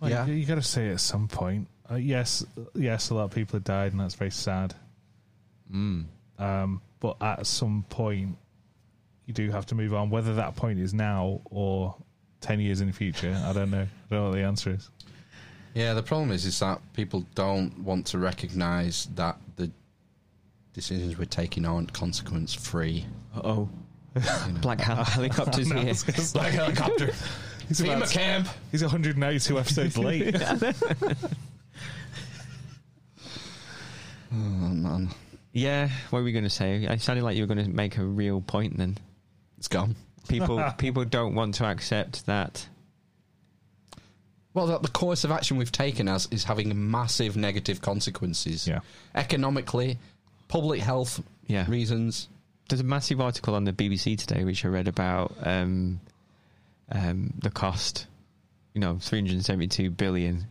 [0.00, 0.26] Well, Yeah.
[0.26, 1.68] you, got to say at some point.
[1.90, 2.44] Uh, yes,
[2.74, 4.74] yes, a lot of people have died, and that's very sad.
[5.72, 6.06] Mm.
[6.38, 8.36] Um, but at some point,
[9.26, 10.10] you do have to move on.
[10.10, 11.94] Whether that point is now or
[12.40, 13.82] ten years in the future, I don't know.
[13.82, 14.88] I don't know what the answer is.
[15.74, 19.70] Yeah, the problem is is that people don't want to recognise that the
[20.72, 23.06] decisions we're taking aren't consequence free.
[23.42, 23.68] Oh,
[24.60, 25.94] black hel- helicopters No, here.
[26.32, 27.12] Black helicopter.
[27.68, 28.48] He's FEMA about- camp.
[28.70, 30.36] He's 192 episodes late.
[34.32, 35.10] Oh man,
[35.52, 36.84] Yeah, what were we going to say?
[36.84, 38.76] It sounded like you were going to make a real point.
[38.76, 38.96] Then
[39.64, 39.96] it's gone.
[40.28, 42.68] people people don't want to accept that.
[44.52, 48.68] Well, that the course of action we've taken as is having massive negative consequences.
[48.68, 48.80] Yeah.
[49.14, 49.98] Economically,
[50.48, 51.64] public health Yeah.
[51.68, 52.28] reasons.
[52.68, 55.98] There's a massive article on the BBC today which I read about um,
[56.92, 58.06] um, the cost.
[58.74, 60.44] You know, 372 billion.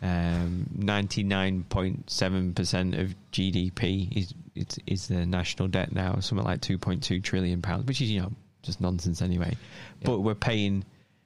[0.00, 7.62] Um, 99.7% of GDP is, is is the national debt now, something like 2.2 trillion
[7.62, 8.32] pounds, which is you know
[8.62, 9.56] just nonsense anyway.
[10.02, 10.84] But we're paying.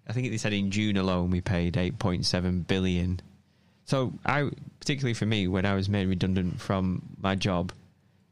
[0.09, 3.21] I think they said in June alone we paid 8.7 billion.
[3.85, 4.51] So I,
[4.81, 7.73] particularly for me, when I was made redundant from my job,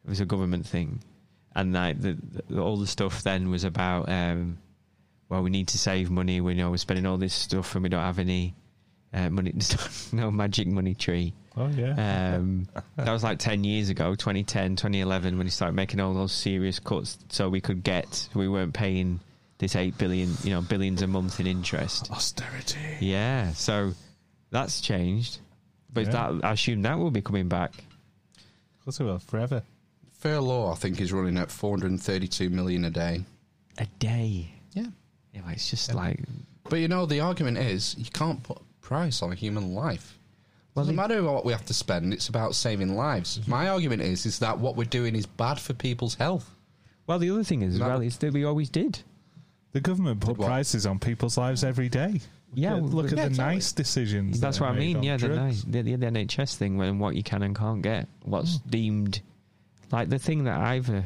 [0.04, 1.00] it was a government thing,
[1.54, 2.16] and like the,
[2.48, 4.58] the all the stuff then was about, um,
[5.28, 6.40] well, we need to save money.
[6.40, 8.54] We know we're spending all this stuff, and we don't have any
[9.12, 9.54] uh, money.
[10.12, 11.34] no magic money tree.
[11.56, 12.34] Oh yeah.
[12.36, 16.32] Um, that was like 10 years ago, 2010, 2011, when he started making all those
[16.32, 19.20] serious cuts so we could get, we weren't paying
[19.58, 22.10] this 8 billion, you know, billions a month in interest.
[22.10, 22.78] Austerity.
[23.00, 23.92] Yeah, so
[24.50, 25.38] that's changed.
[25.92, 26.10] But Yeah.
[26.32, 27.72] that I assume that will be coming back.
[28.78, 29.62] Of course it will, forever.
[30.12, 33.24] Furlough, I think, is running at 432 million a day.
[33.78, 34.50] A day.
[34.72, 34.86] Yeah.
[35.34, 36.20] Yeah, it's just like.
[36.68, 40.16] But you know, the argument is you can't put a price on a human life.
[40.80, 43.38] Well, Doesn't they- matter what we have to spend; it's about saving lives.
[43.38, 43.50] Mm-hmm.
[43.50, 46.50] My argument is is that what we're doing is bad for people's health.
[47.06, 49.00] Well, the other thing is, as That- well, is that we always did.
[49.72, 50.46] The government put what?
[50.46, 52.20] prices on people's lives every day.
[52.54, 53.54] Yeah, look, look at yeah, the exactly.
[53.54, 54.40] NICE decisions.
[54.40, 54.96] That's that what are I made mean.
[54.96, 55.40] on Yeah, the, drugs.
[55.40, 58.70] NICE, the, the, the NHS thing, when what you can and can't get, what's mm.
[58.70, 59.20] deemed
[59.92, 61.02] like the thing that Ivor, uh,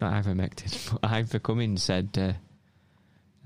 [0.00, 2.32] not ivermectin, but Ivor Cummins said, uh,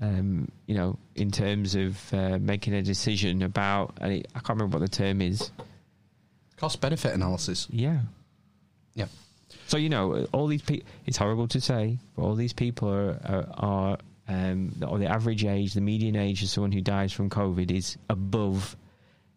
[0.01, 4.59] um, you know, in terms of uh, making a decision about, and it, I can't
[4.59, 5.51] remember what the term is.
[6.57, 7.67] Cost benefit analysis.
[7.69, 7.99] Yeah.
[8.95, 9.07] Yeah.
[9.67, 10.87] So you know, all these people.
[11.05, 13.97] It's horrible to say, but all these people are are, are
[14.27, 17.97] um, or the average age, the median age of someone who dies from COVID is
[18.09, 18.75] above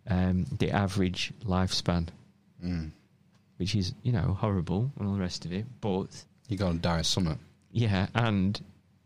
[0.08, 2.08] um, the average lifespan,
[2.64, 2.90] Mm.
[3.56, 5.64] which is you know horrible and all the rest of it.
[5.80, 6.08] But
[6.48, 7.38] You're going to die of
[7.72, 8.60] yeah, and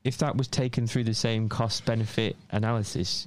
[0.04, 3.26] if that was taken through the same cost benefit analysis,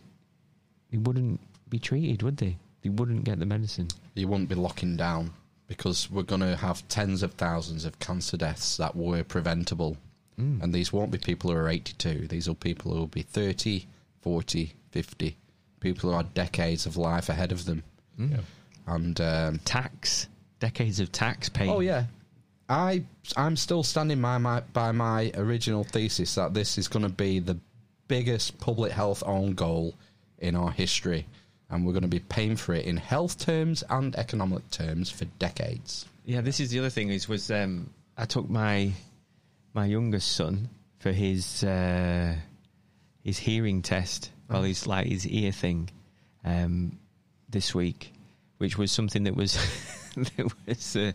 [0.92, 1.40] they wouldn't
[1.70, 2.58] be treated, would they?
[2.84, 3.88] They wouldn't get the medicine.
[4.14, 5.32] You wouldn't be locking down
[5.68, 9.98] because we're going to have tens of thousands of cancer deaths that were preventable.
[10.40, 10.62] Mm.
[10.62, 12.28] And these won't be people who are 82.
[12.28, 13.86] These are people who will be 30,
[14.22, 15.38] 40, 50.
[15.80, 17.84] People who are decades of life ahead of them.
[18.18, 18.38] Yeah.
[18.86, 20.28] And um, Tax,
[20.60, 21.70] decades of tax paying.
[21.70, 22.06] Oh yeah,
[22.70, 23.04] I
[23.36, 27.40] I'm still standing by my by my original thesis that this is going to be
[27.40, 27.58] the
[28.08, 29.94] biggest public health own goal
[30.40, 31.26] in our history,
[31.70, 35.26] and we're going to be paying for it in health terms and economic terms for
[35.40, 36.06] decades.
[36.26, 37.10] Yeah, this is the other thing.
[37.10, 38.92] Is was um, I took my
[39.74, 40.70] my youngest son
[41.00, 42.36] for his uh,
[43.24, 45.90] his hearing test, well, his like his ear thing,
[46.44, 47.00] um,
[47.50, 48.12] this week,
[48.58, 49.56] which was something that was
[50.38, 51.12] that was uh,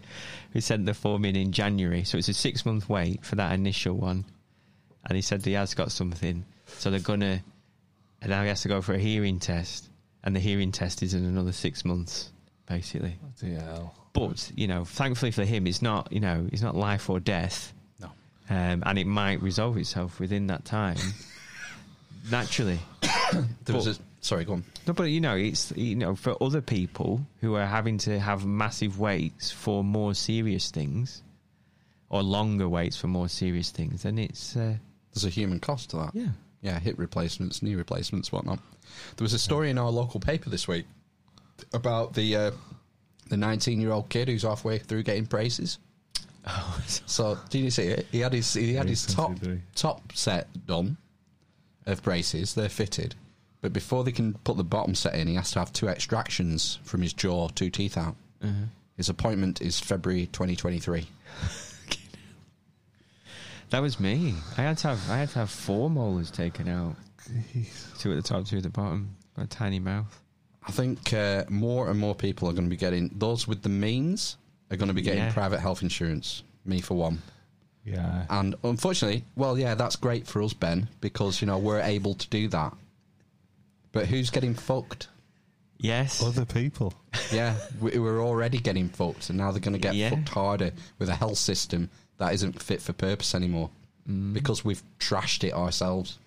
[0.55, 3.53] we sent the form in in January, so it's a six month wait for that
[3.53, 4.25] initial one,
[5.07, 7.43] and he said he has got something, so they're gonna,
[8.21, 9.89] and now he has to go for a hearing test,
[10.23, 12.31] and the hearing test is in another six months,
[12.69, 13.17] basically.
[13.41, 13.95] Bloody hell.
[14.13, 17.73] But you know, thankfully for him, it's not you know it's not life or death.
[18.01, 18.11] No.
[18.51, 20.97] um, and it might resolve itself within that time.
[22.31, 22.79] Naturally,
[23.65, 24.65] There was a sorry, go on.
[24.87, 28.47] no, but you know, it's you know for other people who are having to have
[28.47, 31.23] massive waits for more serious things,
[32.09, 34.77] or longer waits for more serious things, then it's uh,
[35.13, 36.11] There's a human cost to that.
[36.15, 36.29] yeah.
[36.63, 38.61] Yeah, hip replacements, knee replacements, whatnot.
[39.17, 40.87] There was a story in our local paper this week
[41.73, 42.51] about the uh,
[43.29, 45.79] the 19 year old kid who's halfway through getting braces.
[46.47, 48.07] Oh, so did you see it?
[48.13, 49.65] He had his he had his top Recently, did he?
[49.75, 50.97] top set done
[51.87, 52.55] of braces.
[52.55, 53.17] They're fitted,
[53.63, 56.79] but before they can put the bottom set in, he has to have two extractions
[56.85, 58.17] from his jaw, two teeth out.
[58.45, 58.67] Mhm.
[58.99, 61.07] His appointment is February 2023.
[63.71, 64.35] That was me.
[64.59, 66.97] I had to have I had to have four molars taken out.
[67.99, 69.17] Two at the top, two at the bottom.
[69.37, 70.21] Got a tiny mouth.
[70.67, 73.69] I think uh, more and more people are going to be getting those with the
[73.71, 74.37] means
[74.71, 75.33] are going to be getting Yeah.
[75.33, 76.43] private health insurance.
[76.65, 77.23] Me for one.
[77.85, 78.27] Yeah.
[78.31, 82.29] And unfortunately, well, yeah, that's great for us, Ben, because you know we're able to
[82.29, 82.75] do that.
[83.93, 85.09] But who's getting fucked?
[85.79, 86.95] Yes, Other people.
[87.33, 90.11] Yeah, we- we're already getting fucked, and now they're going to get Yeah.
[90.11, 91.89] fucked harder with a health system
[92.19, 93.71] that isn't fit for purpose anymore
[94.09, 94.33] Mm.
[94.33, 96.19] because we've trashed it ourselves.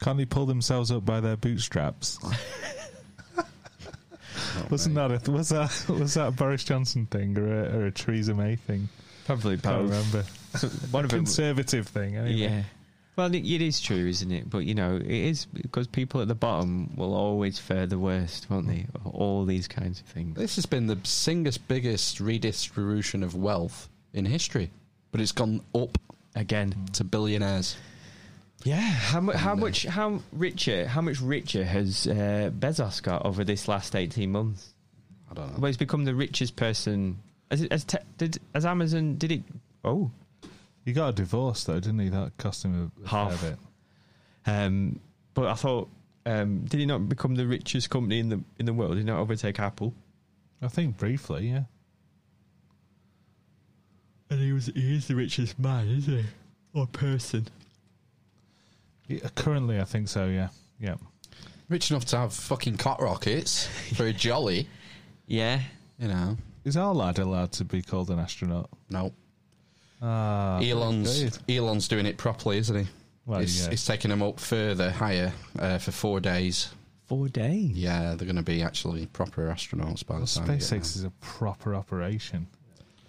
[0.00, 2.18] Can't they pull themselves up by their bootstraps?
[4.70, 7.90] Wasn't that a, was that was that a Boris Johnson thing or a, or a
[7.90, 8.88] Theresa May thing?
[9.26, 9.90] Probably Can't both.
[9.90, 10.24] remember.
[10.56, 12.16] So one of them, Conservative thing.
[12.16, 12.36] Anyway.
[12.36, 12.62] yeah.
[13.18, 14.48] Well, it, it is true, isn't it?
[14.48, 18.48] But you know, it is because people at the bottom will always fare the worst,
[18.48, 18.86] won't they?
[19.04, 20.36] All these kinds of things.
[20.36, 24.70] This has been the single biggest redistribution of wealth in history,
[25.10, 25.98] but it's gone up
[26.36, 27.76] again to billionaires.
[28.62, 28.78] Yeah.
[28.78, 29.84] How, mu- how uh, much?
[29.84, 30.86] How richer?
[30.86, 34.74] How much richer has uh, Bezos got over this last eighteen months?
[35.28, 35.58] I don't know.
[35.58, 37.18] Well, he's become the richest person.
[37.50, 39.42] As as, te- did, as Amazon did it?
[39.84, 40.12] Oh,
[40.88, 42.08] He got a divorce though, didn't he?
[42.08, 43.40] That cost him a, a Half.
[43.40, 43.58] fair bit.
[44.46, 45.00] Um,
[45.34, 45.90] but I thought,
[46.24, 48.92] um, did he not become the richest company in the in the world?
[48.92, 49.92] Did he not overtake Apple?
[50.62, 51.64] I think briefly, yeah.
[54.30, 56.24] And he was he is the richest man, isn't he?
[56.72, 57.48] Or person?
[59.06, 60.24] Yeah, Currently, I think so.
[60.26, 60.48] Yeah,
[60.80, 60.96] yeah.
[61.68, 64.68] Rich enough to have fucking cot rockets for a jolly,
[65.26, 65.60] Yeah.
[65.98, 66.38] you know.
[66.64, 68.70] Is our lad allowed to be called an astronaut?
[68.88, 69.12] No,
[70.00, 71.38] Ah, Elon's good.
[71.56, 72.90] Elon's doing it properly, isn't he?
[73.26, 73.70] Well, he's, yeah.
[73.70, 76.70] he's taking them up further, higher, uh, for four days.
[77.06, 77.70] Four days.
[77.72, 80.46] Yeah, they're going to be actually proper astronauts by the time.
[80.46, 82.46] they SpaceX is a proper operation.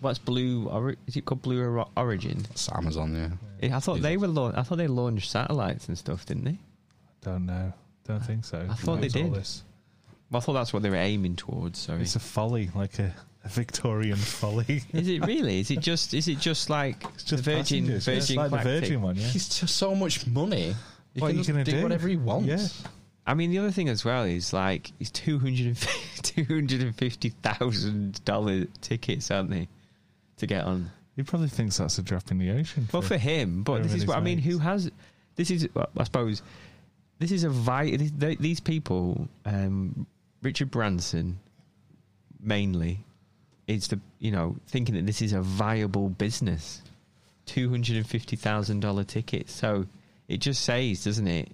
[0.01, 0.67] What's Blue?
[0.69, 2.37] Ori- is it called Blue Origin?
[2.39, 2.47] there.
[2.51, 3.75] It's Amazon, yeah.
[3.75, 4.27] I thought they were.
[4.27, 6.51] Laun- I thought they launched satellites and stuff, didn't they?
[6.51, 7.73] I don't know.
[8.05, 8.65] Don't think so.
[8.69, 9.31] I thought they did.
[9.31, 9.43] Well,
[10.33, 11.79] I thought that's what they were aiming towards.
[11.79, 12.01] Sorry.
[12.01, 13.13] It's a folly, like a, a
[13.49, 14.83] Victorian folly.
[14.93, 15.59] Is it really?
[15.59, 16.13] Is it just?
[16.13, 18.13] Is it just like just the Virgin passengers, yeah.
[18.15, 18.81] It's Virgin like the Galactic?
[18.83, 19.27] Virgin one, yeah.
[19.27, 20.75] He's just so much money.
[21.13, 21.83] He What can are you just gonna do, do?
[21.83, 22.47] whatever he wants.
[22.47, 22.89] Yeah.
[23.27, 25.77] I mean, the other thing as well is like it's two hundred
[26.23, 29.67] two hundred and fifty thousand dollar tickets, aren't they,
[30.37, 30.89] to get on?
[31.15, 32.87] He probably thinks that's a drop in the ocean.
[32.93, 34.37] Well, for him, but this is everybody's what I mean.
[34.39, 34.89] Who has?
[35.35, 36.41] This is, well, I suppose,
[37.19, 40.07] this is a vi- th- th- These people, um,
[40.41, 41.39] Richard Branson,
[42.39, 42.99] mainly,
[43.69, 46.81] is the you know thinking that this is a viable business.
[47.45, 49.49] Two hundred and fifty thousand dollar ticket.
[49.49, 49.85] So
[50.27, 51.49] it just says, doesn't it?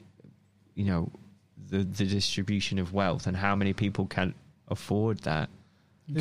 [0.74, 1.12] You know,
[1.70, 4.34] the the distribution of wealth and how many people can
[4.68, 5.50] afford that.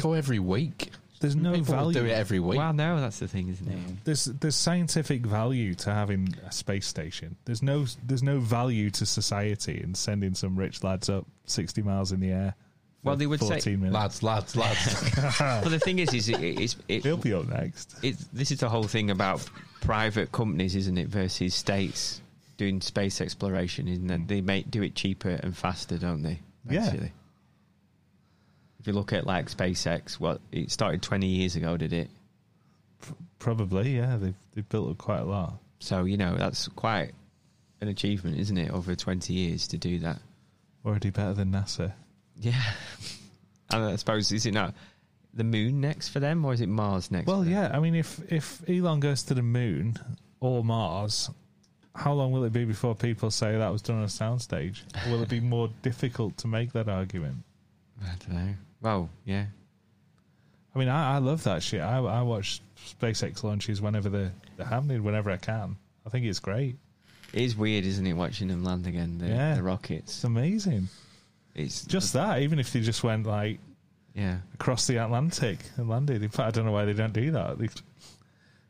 [0.00, 0.90] Go every week.
[1.20, 2.00] There's no People value.
[2.00, 2.58] do it every week.
[2.58, 4.04] Well, no, that's the thing, isn't it?
[4.04, 7.36] There's there's scientific value to having a space station.
[7.46, 12.12] There's no there's no value to society in sending some rich lads up sixty miles
[12.12, 12.54] in the air.
[13.04, 13.94] For Well, they would say- 14 minutes.
[13.94, 15.14] Lads, lads, lads.
[15.38, 17.94] But the thing is, is it, it's it, He'll be up next.
[18.02, 19.48] it, this is the whole thing about
[19.80, 22.20] private companies, isn't it, versus states
[22.56, 24.26] doing space exploration, isn't it?
[24.28, 26.40] They make do it cheaper and faster, don't they?
[26.68, 26.92] Yeah.
[28.80, 32.10] If you look at like SpaceX, what it started twenty years ago, did it?
[33.38, 34.16] Probably, yeah.
[34.16, 35.58] They've they've built up quite a lot.
[35.78, 37.12] So you know that's quite
[37.80, 40.18] an achievement, isn't it, over twenty years to do that?
[40.84, 41.92] Already better than NASA.
[42.38, 42.62] Yeah.
[43.70, 44.74] and I suppose is it not
[45.32, 47.26] the moon next for them, or is it Mars next?
[47.26, 47.52] Well, for them?
[47.52, 47.70] yeah.
[47.74, 49.96] I mean, if if Elon goes to the moon
[50.40, 51.30] or Mars,
[51.94, 54.82] how long will it be before people say that was done on a soundstage?
[55.06, 57.36] Or will it be more difficult to make that argument?
[58.02, 58.54] I don't know.
[58.80, 59.46] Well, yeah.
[60.74, 61.80] I mean, I, I love that shit.
[61.80, 62.60] I, I watch
[63.00, 65.76] SpaceX launches whenever they're, they're happening, whenever I can.
[66.04, 66.76] I think it's great.
[67.32, 69.54] It is weird, isn't it, watching them land again, the, Yeah.
[69.54, 70.12] the rockets.
[70.16, 70.88] It's amazing.
[71.54, 73.60] It's Just that, even if they just went like
[74.14, 74.38] yeah.
[74.54, 76.22] across the Atlantic and landed.
[76.22, 77.58] In fact, I don't know why they don't do that.
[77.58, 77.68] They,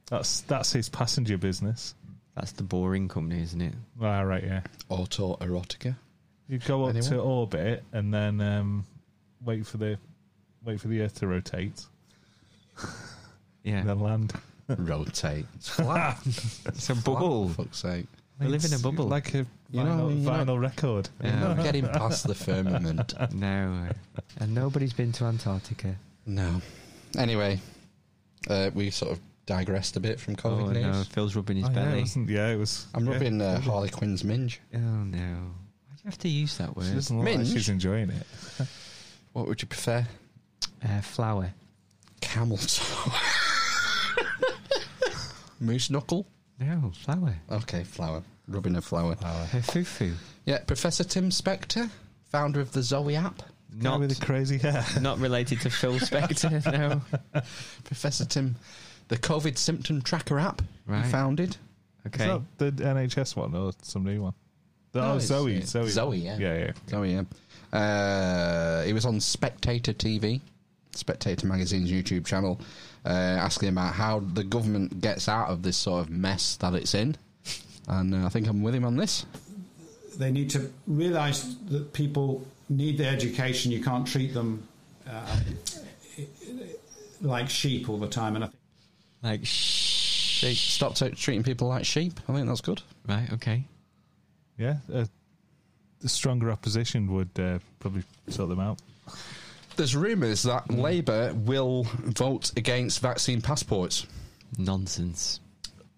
[0.07, 1.95] that's that's his passenger business.
[2.35, 3.75] That's the boring company, isn't it?
[4.03, 4.63] Ah, right, yeah.
[4.89, 5.97] Auto erotica.
[6.49, 7.11] You go up Anyone?
[7.11, 8.85] to orbit and then um,
[9.43, 9.99] wait for the
[10.65, 11.87] wait for the Earth to rotate,
[13.63, 13.77] Yeah.
[13.79, 14.35] and then land.
[14.69, 15.47] Rotate.
[15.57, 16.19] It's flat.
[16.67, 17.49] It's a bubble.
[17.51, 18.07] For fuck's sake.
[18.41, 19.07] We live in a bubble.
[19.07, 21.09] like a You know, vinyl, you know- vinyl record.
[21.23, 21.55] Yeah.
[21.63, 23.15] Getting past the firmament.
[23.33, 23.87] No.
[23.91, 25.95] uh, and nobody's been to Antarctica.
[26.27, 26.61] No.
[27.17, 27.61] Anyway,
[28.51, 30.83] uh, we sort of digressed a bit from COVID Oh news.
[30.85, 32.01] no, Phil's rubbing his Oh, yeah, it belly.
[32.01, 32.87] wasn't- yeah, it was.
[32.95, 33.13] I'm yeah.
[33.13, 34.61] rubbing uh, Harley Quinn's minge.
[34.75, 35.19] Oh no!
[35.19, 36.87] Why do you have to use that word?
[36.87, 38.27] She doesn't look like she's enjoying it.
[39.33, 40.07] What would you prefer?
[40.85, 41.53] Uh, flower.
[42.21, 43.13] Camel toe.
[45.61, 46.27] Moose knuckle?
[46.61, 47.35] No, flower.
[47.51, 48.23] Okay, flower.
[48.47, 49.17] Rubbing a flower.
[49.17, 50.13] Her foo-foo.
[50.45, 51.91] Yeah, Professor Tim Spector,
[52.31, 53.43] founder of the Zoe app.
[53.77, 54.85] Not with the crazy hair.
[55.01, 56.65] Not related to Phil Spector.
[56.73, 57.41] no.
[57.83, 58.55] Professor Tim,
[59.09, 61.05] the COVID symptom tracker app Right.
[61.05, 61.57] he founded.
[62.07, 62.25] Okay.
[62.31, 64.35] Is that the NHS one or some new one?
[64.95, 65.89] No, oh, it's, Zoe, Zoe.
[65.89, 66.39] Zoe, yeah.
[66.39, 66.73] Yeah, yeah.
[66.89, 67.77] Zoe, yeah.
[67.77, 70.41] Uh, he was on Spectator TV,
[70.95, 72.61] Spectator Magazine's YouTube channel,
[73.05, 76.95] uh, asking about how the government gets out of this sort of mess that it's
[76.95, 77.17] in.
[77.89, 79.27] And uh, I think I'm with him on this.
[80.17, 83.73] They need to realise that people need their education.
[83.73, 84.67] You can't treat them
[85.09, 85.41] uh,
[87.21, 88.37] like sheep all the time.
[88.37, 88.61] And I think
[89.23, 90.45] Like shh.
[90.55, 92.21] Stop t- treating people like sheep.
[92.29, 92.83] I think that's good.
[93.09, 93.33] Right.
[93.33, 93.65] Okay.
[94.59, 95.07] Yeah, uh,
[96.01, 98.79] the stronger opposition would uh, probably sort them out.
[99.77, 104.07] There's rumours that Labour will vote against vaccine passports.
[104.59, 105.41] Nonsense.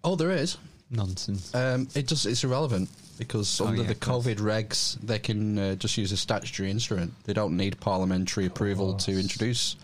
[0.03, 0.57] Oh, there is.
[0.89, 1.53] Nonsense.
[1.53, 3.95] Um, it just it's irrelevant because Oh, under yeah, the.
[3.95, 7.13] COVID regs, they can uh, just use a statutory instrument.
[7.25, 9.75] They don't need parliamentary approval to introduce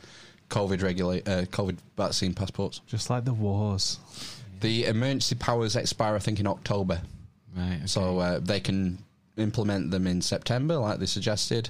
[0.49, 2.82] COVID regulate uh, COVID vaccine passports.
[2.88, 3.99] Just like the wars.
[4.61, 7.02] The emergency powers expire, I think, in October.
[7.56, 7.82] Right.
[7.86, 8.98] So uh, they can
[9.38, 11.70] implement them in September, like they suggested,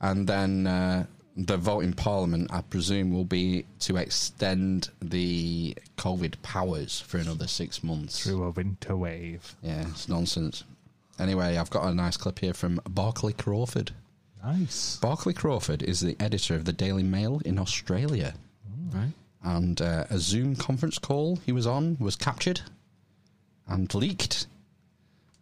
[0.00, 6.42] and then uh, the vote in Parliament, I presume, will be to extend the COVID
[6.42, 8.24] powers for another six months.
[8.24, 9.54] Through a winter wave.
[9.62, 10.64] Yeah, it's nonsense.
[11.18, 13.92] Anyway, I've got a nice clip here from Barclay Crawford.
[14.42, 14.96] Nice.
[14.96, 18.34] Barclay Crawford is the editor of the Daily Mail in Australia.
[18.92, 19.12] Right.
[19.42, 22.62] And uh, a Zoom conference call he was on was captured
[23.68, 24.46] and leaked.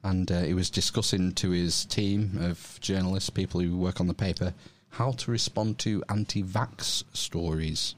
[0.02, 4.14] And uh, he was discussing to his team of journalists, people who work on the
[4.14, 4.54] paper,
[4.90, 7.94] how to respond to anti vax stories.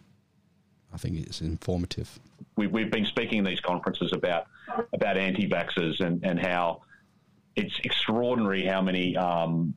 [0.93, 2.19] I think it's informative.
[2.57, 4.47] we, we've been speaking in these conferences about
[4.93, 6.83] about anti-vaxxers and, and how
[7.57, 9.75] it's extraordinary how many um,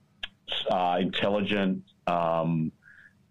[0.70, 2.72] uh, intelligent, um,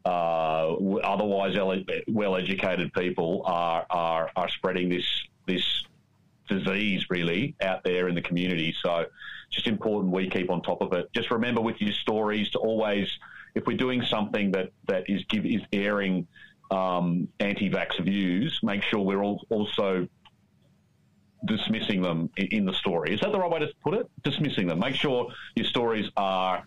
[0.05, 5.07] uh, otherwise ele- well-educated people are, are are spreading this
[5.47, 5.85] this
[6.49, 8.75] disease really out there in the community.
[8.83, 9.07] So,
[9.51, 11.13] just important we keep on top of it.
[11.13, 13.09] Just remember with your stories to always,
[13.55, 16.27] if we're doing something that that is give is airing
[16.71, 20.09] um, anti-vax views, make sure we're all also
[21.45, 23.13] dismissing them in, in the story.
[23.13, 24.09] Is that the right way to put it?
[24.23, 24.79] Dismissing them.
[24.79, 26.67] Make sure your stories are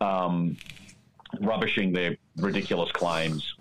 [0.00, 0.56] um,
[1.40, 3.54] rubbishing their ridiculous claims.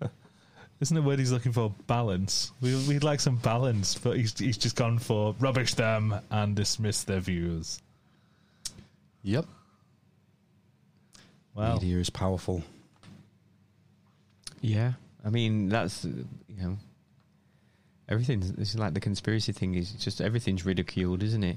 [0.80, 2.52] Isn't the word he's looking for balance?
[2.60, 7.02] We, we'd like some balance, but he's, he's just gone for rubbish them and dismiss
[7.02, 7.80] their views.
[9.22, 9.46] Yep.
[11.58, 11.74] Wow.
[11.74, 12.62] Media is powerful.
[14.60, 14.92] Yeah,
[15.24, 16.24] I mean that's you
[16.60, 16.76] know
[18.08, 18.40] everything.
[18.56, 19.74] This is like the conspiracy thing.
[19.74, 21.56] Is just everything's ridiculed, isn't it?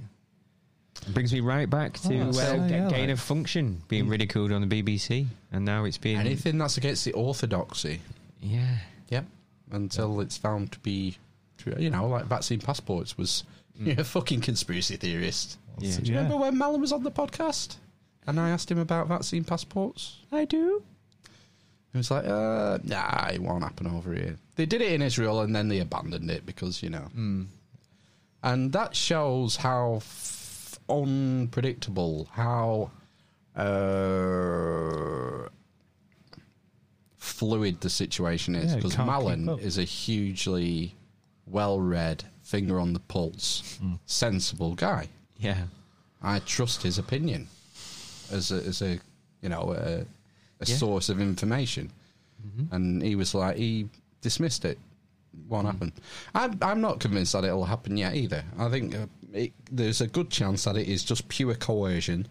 [1.07, 4.07] It brings me right back to Oh, uh, so, yeah, gain like- of function being
[4.07, 8.01] ridiculed on the BBC, and now it's being Anything that's against the orthodoxy.
[8.41, 8.77] Yeah.
[9.09, 9.25] Yep.
[9.71, 11.17] Until it's found to be
[11.57, 11.75] true.
[11.77, 13.43] You know, like vaccine passports was
[13.75, 15.57] you're a fucking conspiracy theorist.
[15.79, 15.95] Yeah.
[15.97, 17.75] Do you remember when Malin was on the podcast?
[18.27, 20.17] And I asked him about vaccine passports?
[20.31, 20.83] I do.
[21.91, 24.37] He was like, uh, nah, it won't happen over here.
[24.55, 27.07] They did it in Israel and then they abandoned it because, you know.
[28.43, 32.91] And that shows how f- unpredictable, how
[33.55, 35.49] uh,
[37.17, 38.75] fluid the situation is.
[38.75, 40.95] Because can't Malin is a hugely
[41.45, 45.09] well read, finger on the pulse, sensible guy.
[45.37, 45.63] Yeah.
[46.23, 47.47] I trust his opinion
[48.31, 48.99] as a, as a
[49.41, 50.05] you know, a, a
[50.65, 50.75] Yeah.
[50.75, 51.91] source of information.
[52.71, 53.87] And he was like, he
[54.21, 54.79] dismissed it.
[55.47, 55.93] Won't happen.
[56.33, 58.43] I'm, I'm not convinced that it'll happen yet either.
[58.57, 62.27] I think uh, it, there's a good chance that it is just pure coercion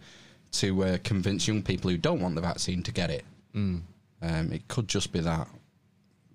[0.53, 3.23] to uh, convince young people who don't want the vaccine to get it.
[3.55, 3.81] Mm.
[4.21, 5.47] Um, it could just be that,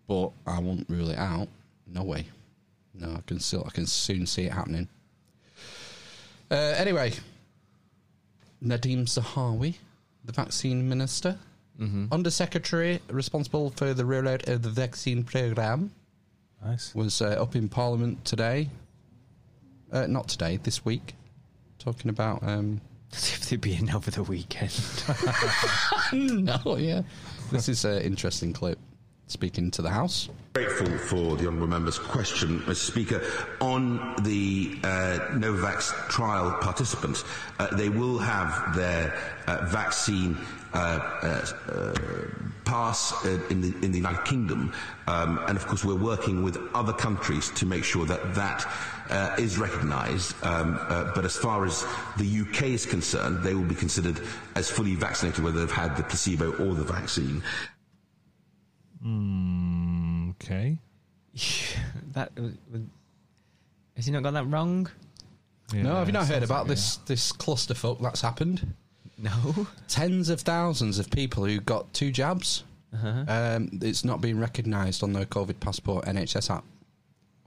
[0.08, 1.48] but I won't rule it out.
[1.86, 2.26] No way.
[2.94, 4.88] No, I can still, I can soon see it happening.
[6.50, 7.12] Uh, anyway,
[8.62, 9.76] Nadhim Zahawi,
[10.24, 11.38] the vaccine minister,
[11.80, 12.06] Mm-hmm.
[12.10, 15.90] under secretary responsible for the rollout of the vaccine program,
[16.64, 16.94] Nice.
[16.94, 18.70] was uh, up in Parliament today.
[19.92, 21.14] Uh, not today, this week,
[21.78, 22.42] talking about.
[22.42, 22.80] Um,
[23.12, 24.72] if they'd be in over the weekend.
[26.12, 27.02] no, yeah.
[27.52, 28.78] This is an interesting clip.
[29.26, 30.28] Speaking to the House.
[30.54, 32.74] Grateful for the honourable member's question, Mr.
[32.76, 33.22] Speaker.
[33.60, 37.24] On the uh, Novavax trial participants,
[37.58, 39.14] uh, they will have their
[39.46, 40.38] uh, vaccine
[40.72, 40.76] uh,
[41.22, 41.94] uh, uh,
[42.64, 44.72] pass in, the, in the United Kingdom,
[45.06, 48.66] um, and of course we're working with other countries to make sure that that
[49.38, 50.34] is recognised.
[50.42, 50.78] Um,
[51.14, 51.84] but as far as
[52.18, 54.20] the UK is concerned, they will be considered
[54.54, 57.42] as fully vaccinated, whether they've had the placebo or the vaccine.
[59.04, 60.78] Mm, okay.
[62.12, 62.32] that
[63.96, 64.88] has he not got that wrong?
[65.72, 68.74] no, have you not heard about like this this clusterfuck that's happened?
[69.18, 69.66] No.
[69.88, 72.64] Tens of thousands of people who got two jabs.
[72.92, 73.24] Uh-huh.
[73.28, 76.64] Um, it's not being recognised on the COVID passport NHS app.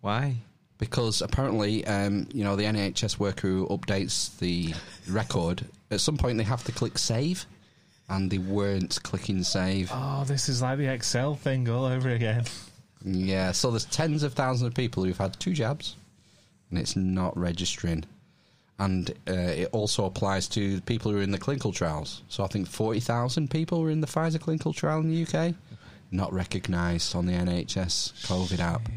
[0.02, 0.36] Why?
[0.78, 4.74] Because apparently, um, you know, the NHS worker who updates the
[5.10, 7.46] record at some point they have to click save,
[8.10, 9.90] and they weren't clicking save.
[9.94, 12.46] Oh, this is like the Excel thing all over again.
[13.04, 15.96] Yeah, so there's tens of thousands of people who've had two jabs,
[16.70, 18.04] and it's not registering.
[18.78, 22.24] And uh, it also applies to people who are in the clinical trials.
[22.30, 25.54] So I think 40,000 people were in the Pfizer clinical trial in the UK,
[26.12, 28.88] not recognised on the NHS COVID app.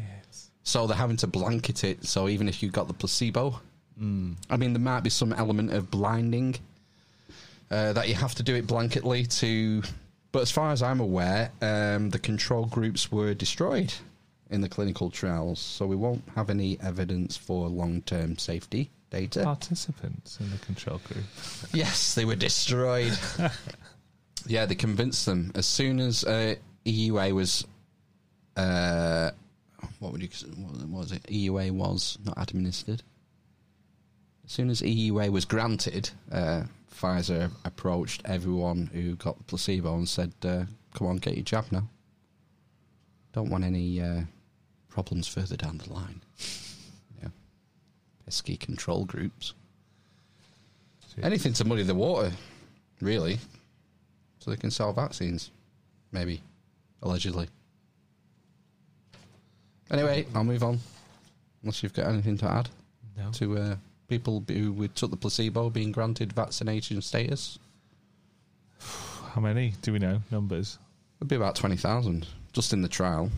[0.63, 2.05] So they're having to blanket it.
[2.05, 3.59] So even if you got the placebo,
[3.99, 4.35] Mm.
[4.49, 6.55] I mean, there might be some element of blinding
[7.71, 9.83] uh, that you have to do it blanketly to.
[10.31, 13.93] But as far as I'm aware, um, the control groups were destroyed
[14.49, 19.43] in the clinical trials, so we won't have any evidence for long-term safety data.
[19.43, 21.23] Participants in the control group.
[21.71, 23.17] Yes, they were destroyed.
[24.47, 27.65] yeah, they convinced them as soon as uh, EUA was.
[28.57, 29.31] Uh,
[29.99, 30.29] what would you?
[30.57, 31.23] What was it?
[31.23, 33.03] EUA was not administered.
[34.45, 36.63] As soon as EUA was granted, uh,
[37.03, 40.63] Pfizer approached everyone who got the placebo and said, uh,
[40.93, 41.89] "Come on, get your jab now.
[43.33, 44.21] Don't want any uh,
[44.87, 46.21] problems further down the line."
[47.21, 47.29] Yeah,
[48.25, 49.53] pesky control groups.
[51.21, 52.31] Anything to muddy the water,
[53.01, 53.37] really,
[54.39, 55.51] so they can sell vaccines,
[56.11, 56.41] maybe,
[57.03, 57.47] allegedly.
[59.91, 60.79] Anyway, I'll move on.
[61.61, 62.69] Unless you've got anything to add
[63.15, 63.29] No.
[63.33, 63.75] to uh,
[64.13, 67.57] people who we took the placebo being granted vaccination status.
[69.33, 70.21] How many do we know?
[70.31, 70.77] Numbers.
[71.19, 73.29] It'd be about twenty thousand just in the trial.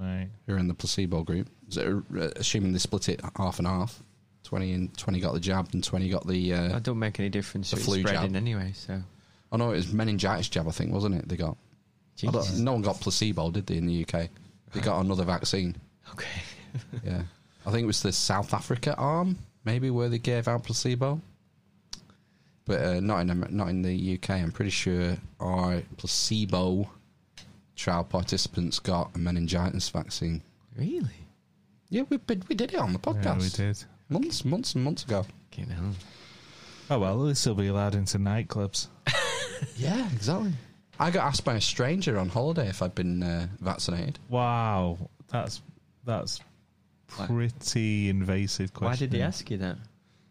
[0.00, 0.28] Right.
[0.46, 1.48] Who are in the placebo group?
[1.68, 4.02] So, uh, assuming they split it half and half.
[4.42, 6.52] Twenty and twenty got the jab, and twenty got the.
[6.54, 7.70] Uh, That don't make any difference.
[7.70, 8.36] the to flu spreading jab.
[8.36, 8.72] anyway.
[8.74, 9.02] So
[9.52, 11.28] Oh no, it was meningitis jab, I think, wasn't it?
[11.28, 11.56] They got.
[12.16, 12.58] Jesus.
[12.58, 13.76] no one got placebo, did they?
[13.76, 14.28] In the UK,
[14.72, 15.76] they got another vaccine.
[16.12, 16.42] Okay.
[17.04, 17.22] yeah,
[17.64, 21.20] I think it was the South Africa arm, maybe where they gave out placebo,
[22.64, 24.30] but uh, not in not in the UK.
[24.30, 26.90] I'm pretty sure our placebo
[27.76, 30.42] trial participants got a meningitis vaccine.
[30.76, 31.26] really,
[31.90, 32.18] Yeah, we
[32.48, 33.24] we did it on the podcast.
[33.24, 33.84] Yeah, we did.
[34.08, 35.24] months, months, and months ago.
[35.52, 35.90] okay, now.
[36.90, 38.88] Oh well, this will be allowed into nightclubs.
[39.76, 40.52] Yeah, exactly.
[41.00, 44.20] I got asked by a stranger on holiday if I'd been uh, vaccinated.
[44.28, 45.62] Wow, that's
[46.04, 46.40] that's
[47.08, 48.90] pretty invasive question.
[48.90, 49.76] Why did he ask you that?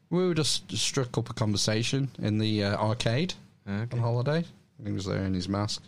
[0.10, 3.34] We were just struck up a conversation in the uh, arcade
[3.68, 3.98] Okay.
[3.98, 4.45] on holiday.
[4.86, 5.84] He was there in his mask.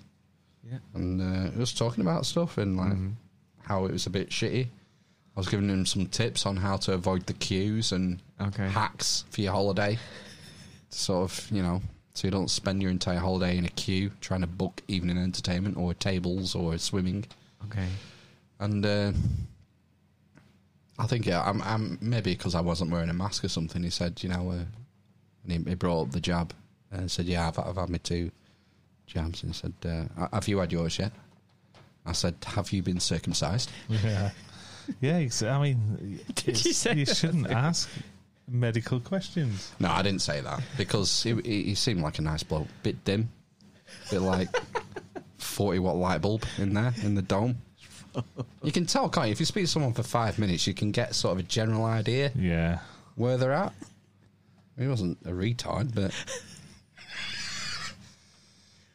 [0.70, 0.80] Yeah.
[0.94, 3.14] And uh, he was talking about stuff and like Mhm.
[3.62, 4.66] how it was a bit shitty.
[4.66, 8.68] I was giving him some tips on how to avoid the queues and Okay.
[8.68, 9.98] hacks for your holiday.
[10.90, 11.82] Sort of, you know,
[12.14, 15.78] so you don't spend your entire holiday in a queue trying to book evening entertainment
[15.78, 17.26] or tables or swimming.
[17.66, 17.88] Okay.
[18.60, 19.14] And uh,
[21.00, 23.82] I think yeah, I'm, I'm maybe because I wasn't wearing a mask or something.
[23.82, 24.64] He said, you know, uh,
[25.44, 26.54] and he, he brought up the jab
[26.92, 28.32] and said, yeah, I've, I've had my two
[29.08, 29.42] jabs.
[29.44, 29.74] And he said,
[30.18, 31.14] uh, have you had yours yet?
[32.06, 33.72] I said, have you been circumcised?
[35.02, 35.56] Yeah, yeah.
[35.56, 37.88] I mean, Did you say you shouldn't ask
[38.52, 39.72] medical questions.
[39.80, 42.68] No, I didn't say that because he, he, he seemed like a nice bloke.
[42.84, 43.30] Bit dim,
[44.10, 44.50] bit like
[45.38, 47.58] forty watt light bulb in there in the dome.
[48.64, 49.32] You can tell, can't you?
[49.32, 51.86] If you speak to someone for five minutes, you can get sort of a general
[51.86, 52.80] idea Yeah.
[53.16, 53.74] where they're at.
[54.78, 56.14] He wasn't a retard, but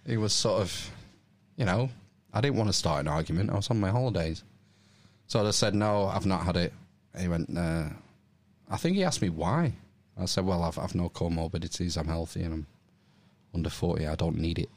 [0.07, 0.91] he was sort of,
[1.57, 1.91] you know,
[2.33, 3.51] I didn't want to start an argument.
[3.51, 4.43] I was on my holidays.
[5.27, 6.73] So I just said, no, I've not had it.
[7.19, 7.89] He went, uh,
[8.71, 9.73] I think he asked me why.
[10.19, 11.97] I said, well, I've, I've no comorbidities.
[11.97, 12.67] I'm healthy and I'm
[13.55, 14.07] under 40.
[14.07, 14.69] I don't need it.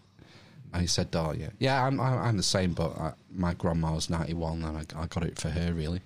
[0.78, 1.50] And he said, oh, yeah.
[1.58, 5.08] Yeah, I'm, I'm, I'm the same, but I, my grandma was 91 and I, I
[5.08, 6.02] got it for her, really.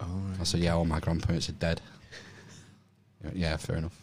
[0.00, 1.82] Oh, I said, yeah, all my grandparents are dead.
[3.34, 3.98] Yeah, fair enough.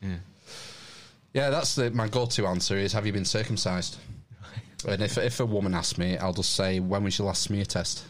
[0.00, 0.16] Yeah.
[1.32, 3.96] Yeah, that's the, my go-to answer is, have you been circumcised?
[4.88, 7.64] And if if a woman asks me, I'll just say, "When was your last smear
[7.64, 8.04] test?"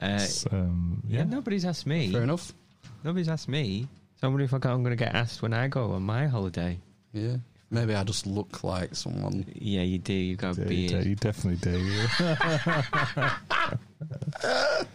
[0.00, 1.24] Uh, um, yeah.
[1.24, 2.12] nobody's asked me.
[2.12, 2.52] Fair enough.
[3.02, 3.88] Nobody's asked me.
[4.20, 6.28] So I wonder if I am going to get asked when I go on my
[6.28, 6.78] holiday.
[7.12, 7.38] Yeah.
[7.72, 9.46] Maybe I just look like someone.
[9.54, 10.12] Yeah, you do.
[10.12, 11.02] You got a Yeah, you, beard.
[11.04, 12.06] do, you definitely do.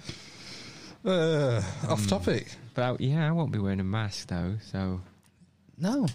[1.06, 2.08] Uh, off Hmm.
[2.08, 2.48] topic.
[2.74, 4.56] But I- yeah, I won't be wearing a mask though.
[4.72, 5.00] So
[5.78, 6.08] No.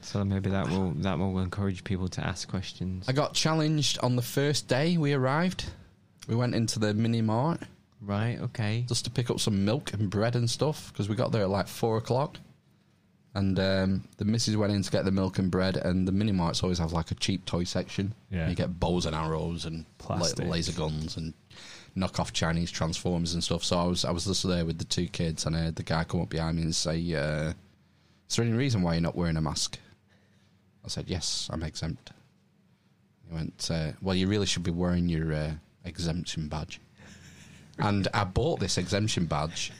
[0.00, 3.04] so maybe that will that will encourage people to ask questions.
[3.08, 5.66] I got challenged on the first day we arrived.
[6.28, 7.60] We went into the mini mart
[8.00, 8.40] Right.
[8.40, 8.84] Okay.
[8.88, 11.50] just to pick up some milk and bread and stuff because we got there at
[11.50, 12.38] like four o'clock.
[13.36, 16.30] And um, the missus went in to get the milk and bread, and the mini
[16.30, 18.14] marts always have like a cheap toy section.
[18.30, 18.48] Yeah.
[18.48, 20.46] You get bows and arrows and la- Plastic.
[20.46, 21.34] laser guns and
[21.96, 23.64] knockoff Chinese transformers and stuff.
[23.64, 25.82] So I was I was just there with the two kids, and I heard the
[25.82, 27.52] guy come up behind me and say, uh,
[28.28, 29.78] "Is there any reason why you're not wearing a mask?"
[30.84, 32.12] I said, "Yes, I'm exempt."
[33.28, 35.50] He went, uh, "Well, you really should be wearing your uh,
[35.84, 36.80] exemption badge."
[37.80, 39.72] and I bought this exemption badge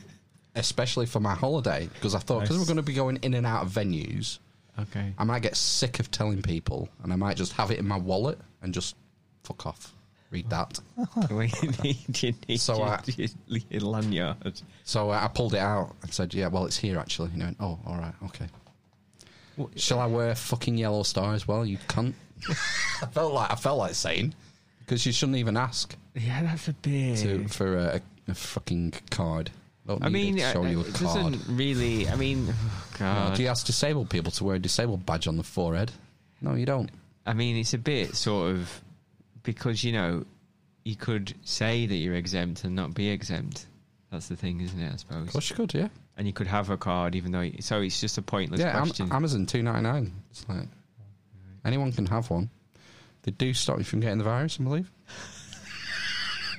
[0.54, 3.46] especially for my holiday because I thought because we're going to be going in and
[3.46, 4.38] out of venues,
[4.78, 5.12] Okay.
[5.16, 7.96] I might get sick of telling people, and I might just have it in my
[7.96, 8.96] wallet and just
[9.44, 9.92] fuck off.
[10.32, 10.80] Read that.
[11.30, 11.52] we
[11.84, 14.60] need, you need So your, I- your, your lanyard.
[14.82, 17.42] So uh, I pulled it out and said, "Yeah, well, it's here actually." And he
[17.44, 18.46] went, "Oh, all right, okay."
[19.76, 21.64] Shall I wear a fucking yellow star as well?
[21.64, 22.14] You cunt.
[22.50, 24.34] I felt like I felt like saying
[24.80, 27.18] because you shouldn't even ask Yeah, that's a bit.
[27.18, 29.50] to for a, a fucking card.
[29.86, 31.32] Don't I mean, it show uh, you a it card.
[31.32, 32.08] doesn't really.
[32.08, 32.48] I mean,
[33.00, 35.92] oh, No, do you ask disabled people to wear a disabled badge on the forehead?
[36.40, 36.90] No, you don't.
[37.26, 38.82] I mean, it's a bit sort of
[39.42, 40.24] because you know
[40.84, 43.66] you could say that you're exempt and not be exempt.
[44.10, 44.92] That's the thing, isn't it?
[44.92, 45.26] I suppose.
[45.26, 45.88] Of course you could, yeah.
[46.16, 47.50] And you could have a card, even though.
[47.60, 49.12] So it's just a pointless yeah, Am- question.
[49.12, 50.12] Amazon two ninety nine.
[50.30, 50.68] It's like
[51.64, 52.48] anyone can have one.
[53.22, 54.90] They do stop you from getting the virus, I believe.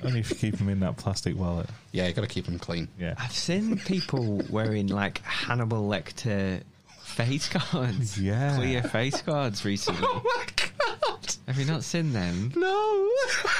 [0.04, 1.68] Only if you keep them in that plastic wallet.
[1.92, 2.88] Yeah, you got to keep them clean.
[2.98, 3.14] Yeah.
[3.18, 6.62] I've seen people wearing like Hannibal Lecter
[7.02, 8.18] face cards.
[8.20, 8.56] Yeah.
[8.56, 10.02] Clear face cards recently.
[10.08, 11.34] Oh my god!
[11.46, 12.52] Have you not seen them?
[12.56, 13.10] No.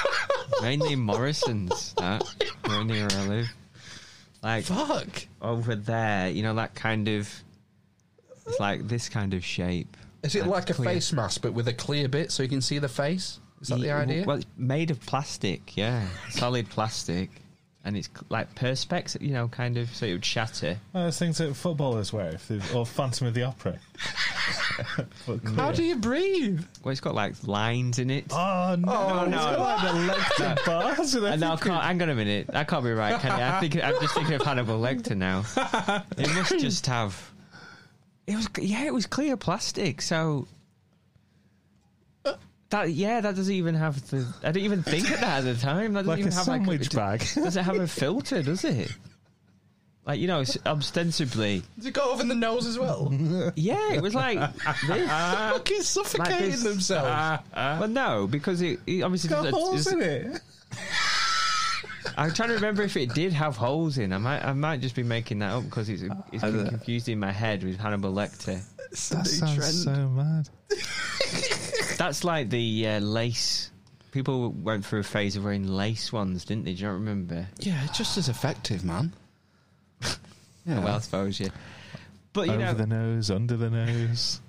[0.62, 2.22] Mainly Morrison's, that.
[2.68, 3.46] Around near where I live.
[4.42, 5.26] Like, Fuck.
[5.42, 7.28] over there, you know, that kind of.
[8.46, 9.96] It's like this kind of shape.
[10.22, 12.48] Is it Like like a clear- face mask but with a clear bit so you
[12.48, 13.40] can see the face?
[13.74, 14.24] Is that the idea?
[14.24, 16.06] Well, it's made of plastic, yeah.
[16.30, 17.30] Solid plastic.
[17.84, 20.76] And it's like perspex, you know, kind of, so it would shatter.
[20.92, 23.78] Well, those things that footballers wear, if they've- or Phantom of the Opera.
[25.26, 25.54] But clear.
[25.56, 26.62] How do you breathe?
[26.82, 28.26] Well, it's got like lines in it.
[28.30, 28.92] Oh no!
[28.92, 29.36] Oh, it's no.
[29.38, 31.72] got like the Lecter bars and Uh, no, I everything.
[31.72, 31.82] can't.
[31.84, 32.46] Hang on a minute.
[32.48, 33.42] That can't be right, can it?
[33.42, 35.44] I think I'm just thinking of Hannibal Lecter now.
[36.18, 37.32] It must just have.
[38.26, 40.02] It was yeah, it was clear plastic.
[40.02, 40.46] So
[42.70, 44.26] that yeah, that doesn't even have the.
[44.42, 45.92] I didn't even think of that at the time.
[45.92, 47.28] That doesn't Like even a have sandwich like, bag.
[47.44, 48.42] Does it have a filter?
[48.42, 48.92] Does it?
[50.06, 51.62] Like you know, it's ostensibly.
[51.76, 53.12] Does it go over the nose as well?
[53.56, 54.62] Yeah, it was like this.
[54.62, 56.62] Fucking Like suffocating this.
[56.62, 57.42] themselves.
[57.54, 59.92] well, no, because it, it obviously It's got does- holes it's-
[60.24, 60.40] in it.
[62.16, 64.12] I'm trying to remember if it did have holes in.
[64.12, 66.02] I might, I might just be making that up because it's,
[66.32, 68.62] it's I confused in my head with Hannibal Lecter.
[68.90, 70.48] That sounds so mad.
[71.96, 73.70] That's like the uh, lace.
[74.12, 76.72] People went through a phase of wearing lace ones, didn't they?
[76.74, 77.46] Do you not remember?
[77.58, 79.12] Yeah, it's just as effective, man.
[80.68, 80.82] Yeah.
[80.82, 81.50] Well, I suppose yeah.
[82.32, 84.40] But you Over know, the nose, under the nose.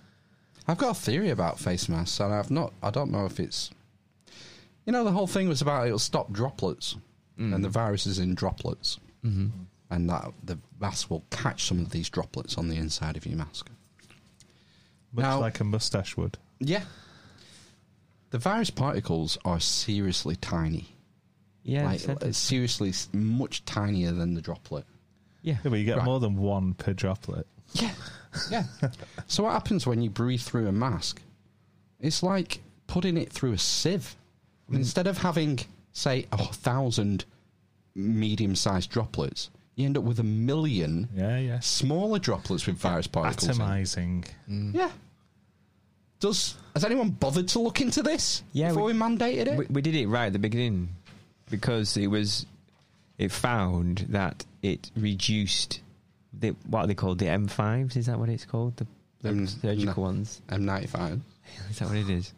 [0.67, 2.73] I've got a theory about face masks, and I've not.
[2.81, 3.69] I don't know if it's.
[4.87, 6.95] You know, the whole thing was about it'll stop droplets,
[7.37, 9.51] and the virus is in droplets, Mhm.
[9.91, 13.37] and that the mask will catch some of these droplets on the inside of your
[13.37, 13.69] mask.
[15.13, 16.39] Much Now- like a mustache would.
[16.59, 16.83] Yeah.
[18.31, 20.89] The virus particles are seriously tiny.
[21.63, 24.85] yeah, like, it said uh, seriously much tinier than the droplet.
[25.41, 25.57] yeah.
[25.63, 26.05] Yeah, but you get Right.
[26.05, 27.47] more than one per droplet.
[27.73, 27.91] Yeah.
[28.51, 28.65] Yeah.
[29.27, 31.21] so what happens when you breathe through a mask?
[31.99, 34.15] It's like putting it through a sieve.
[34.71, 35.59] Instead of having,
[35.93, 37.25] say, a thousand
[37.95, 41.59] medium-sized droplets, you end up with a million Yeah, yeah.
[41.61, 43.57] smaller droplets with virus particles.
[43.57, 43.63] in.
[43.65, 44.27] Atomizing.
[44.47, 44.91] Yeah.
[46.19, 49.57] Does has anyone bothered to look into this Yeah, before we, mandated it?
[49.57, 50.89] We, we did it right at the beginning
[51.49, 52.45] because it was
[53.17, 55.81] it found that it reduced
[56.33, 58.87] the what are they called the M5s is that what it's called the,
[59.21, 60.09] the M- surgical no.
[60.09, 61.21] ones M95.
[61.69, 62.33] is that what it is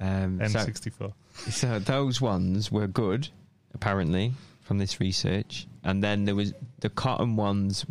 [0.00, 1.12] um, so, N64.
[1.50, 3.28] so those ones were good
[3.74, 7.86] apparently from this research and then there was the cotton ones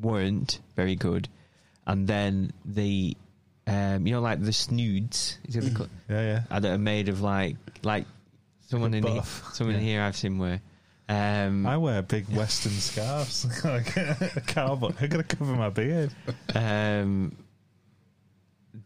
[0.00, 1.28] weren't very good
[1.86, 3.16] and then the
[3.66, 5.38] um, you know, like the snoods.
[5.48, 6.58] Is it the co- Yeah, yeah.
[6.60, 8.04] that are made of like like
[8.68, 9.50] someone in here, buff.
[9.54, 9.82] someone Yeah.
[9.82, 10.60] here I've seen wear.
[11.08, 14.92] Um, I wear big Western scarves, like a cowboy.
[15.00, 16.10] I gotta cover my beard.
[16.54, 17.36] um,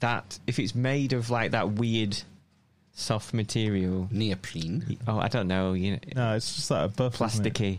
[0.00, 2.20] that if it's made of like that weird
[2.92, 4.98] soft material, neoprene.
[5.06, 5.72] Oh, I don't know.
[5.74, 7.54] You know, no, it's just like a buff, isn't it?
[7.54, 7.78] plasticky.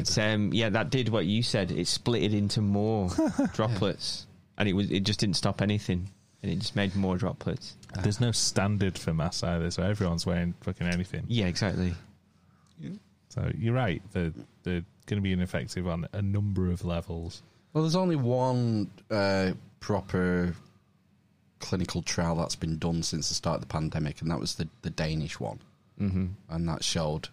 [0.00, 1.70] It's um, yeah, that did what you said.
[1.70, 3.10] It split it into more
[3.54, 6.10] droplets, and it was it just didn't stop anything,
[6.42, 7.76] and it just made more droplets.
[8.02, 11.24] There's no standard for masks either, so everyone's wearing fucking anything.
[11.28, 11.94] Yeah, exactly.
[13.30, 14.02] So you're right.
[14.12, 14.32] They're
[14.62, 17.42] they're going to be ineffective on a number of levels.
[17.72, 20.54] Well, there's only one uh, proper
[21.60, 24.68] clinical trial that's been done since the start of the pandemic, and that was the,
[24.82, 25.58] the Danish one.
[26.00, 26.30] Mhm.
[26.48, 27.28] And that showed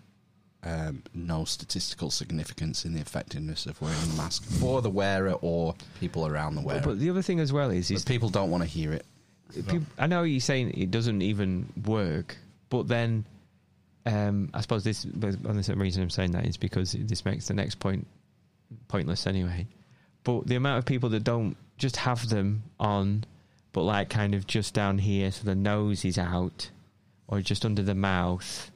[0.66, 5.76] um, no statistical significance in the effectiveness of wearing a mask for the wearer or
[6.00, 6.80] people around the wearer.
[6.80, 8.92] But, but the other thing as well is, is But people don't want to hear
[8.92, 9.06] it.
[9.68, 12.36] Peop I know you're saying it doesn't even work,
[12.70, 13.26] but then
[14.08, 17.48] um, I suppose this on the same reason I'm saying that is because this makes
[17.48, 18.08] the next point
[18.88, 19.68] pointless anyway.
[20.24, 23.24] But the amount of people that don't just have them on,
[23.72, 26.72] but like kind of just down here, so the nose is out,
[27.28, 28.72] or just under the mouth,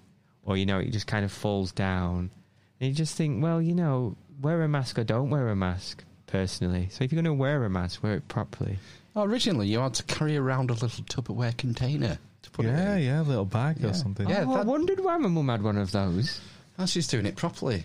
[0.50, 2.32] or you know it just kind of falls down,
[2.82, 6.04] and you just think, well, you know, wear a mask or don't wear a mask.
[6.28, 8.78] Personally, so if you're going to wear a mask, wear it properly.
[9.16, 12.74] Oh, originally, you had to carry around a little Tupperware container to put yeah, it
[12.76, 13.04] in.
[13.04, 13.90] yeah, yeah, a little bag Yeah.
[13.90, 14.30] or something.
[14.30, 16.40] Yeah, oh, I wondered why my mum had one of those.
[16.78, 17.84] Oh, she's doing it properly.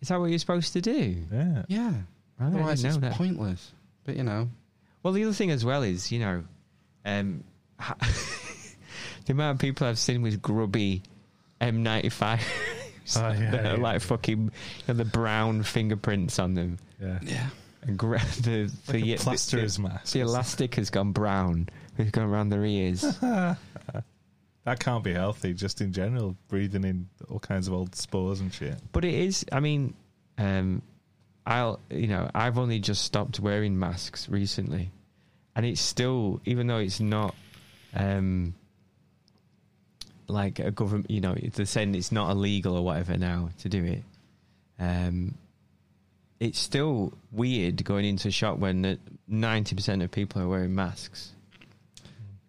[0.00, 1.16] Is that what you're supposed to do?
[1.30, 1.62] Yeah.
[1.68, 1.92] Yeah.
[2.40, 3.12] I didn't Otherwise, it's that.
[3.12, 3.72] pointless.
[4.04, 4.48] But, you know.
[5.02, 6.44] Well, the other thing as well is, you know,
[7.04, 7.44] um,
[9.26, 11.02] the amount of people I've seen with grubby
[11.62, 12.40] M95
[13.16, 13.82] Oh, yeah, that are yeah.
[13.82, 14.50] like fucking you
[14.88, 16.78] know, the brown fingerprints on them.
[17.00, 17.18] Yeah.
[17.22, 17.48] Yeah.
[17.82, 20.12] And gra- the, Like the, a plasterer's the, mask.
[20.12, 21.68] The elastic has gone brown.
[21.98, 23.00] It's gone around their ears.
[23.20, 23.56] that
[24.78, 28.76] can't be healthy, just in general, breathing in all kinds of old spores and shit.
[28.92, 29.44] But it is.
[29.50, 29.94] I mean,
[30.38, 30.80] um,
[31.44, 31.80] I'll.
[31.90, 34.90] You know, I've only just stopped wearing masks recently,
[35.56, 37.34] and it's still, even though it's not,
[37.94, 38.54] um,
[40.32, 41.10] like a government.
[41.10, 44.02] You know, they're saying it's not illegal or whatever now to do it.
[44.78, 45.34] Um,
[46.40, 48.98] it's still weird going into a shop when
[49.28, 51.30] ninety percent of people are wearing masks.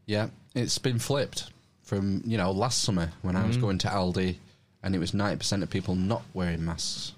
[0.06, 1.52] Yeah, it's been flipped
[1.84, 3.62] from you know last summer when I was Mhm.
[3.62, 4.38] going to Aldi,
[4.82, 7.14] and it was ninety percent of people not wearing masks.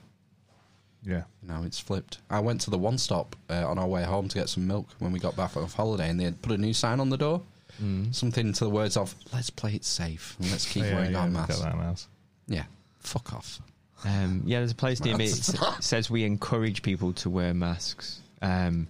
[1.03, 1.23] Yeah.
[1.43, 2.17] Now it's flipped.
[2.31, 4.87] I went to the one stop uh, on our way home to get some milk
[4.99, 7.17] when we got back off holiday, and they had put a new sign on the
[7.17, 7.41] door,
[7.81, 8.13] Mm.
[8.15, 11.11] something to the words of "Let's play it safe and let's keep Oh, yeah, wearing
[11.11, 12.53] yeah, our look masks." that.
[12.53, 12.63] Yeah,
[12.99, 13.59] fuck off.
[14.03, 15.25] Um, yeah, there's a place near me.
[15.27, 18.87] It s- says we encourage people to wear masks, um,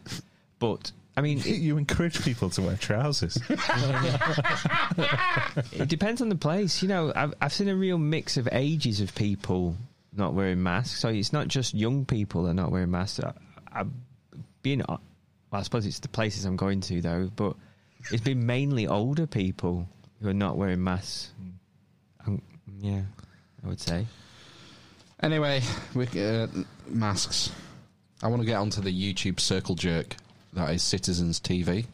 [0.59, 3.37] but I mean, it, you encourage people to wear trousers.
[5.71, 6.81] it depends on the place.
[6.81, 9.75] You know, I've I've seen a real mix of ages of people
[10.13, 10.99] not wearing masks.
[10.99, 13.19] So it's not just young people that are not wearing masks.
[13.19, 13.33] I,
[13.71, 13.89] I've
[14.61, 14.99] been, well,
[15.51, 17.55] I suppose it's the places I'm going to though, but
[18.11, 19.87] it's been mainly older people
[20.21, 21.31] who are not wearing masks.
[22.25, 22.41] Um,
[22.79, 23.01] yeah,
[23.63, 24.05] I would say.
[25.21, 25.61] Anyway,
[25.93, 26.47] we, uh,
[26.87, 27.51] masks.
[28.21, 30.15] I want to get onto the YouTube circle jerk
[30.53, 31.85] that is Citizens TV.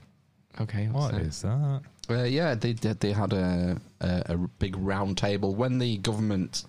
[0.59, 1.81] Okay, What is that?
[2.09, 2.99] Uh, yeah, they did.
[2.99, 6.65] They had a, a, a big round table when the government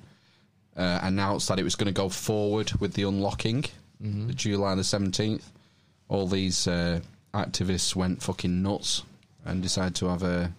[0.77, 3.65] uh, announced that it was going to go forward with the unlocking,
[4.03, 4.35] Mhm.
[4.35, 5.51] July the seventeenth.
[6.09, 7.01] All these uh,
[7.35, 9.03] activists went fucking nuts
[9.45, 10.53] and decided to have a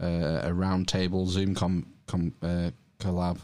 [0.00, 3.38] a, a round table Zoom com, com uh, collab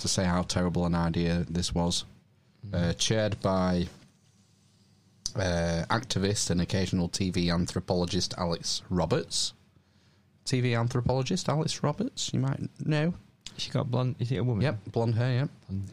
[0.00, 2.04] to say how terrible an idea this was,
[2.72, 3.86] uh, chaired by
[5.36, 9.54] uh, activist and occasional TV anthropologist Alice Roberts.
[10.44, 13.14] TV anthropologist Alice Roberts, you might know.
[13.56, 14.16] She got blonde.
[14.18, 14.62] Is it a woman?
[14.62, 15.32] Yep, blonde hair.
[15.32, 15.48] Yep.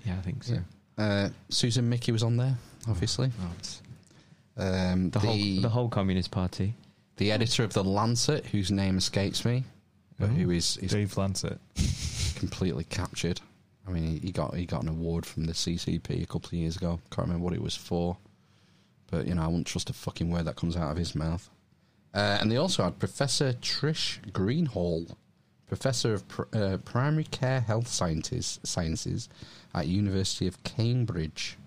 [0.06, 0.58] Yeah, I think so.
[0.98, 2.58] Uh, Susan Michie was on there,
[2.88, 3.32] obviously.
[4.58, 6.74] Um, The, whole the whole Communist Party.
[7.20, 9.66] The editor of the Lancet, whose name escapes me,
[10.18, 11.60] but who is, is Dave Lancet.
[12.38, 13.42] completely captured.
[13.86, 16.54] I mean, he, he got he got an award from the CCP a couple of
[16.54, 17.02] years ago.
[17.12, 18.16] Can't remember what it was for,
[19.12, 21.50] but you know, I wouldn't trust a fucking word that comes out of his mouth.
[22.14, 25.14] Uh, and they also had Professor Trish Greenhalgh,
[25.68, 29.28] professor of pr- uh, primary care health sciences sciences
[29.76, 31.58] at University of Cambridge.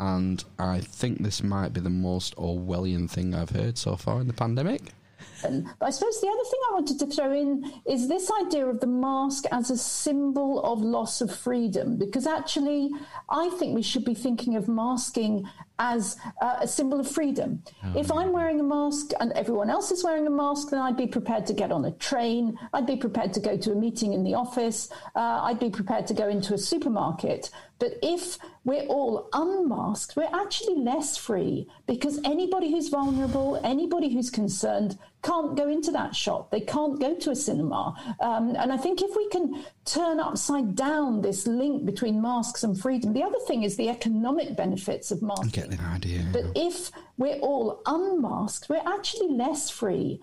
[0.00, 4.26] And I think this might be the most Orwellian thing I've heard so far in
[4.26, 4.94] the pandemic.
[5.42, 8.80] But I suppose the other thing I wanted to throw in is this idea of
[8.80, 12.90] the mask as a symbol of loss of freedom, because actually,
[13.28, 15.48] I think we should be thinking of masking
[15.78, 17.62] as uh, a symbol of freedom.
[17.96, 21.06] if I'm wearing a mask and everyone else is wearing a mask, then I'd be
[21.06, 22.58] prepared to get on a train.
[22.74, 24.90] I'd be prepared to go to a meeting in the office.
[25.14, 27.50] Uh, I'd be prepared to go into a supermarket.
[27.80, 34.30] But if we're all unmasked, we're actually less free because anybody who's vulnerable, anybody who's
[34.30, 36.50] concerned, can't go into that shop.
[36.50, 37.94] They can't go to a cinema.
[38.20, 42.78] Um, and I think if we can turn upside down this link between masks and
[42.78, 45.44] freedom, the other thing is the economic benefits of masks.
[45.44, 46.26] I'm getting an idea.
[46.32, 50.20] But if we're all unmasked, we're actually less free.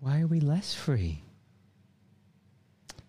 [0.00, 1.22] Why are we less free?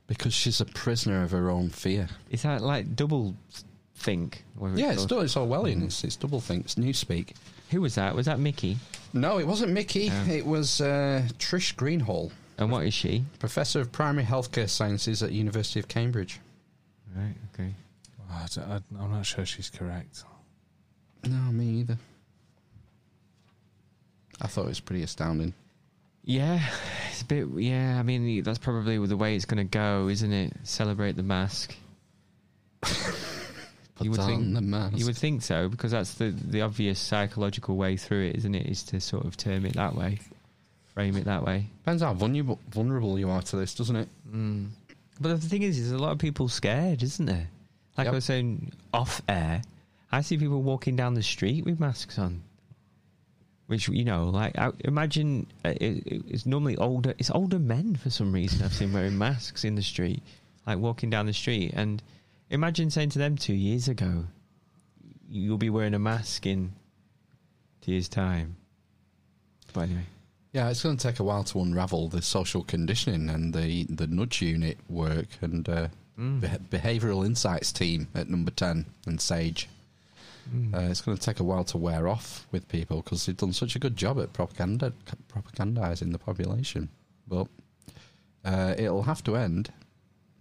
[0.09, 2.09] Because she's a prisoner of her own fear.
[2.29, 3.35] Is that like double
[3.95, 4.43] think?
[4.59, 5.09] Yeah, it's, called?
[5.09, 5.83] du- it's Orwellian.
[5.83, 6.65] It's, it's double think.
[6.65, 7.35] It's newspeak.
[7.69, 8.15] Who was that?
[8.15, 8.77] Was that Michie?
[9.13, 10.07] No, it wasn't Michie.
[10.27, 12.31] It was uh, Trish Greenhalgh.
[12.57, 13.23] And what is she?
[13.39, 16.39] Professor of Primary Healthcare Sciences at University of Cambridge.
[17.15, 17.35] Right.
[17.53, 17.73] Okay.
[18.31, 18.47] I
[18.99, 20.23] am not sure she's correct.
[21.23, 21.97] No, me either.
[24.41, 25.53] I thought it was pretty astounding.
[26.23, 26.61] Yeah,
[27.19, 27.61] it's a bit.
[27.61, 30.53] Yeah, I mean that's probably the way it's going to go, isn't it?
[30.63, 31.75] Celebrate the mask.
[34.01, 34.97] you would think the mask.
[34.97, 38.67] You would think so because that's the the obvious psychological way through it, isn't it?
[38.67, 40.19] Is to sort of term it that way,
[40.93, 41.65] frame it that way.
[41.79, 44.07] Depends how vulnerable, vulnerable you are to this, doesn't it?
[44.33, 44.69] Mm.
[45.19, 47.49] But the thing is, there's a lot of people scared, isn't there?
[47.97, 49.61] Like I was saying off air,
[50.09, 52.43] I see people walking down the street with masks on.
[53.69, 57.13] Which you know, like I, imagine uh, it, it's normally older.
[57.19, 60.23] It's older men for some reason I've seen wearing masks in the street,
[60.65, 61.73] like walking down the street.
[61.75, 62.01] And
[62.49, 64.25] imagine saying to them two years ago,
[65.29, 66.71] "You'll be wearing a mask in
[67.81, 68.55] two years' time."
[69.71, 70.05] But anyway,
[70.51, 74.07] Yeah, it's going to take a while to unravel the social conditioning and the, the
[74.07, 75.89] nudge unit work and uh,
[76.19, 79.69] beh- behavioural insights team at number 10 and Sage.
[80.73, 83.53] Uh, it's going to take a while to wear off with people because they've done
[83.53, 84.93] such a good job at propaganda
[85.33, 86.89] propagandizing the population.
[87.27, 87.47] But
[88.45, 89.71] uh, it'll have to end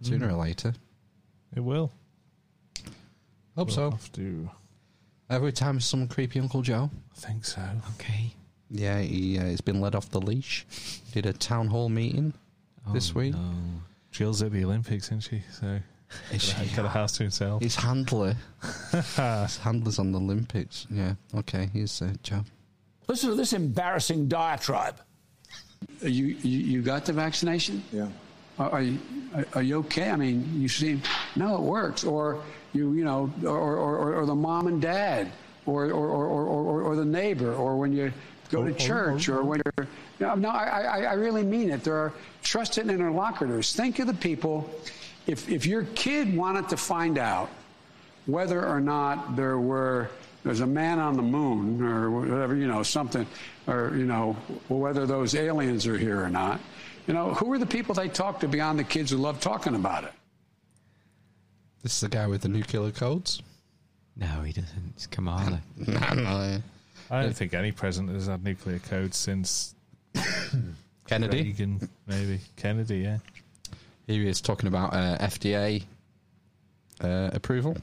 [0.01, 0.31] sooner Mm.
[0.31, 0.73] or later.
[1.55, 1.91] It will.
[3.55, 3.91] Hope We'll so.
[3.91, 4.49] have to-
[5.29, 6.89] Every time some creepy Uncle Joe.
[7.15, 7.61] I think so.
[7.95, 8.33] Okay.
[8.71, 10.65] Yeah, he, uh, he's been let off the leash.
[11.11, 12.33] Did a town hall meeting
[12.93, 13.35] this week.
[14.11, 15.43] Jill's at the Olympics, isn't she?
[15.51, 15.79] So
[16.31, 16.75] Is got, a, she?
[16.75, 17.61] got a house to himself.
[17.61, 18.35] His handler.
[18.91, 20.87] His handler's on the Olympics.
[20.89, 21.13] Yeah.
[21.35, 21.69] Okay.
[21.73, 22.43] Here's uh, Joe.
[23.07, 24.95] Listen to this embarrassing diatribe.
[26.01, 27.81] You, you you got the vaccination?
[27.91, 28.07] Yeah.
[28.57, 28.99] Are, are you
[29.33, 30.09] are, are you okay?
[30.09, 31.01] I mean, you seem
[31.35, 32.03] no, it works.
[32.03, 35.31] Or you you know, or or, or, or the mom and dad,
[35.65, 38.11] or or, or, or, or, or the neighbor, or when you
[38.51, 39.87] go to Or- or- church, or, when you're
[40.19, 41.83] no, no, I, I I really mean it.
[41.83, 42.11] There are
[42.43, 43.73] trusted interlocutors.
[43.73, 44.69] Think of the people.
[45.29, 47.49] If if your kid wanted to find out
[48.25, 50.09] whether or not there were
[50.43, 53.27] there's a man on the moon or whatever you know something
[53.67, 54.33] or you know
[54.69, 56.59] whether those aliens are here or not
[57.07, 59.75] you know who are the people they talk to beyond the kids who love talking
[59.75, 60.13] about it
[61.83, 63.41] This is the guy with the nuclear codes.
[64.15, 64.93] no, he doesn't.
[64.95, 65.61] It's Kamala.
[65.77, 66.61] no, no.
[67.11, 69.75] I don't think any president has had nuclear codes since
[71.07, 71.43] Kennedy?
[71.43, 72.99] Reagan, maybe Kennedy.
[72.99, 73.17] Yeah.
[74.09, 75.83] Here he is talking about uh, FDA
[76.99, 77.77] uh, approval.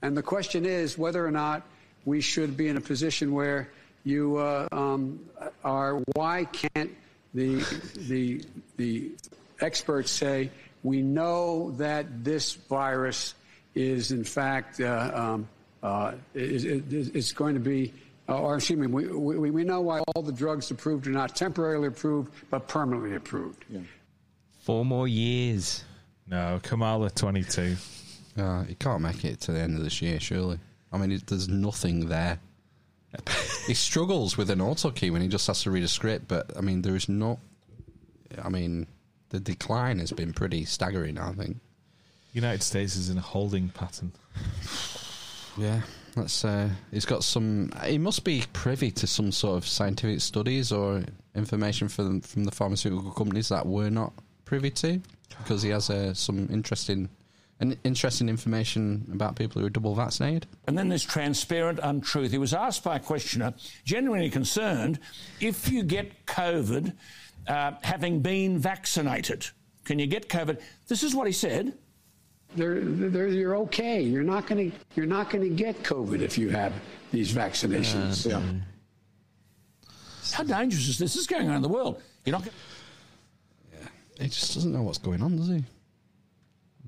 [0.00, 1.62] and the question is whether or not
[2.06, 3.68] we should be in a position where
[4.04, 5.20] you uh, um,
[5.62, 6.90] are why can't
[7.34, 7.62] the
[8.08, 8.42] the
[8.78, 9.10] the
[9.60, 10.50] experts say
[10.82, 13.34] we know that this virus
[13.74, 15.48] is in fact uh, um,
[15.82, 17.92] uh, is, is, is going to be
[18.26, 21.36] uh, or excuse me we, we, we know why all the drugs approved are not
[21.36, 23.66] temporarily approved but permanently approved
[24.66, 25.84] Four more years.
[26.26, 27.76] No, Kamala twenty two.
[28.36, 30.58] Uh, he can't make it to the end of this year, surely.
[30.92, 32.40] I mean, it, there's nothing there.
[33.68, 36.62] he struggles with an autocue when he just has to read a script, but I
[36.62, 37.38] mean, there is not.
[38.42, 38.88] I mean,
[39.28, 41.16] the decline has been pretty staggering.
[41.16, 41.58] I think.
[42.32, 44.10] United States is in a holding pattern.
[45.56, 45.82] Yeah,
[46.16, 46.44] that's.
[46.44, 47.70] Uh, he's got some.
[47.84, 51.04] He must be privy to some sort of scientific studies or
[51.36, 54.12] information from from the pharmaceutical companies that we're not
[54.46, 55.00] privy to,
[55.38, 57.10] because he has uh, some interesting,
[57.60, 60.46] and interesting information about people who are double vaccinated.
[60.66, 62.30] And then this transparent untruth.
[62.30, 63.52] He was asked by a questioner,
[63.84, 64.98] genuinely concerned,
[65.40, 66.94] if you get COVID
[67.46, 69.46] uh, having been vaccinated,
[69.84, 70.60] can you get COVID?
[70.88, 71.74] This is what he said.
[72.54, 74.00] They're, they're, you're okay.
[74.00, 76.72] You're not going to you're not going to get COVID if you have
[77.12, 78.32] these vaccinations.
[78.32, 78.40] Uh,
[80.32, 81.14] How dangerous is this?
[81.14, 82.00] This is going on in the world.
[82.24, 82.42] You're not.
[82.42, 82.56] Gonna...
[84.18, 85.64] He just doesn't know what's going on, does he?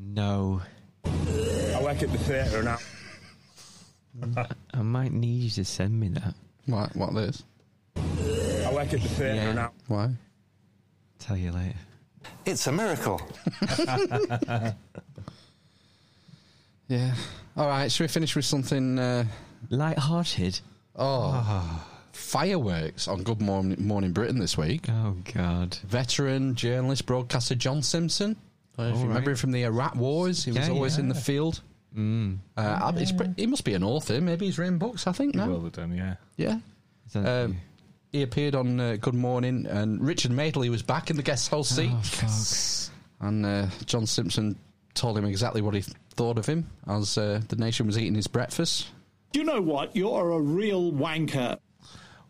[0.00, 0.62] No.
[1.04, 2.78] I work at the theatre now.
[4.74, 6.34] I might need you to send me that.
[6.66, 6.94] What?
[6.96, 7.42] What this?
[7.96, 9.52] I work at the theatre Yeah.
[9.52, 9.72] now.
[9.88, 10.10] Why?
[11.18, 11.74] Tell you later.
[12.46, 13.20] It's a miracle.
[16.88, 17.14] Yeah.
[17.54, 17.92] All right.
[17.92, 19.24] Should we finish with something uh,
[19.68, 20.58] light-hearted?
[20.96, 21.84] Oh,
[22.18, 24.86] fireworks on Good Morning, Morning Britain this week.
[24.90, 25.76] Oh God!
[25.86, 28.36] Veteran journalist broadcaster John Simpson.
[28.76, 29.34] I don't know if All you remember right.
[29.34, 30.44] him from the Iraq Wars.
[30.44, 31.62] He was Yeah, always in the field.
[31.96, 32.38] Mm.
[32.56, 34.20] Uh, he's pre- he must be an author.
[34.20, 35.06] Maybe he's written books.
[35.06, 35.34] I think.
[35.34, 35.48] He No.
[35.48, 36.16] will have done, yeah.
[36.36, 36.58] Yeah.
[37.14, 37.56] Um,
[38.12, 41.74] he appeared on uh, Good Morning, and Richard Madeley was back in the guest host
[41.74, 41.90] seat.
[41.92, 44.56] Oh, And uh, John Simpson
[44.94, 45.82] told him exactly what he
[46.14, 48.88] thought of him as uh, the nation was eating his breakfast.
[49.32, 49.94] You know what?
[49.96, 51.58] You're a real wanker.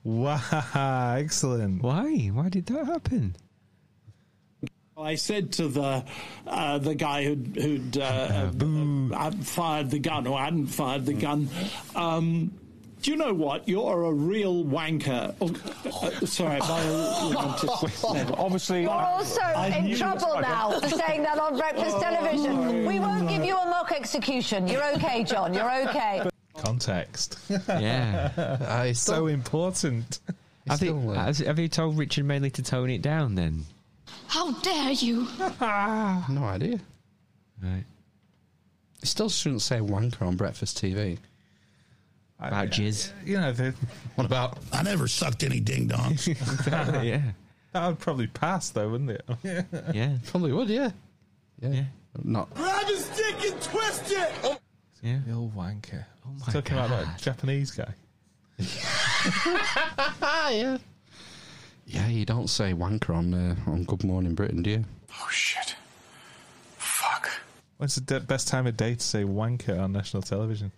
[0.05, 1.83] Wow, excellent.
[1.83, 2.29] Why?
[2.29, 3.37] Why did that happen?
[4.97, 6.05] I said to the
[6.47, 8.51] uh, the guy who'd, who'd uh,
[9.15, 11.49] uh, fired the gun or hadn't fired the gun.
[11.95, 12.53] Um,
[13.03, 13.69] do you know what?
[13.69, 15.33] You're a real wanker.
[15.41, 15.55] Oh,
[16.03, 22.85] uh, sorry, my Obviously, You're also in trouble now for saying that on breakfast television.
[22.85, 24.67] We won't give you a mock execution.
[24.67, 25.55] You're okay, John.
[25.55, 26.29] You're okay.
[26.63, 27.39] Context.
[27.69, 28.83] Yeah.
[28.85, 30.21] it's so important.
[30.71, 33.65] I think, has, have you told Richard Madeley to tone it down then?
[34.27, 35.27] How dare you?
[35.61, 36.79] no idea.
[37.63, 37.85] Right.
[39.01, 41.19] He still shouldn't say wanker on breakfast TV.
[42.41, 43.13] I- About jizz.
[43.25, 43.75] You know, the,
[44.17, 44.59] What about?
[44.73, 46.27] I never sucked any ding dongs.
[47.05, 47.23] yeah.
[47.73, 49.25] That would probably pass, though, wouldn't it?
[49.95, 50.19] Yeah.
[50.27, 50.91] Probably would, yeah.
[51.61, 51.85] Yeah.
[52.25, 52.53] Not.
[52.55, 54.59] Grab his dick and twist it.
[55.03, 55.19] Yeah.
[55.27, 56.05] The old wanker.
[56.27, 57.95] Oh my Talking about that Japanese guy.
[60.51, 60.79] yeah.
[61.87, 64.85] Yeah, you don't say wanker on uh, on Good Morning Britain, do you?
[65.11, 65.75] Oh shit!
[66.77, 67.31] Fuck.
[67.79, 70.73] When's the de- best time of day to say wanker on national television?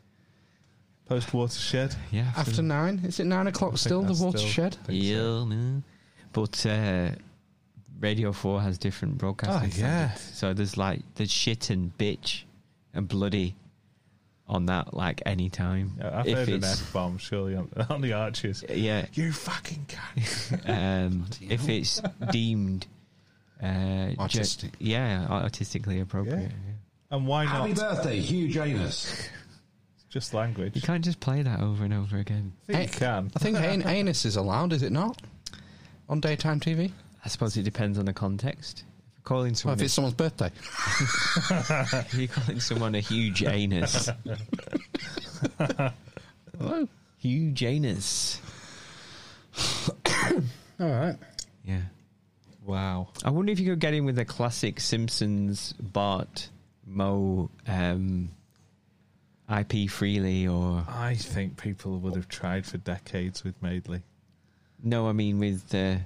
[1.07, 1.97] Post watershed?
[2.13, 2.31] Yeah.
[2.37, 3.01] After nine?
[3.05, 4.77] Is it nine o'clock still, the that's still- watershed?
[4.89, 5.83] Yeah, no.
[6.33, 7.11] But uh,
[7.99, 9.71] Radio 4 has different broadcasting.
[9.73, 10.11] Oh, yeah.
[10.11, 10.39] standards.
[10.39, 12.43] So there's like, there's shit and bitch
[12.95, 13.57] and bloody
[14.51, 15.93] on that, like, any time.
[16.03, 18.65] I've If heard an it's- F bomb, surely, on, on the Archers.
[18.69, 19.07] Yeah.
[19.15, 20.61] You fucking can.
[21.07, 22.03] um, if it's
[22.33, 22.87] deemed
[23.63, 26.37] uh, ju- yeah, artistically appropriate.
[26.41, 26.49] Yeah.
[26.49, 27.17] yeah.
[27.17, 27.69] And why not?
[27.69, 29.29] Happy birthday, huge anus.
[30.11, 30.75] Just language.
[30.75, 32.53] You can't just play that over and over again.
[32.69, 33.31] I think you can.
[33.37, 35.23] I think an- anus is allowed, is it not?
[36.09, 36.91] On daytime TV?
[37.25, 38.83] I suppose it depends on the context.
[39.23, 40.51] If you're calling Well, someone, if it's someone's birthday.
[42.19, 44.09] you're calling someone a huge anus,
[46.59, 46.89] Hello?
[47.19, 48.41] huge anus.
[50.81, 51.17] All right.
[51.65, 51.81] Yeah.
[52.65, 53.09] Wow.
[53.25, 56.49] I wonder if you could get in with a classic Simpsons Bart
[56.87, 58.31] Mo um,
[59.55, 64.03] IP freely or I think people would have tried for decades with Madeley.
[64.83, 65.97] no, I mean with uh,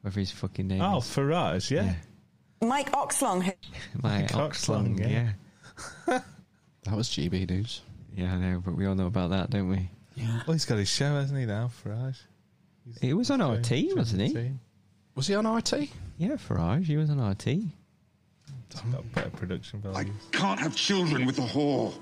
[0.00, 1.04] whatever his fucking name Oh, is.
[1.04, 1.94] Farage, yeah.
[2.62, 3.42] Mike Oxlong.
[3.42, 3.52] who-
[4.02, 5.30] My Coxlong, Oxlong, yeah.
[6.08, 6.20] yeah.
[6.84, 7.82] That was GB News.
[8.16, 9.90] Yeah, I know, but we all know about that, don't we?
[10.16, 12.18] Well, he's got his show, hasn't he, now, Farage?
[13.00, 14.50] He was on RT, wasn't he?
[15.14, 15.88] Was he on RT?
[16.18, 17.46] Yeah, Farage, he was on RT.
[17.46, 20.10] It's got better production value.
[20.32, 21.92] I can't have children with a whore.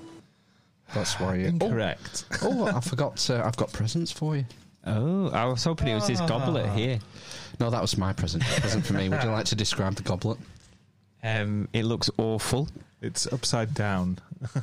[0.93, 1.35] That's why.
[1.35, 2.25] you're Incorrect.
[2.41, 3.29] Oh, I forgot.
[3.29, 4.45] Uh, I've got presents for you.
[4.85, 6.99] Oh, I was hoping it was his goblet here.
[7.59, 8.43] No, that was my present.
[8.43, 9.09] present for me.
[9.09, 10.37] Would you like to describe the goblet?
[11.23, 12.69] Um, it looks awful.
[13.01, 14.19] It's upside down.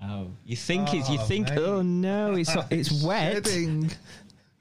[0.00, 1.58] Oh, you think it's you Oh, think mate.
[1.58, 3.44] oh no, it's it's wet.
[3.48, 3.88] Shedding.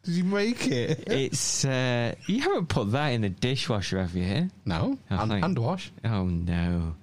[0.02, 1.04] Did you make it?
[1.06, 4.49] It's uh, you haven't put that in the dishwasher, have you?
[4.66, 4.98] No.
[5.12, 5.91] Oh, Hand, thank- hand wash.
[6.04, 6.95] Oh no.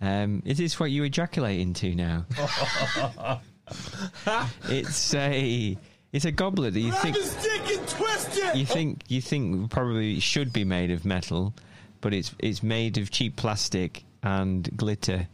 [0.00, 2.26] Um, is this what you ejaculate into now?
[4.68, 5.76] it's a
[6.12, 8.56] it's a goblet that you Grab think his dick and twist it.
[8.56, 11.54] you think you think probably should be made of metal,
[12.00, 15.28] but it's it's made of cheap plastic and glitter,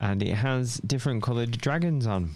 [0.00, 2.34] and it has different coloured dragons on.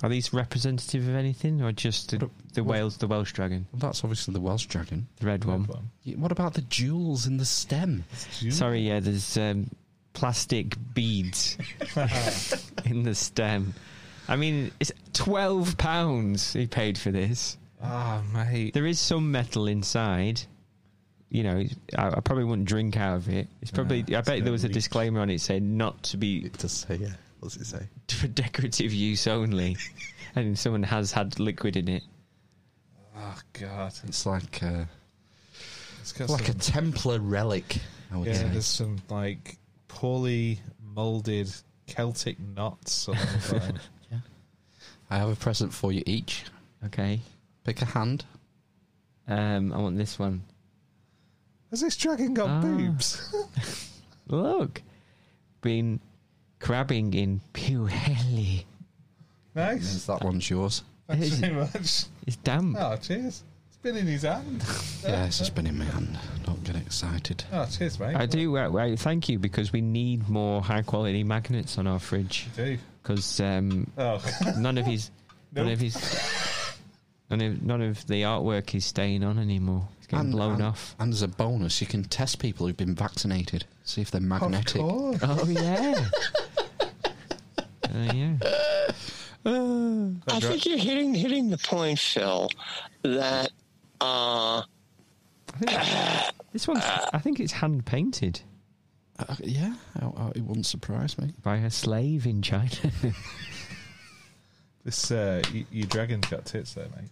[0.00, 4.04] Are these representative of anything, or just the, the Wales, the Welsh dragon, Well, that's
[4.04, 5.08] obviously the Welsh dragon.
[5.16, 5.66] the red one?
[6.06, 8.04] Y- What about the jewels in the stem?
[8.50, 9.68] Sorry, yeah, there's um,
[10.12, 11.58] plastic beads
[12.84, 13.74] in the stem.
[14.28, 17.56] I mean, it's twelve pounds he paid for this.
[17.82, 18.74] Oh, mate.
[18.74, 20.42] There is some metal inside.
[21.30, 21.64] You know,
[21.96, 23.48] I, I probably wouldn't drink out of it.
[23.62, 24.04] It's probably.
[24.08, 24.74] Nah, I bet there was a leak.
[24.74, 27.08] disclaimer on it saying not to be It does say, yeah.
[27.40, 27.88] What does it say?
[28.08, 29.76] for decorative use only,
[30.34, 32.02] and someone has had liquid in it.
[33.16, 33.92] Oh, God.
[34.06, 34.84] It's like uh,
[36.00, 37.78] It's got like a some, Templar relic.
[38.12, 38.48] I would yeah, say.
[38.48, 41.52] there's some, like, poorly moulded
[41.86, 43.78] Celtic knots on the bottom.
[45.10, 46.44] I have a present for you each.
[46.86, 47.20] Okay.
[47.64, 48.24] Pick a hand.
[49.26, 50.42] Um, I want this one.
[51.70, 52.60] Has this dragon got Ah.
[52.60, 53.34] boobs?
[54.28, 54.82] Look,
[55.60, 56.00] been
[56.60, 58.64] crabbing in Pwllheli.
[59.54, 60.06] nice.
[60.06, 60.82] That one's yours.
[61.06, 62.04] Thanks very much.
[62.26, 62.76] It's damp.
[62.78, 63.42] Oh, cheers.
[63.68, 64.62] It's been in his hand.
[65.04, 66.18] Yeah, it's just been in my hand.
[66.44, 67.44] Don't get excited.
[67.52, 68.16] Oh, cheers, mate.
[68.16, 68.58] I do.
[68.58, 72.48] Uh, well, thank you because we need more high quality magnets on our fridge.
[72.56, 72.78] You do.
[73.08, 74.22] Because um, Oh.
[74.58, 75.10] none of his,
[75.54, 75.96] none of his,
[77.30, 79.88] none of, none of the artwork is staying on anymore.
[79.96, 80.94] It's getting And- blown and- off.
[80.98, 83.64] And as a bonus, you can test people who've been vaccinated.
[83.84, 84.82] See if they're magnetic.
[84.82, 85.18] course.
[85.22, 86.04] Oh yeah.
[87.86, 88.36] uh, yeah.
[89.46, 92.50] I think you're hitting hitting the point, Phil,
[93.02, 93.50] that
[94.02, 94.60] uh,
[96.52, 96.82] This one's.
[96.84, 98.42] I think it's hand painted
[99.18, 101.32] Uh, yeah, oh, oh, it wouldn't surprise me.
[101.42, 102.70] by a slave in China.
[104.84, 107.10] This uh, y- your dragon's got tits there, mate.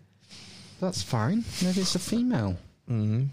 [0.80, 1.44] That's fine.
[1.62, 2.56] Maybe it's a female.
[2.88, 3.28] mm.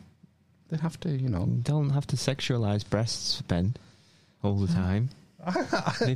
[0.70, 1.45] They have to, you know.
[1.45, 3.76] Don't have to sexualize breasts, Ben,
[4.41, 5.10] all the time.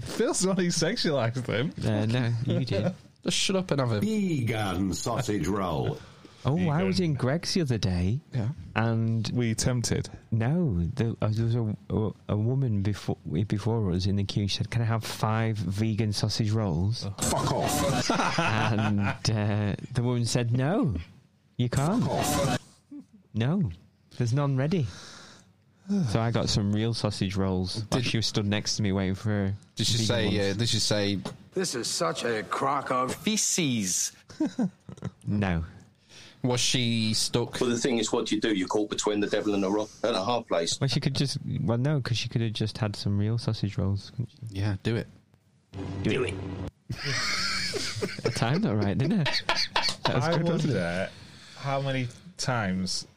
[0.02, 1.72] Phil's the one who sexualised them.
[1.86, 2.94] Uh, no, you did.
[3.24, 4.00] Just shut up and have a.
[4.00, 6.00] Vegan sausage roll.
[6.46, 8.50] Oh, I was in Greggs the other day, Yeah.
[8.76, 10.10] and Were you tempted?
[10.32, 14.48] no, there, uh, there was a, a, a woman before before us in the queue.
[14.48, 18.40] She said, "Can I have five vegan sausage rolls?" Fuck off.
[18.40, 20.94] and uh, the woman said, "No,
[21.58, 22.04] you can't.
[23.34, 23.70] No,
[24.18, 24.86] there's none ready."
[26.10, 27.84] so I got some real sausage rolls.
[27.90, 29.54] While she was stood next to me waiting for her.
[29.76, 30.26] Did she vegan say?
[30.28, 30.40] ones.
[30.56, 31.20] Uh, did she say?
[31.54, 34.12] This is such a crock of feces.
[35.28, 35.64] no.
[36.44, 37.60] Was she stuck?
[37.60, 38.54] Well, the thing is, what do you do?
[38.54, 40.80] You're caught between the devil and a rock and a hard place.
[40.80, 41.38] Well, she could just.
[41.62, 44.12] Well, no, because she could have just had some real sausage rolls.
[44.12, 44.60] couldn't she?
[44.60, 45.08] Yeah, do it.
[46.04, 46.34] Do it.
[48.26, 49.32] I timed that right, didn't I?
[50.06, 51.10] That was I good, wasn't wonder
[51.58, 52.08] how many
[52.38, 53.08] times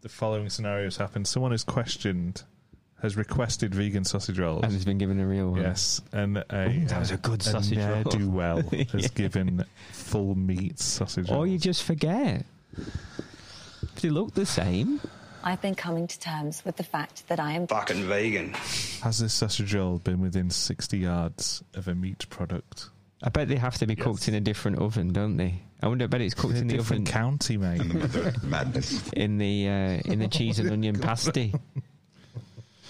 [0.00, 1.24] the following scenarios happen.
[1.24, 2.42] Someone is questioned,
[3.02, 4.62] has requested vegan sausage rolls.
[4.62, 5.60] And has been given a real one.
[5.62, 8.02] Yes, and a, Ooh, that was a good sausage roll.
[8.04, 8.62] do well
[8.92, 9.08] has Yeah.
[9.14, 11.48] given full meat sausage Or rolls.
[11.50, 12.46] you just forget.
[12.76, 12.84] Do
[14.00, 15.00] they look the same.
[15.44, 18.52] I've been coming to terms with the fact that I am Fucking vegan.
[19.02, 22.88] Has this sausage roll been within 60 yards of a meat product?
[23.24, 25.62] I bet they have to be cooked in a different oven, don't they?
[25.82, 26.04] I wonder.
[26.04, 28.42] I bet it's cooked In a in the oven different county, mate.
[28.44, 29.08] Madness.
[29.14, 31.52] in the uh, in the cheese and onion pasty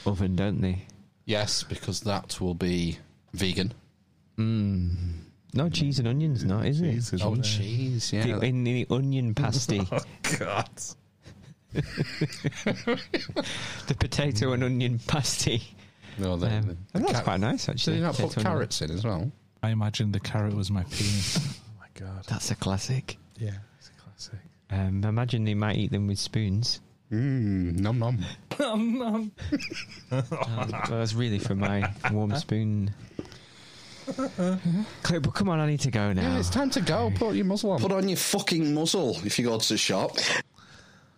[0.06, 0.82] oven, don't they?
[1.24, 2.98] Yes, because that will be
[3.32, 3.72] vegan.
[4.38, 4.94] Mm.
[5.54, 6.92] No cheese and onions, not is it?
[6.92, 8.12] Cheese is Oh, cheese.
[8.12, 8.38] Yeah.
[8.38, 9.98] The- in the onion pasty, Oh,
[10.38, 10.68] God.
[13.86, 15.62] the potato and onion pasty.
[16.18, 17.94] No, the, Um, the- and that's car- quite nice, actually.
[17.94, 18.52] Did you not put Potato and onion.
[18.58, 19.32] carrots in as well?
[19.62, 21.38] I imagine the carrot was my penis.
[21.58, 22.24] oh my god.
[22.28, 23.16] That's a classic.
[23.38, 24.38] Yeah, it's a classic.
[24.70, 26.80] Um, imagine they might eat them with spoons.
[27.12, 28.24] Mmm, nom nom.
[28.58, 29.30] Oh,
[30.10, 32.94] well, that's really for my warm spoon.
[35.02, 36.22] Claire, but come on, I need to go now.
[36.22, 37.12] Yeah, it's time to go.
[37.14, 37.80] Put your muzzle on.
[37.80, 40.16] Put on your fucking muzzle if you go to the shop.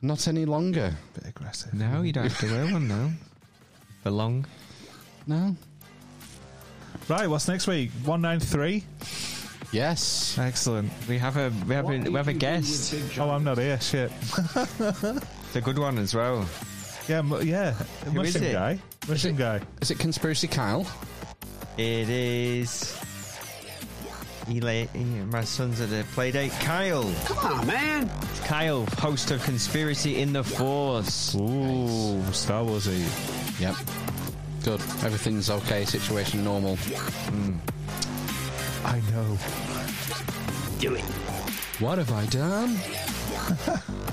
[0.03, 0.97] Not any longer.
[1.15, 1.73] Bit aggressive.
[1.75, 3.11] No, you don't have to wear one now.
[4.03, 4.47] For long.
[5.27, 5.57] No.
[7.09, 7.91] Right, what's next week?
[8.05, 8.85] 193?
[9.73, 10.37] Yes.
[10.39, 10.91] Excellent.
[11.09, 12.95] We have a we have a we have a guest.
[13.19, 13.81] Oh, I'm not here.
[13.81, 14.13] Shit.
[15.55, 16.45] It's a good one as well.
[17.07, 17.75] Yeah, mu- yeah.
[18.07, 18.53] Who is Mushroom it?
[18.55, 18.79] guy.
[19.07, 19.61] Mushroom guy.
[19.81, 20.85] Is it Conspiracy Kyle?
[21.79, 23.01] It is.
[24.51, 24.87] Eli,
[25.31, 26.51] my son's at the play date.
[26.59, 27.09] Kyle.
[27.27, 28.11] Come on, man.
[28.47, 31.37] Kyle, host of Conspiracy in the Force.
[31.37, 33.05] Ooh, Star Warsy.
[33.61, 33.77] Yep.
[34.65, 34.81] Good.
[35.07, 35.85] Everything's okay.
[35.85, 36.75] Situation normal.
[36.75, 37.53] Hmm.
[38.85, 39.39] I know.
[40.81, 41.05] Do it.
[41.79, 42.77] What have I done?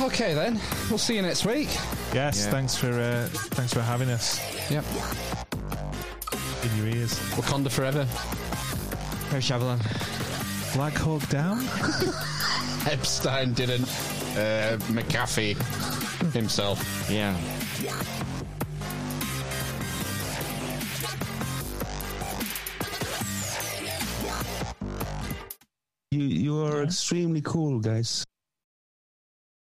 [0.00, 0.60] okay then.
[0.88, 1.68] We'll see you next week.
[2.14, 2.50] Yes, Yeah.
[2.50, 4.38] thanks for uh, thanks for having us
[4.70, 4.84] Yep.
[6.64, 7.18] in your ears.
[7.36, 8.04] Wakanda forever.
[9.30, 9.80] Where's Shyamalan?
[10.74, 11.58] Black Hawk Down.
[12.90, 13.84] Epstein didn't.
[14.36, 15.56] Uh, McAfee
[16.32, 17.08] himself.
[17.10, 17.34] Yeah.
[26.10, 28.24] You you are extremely cool, guys.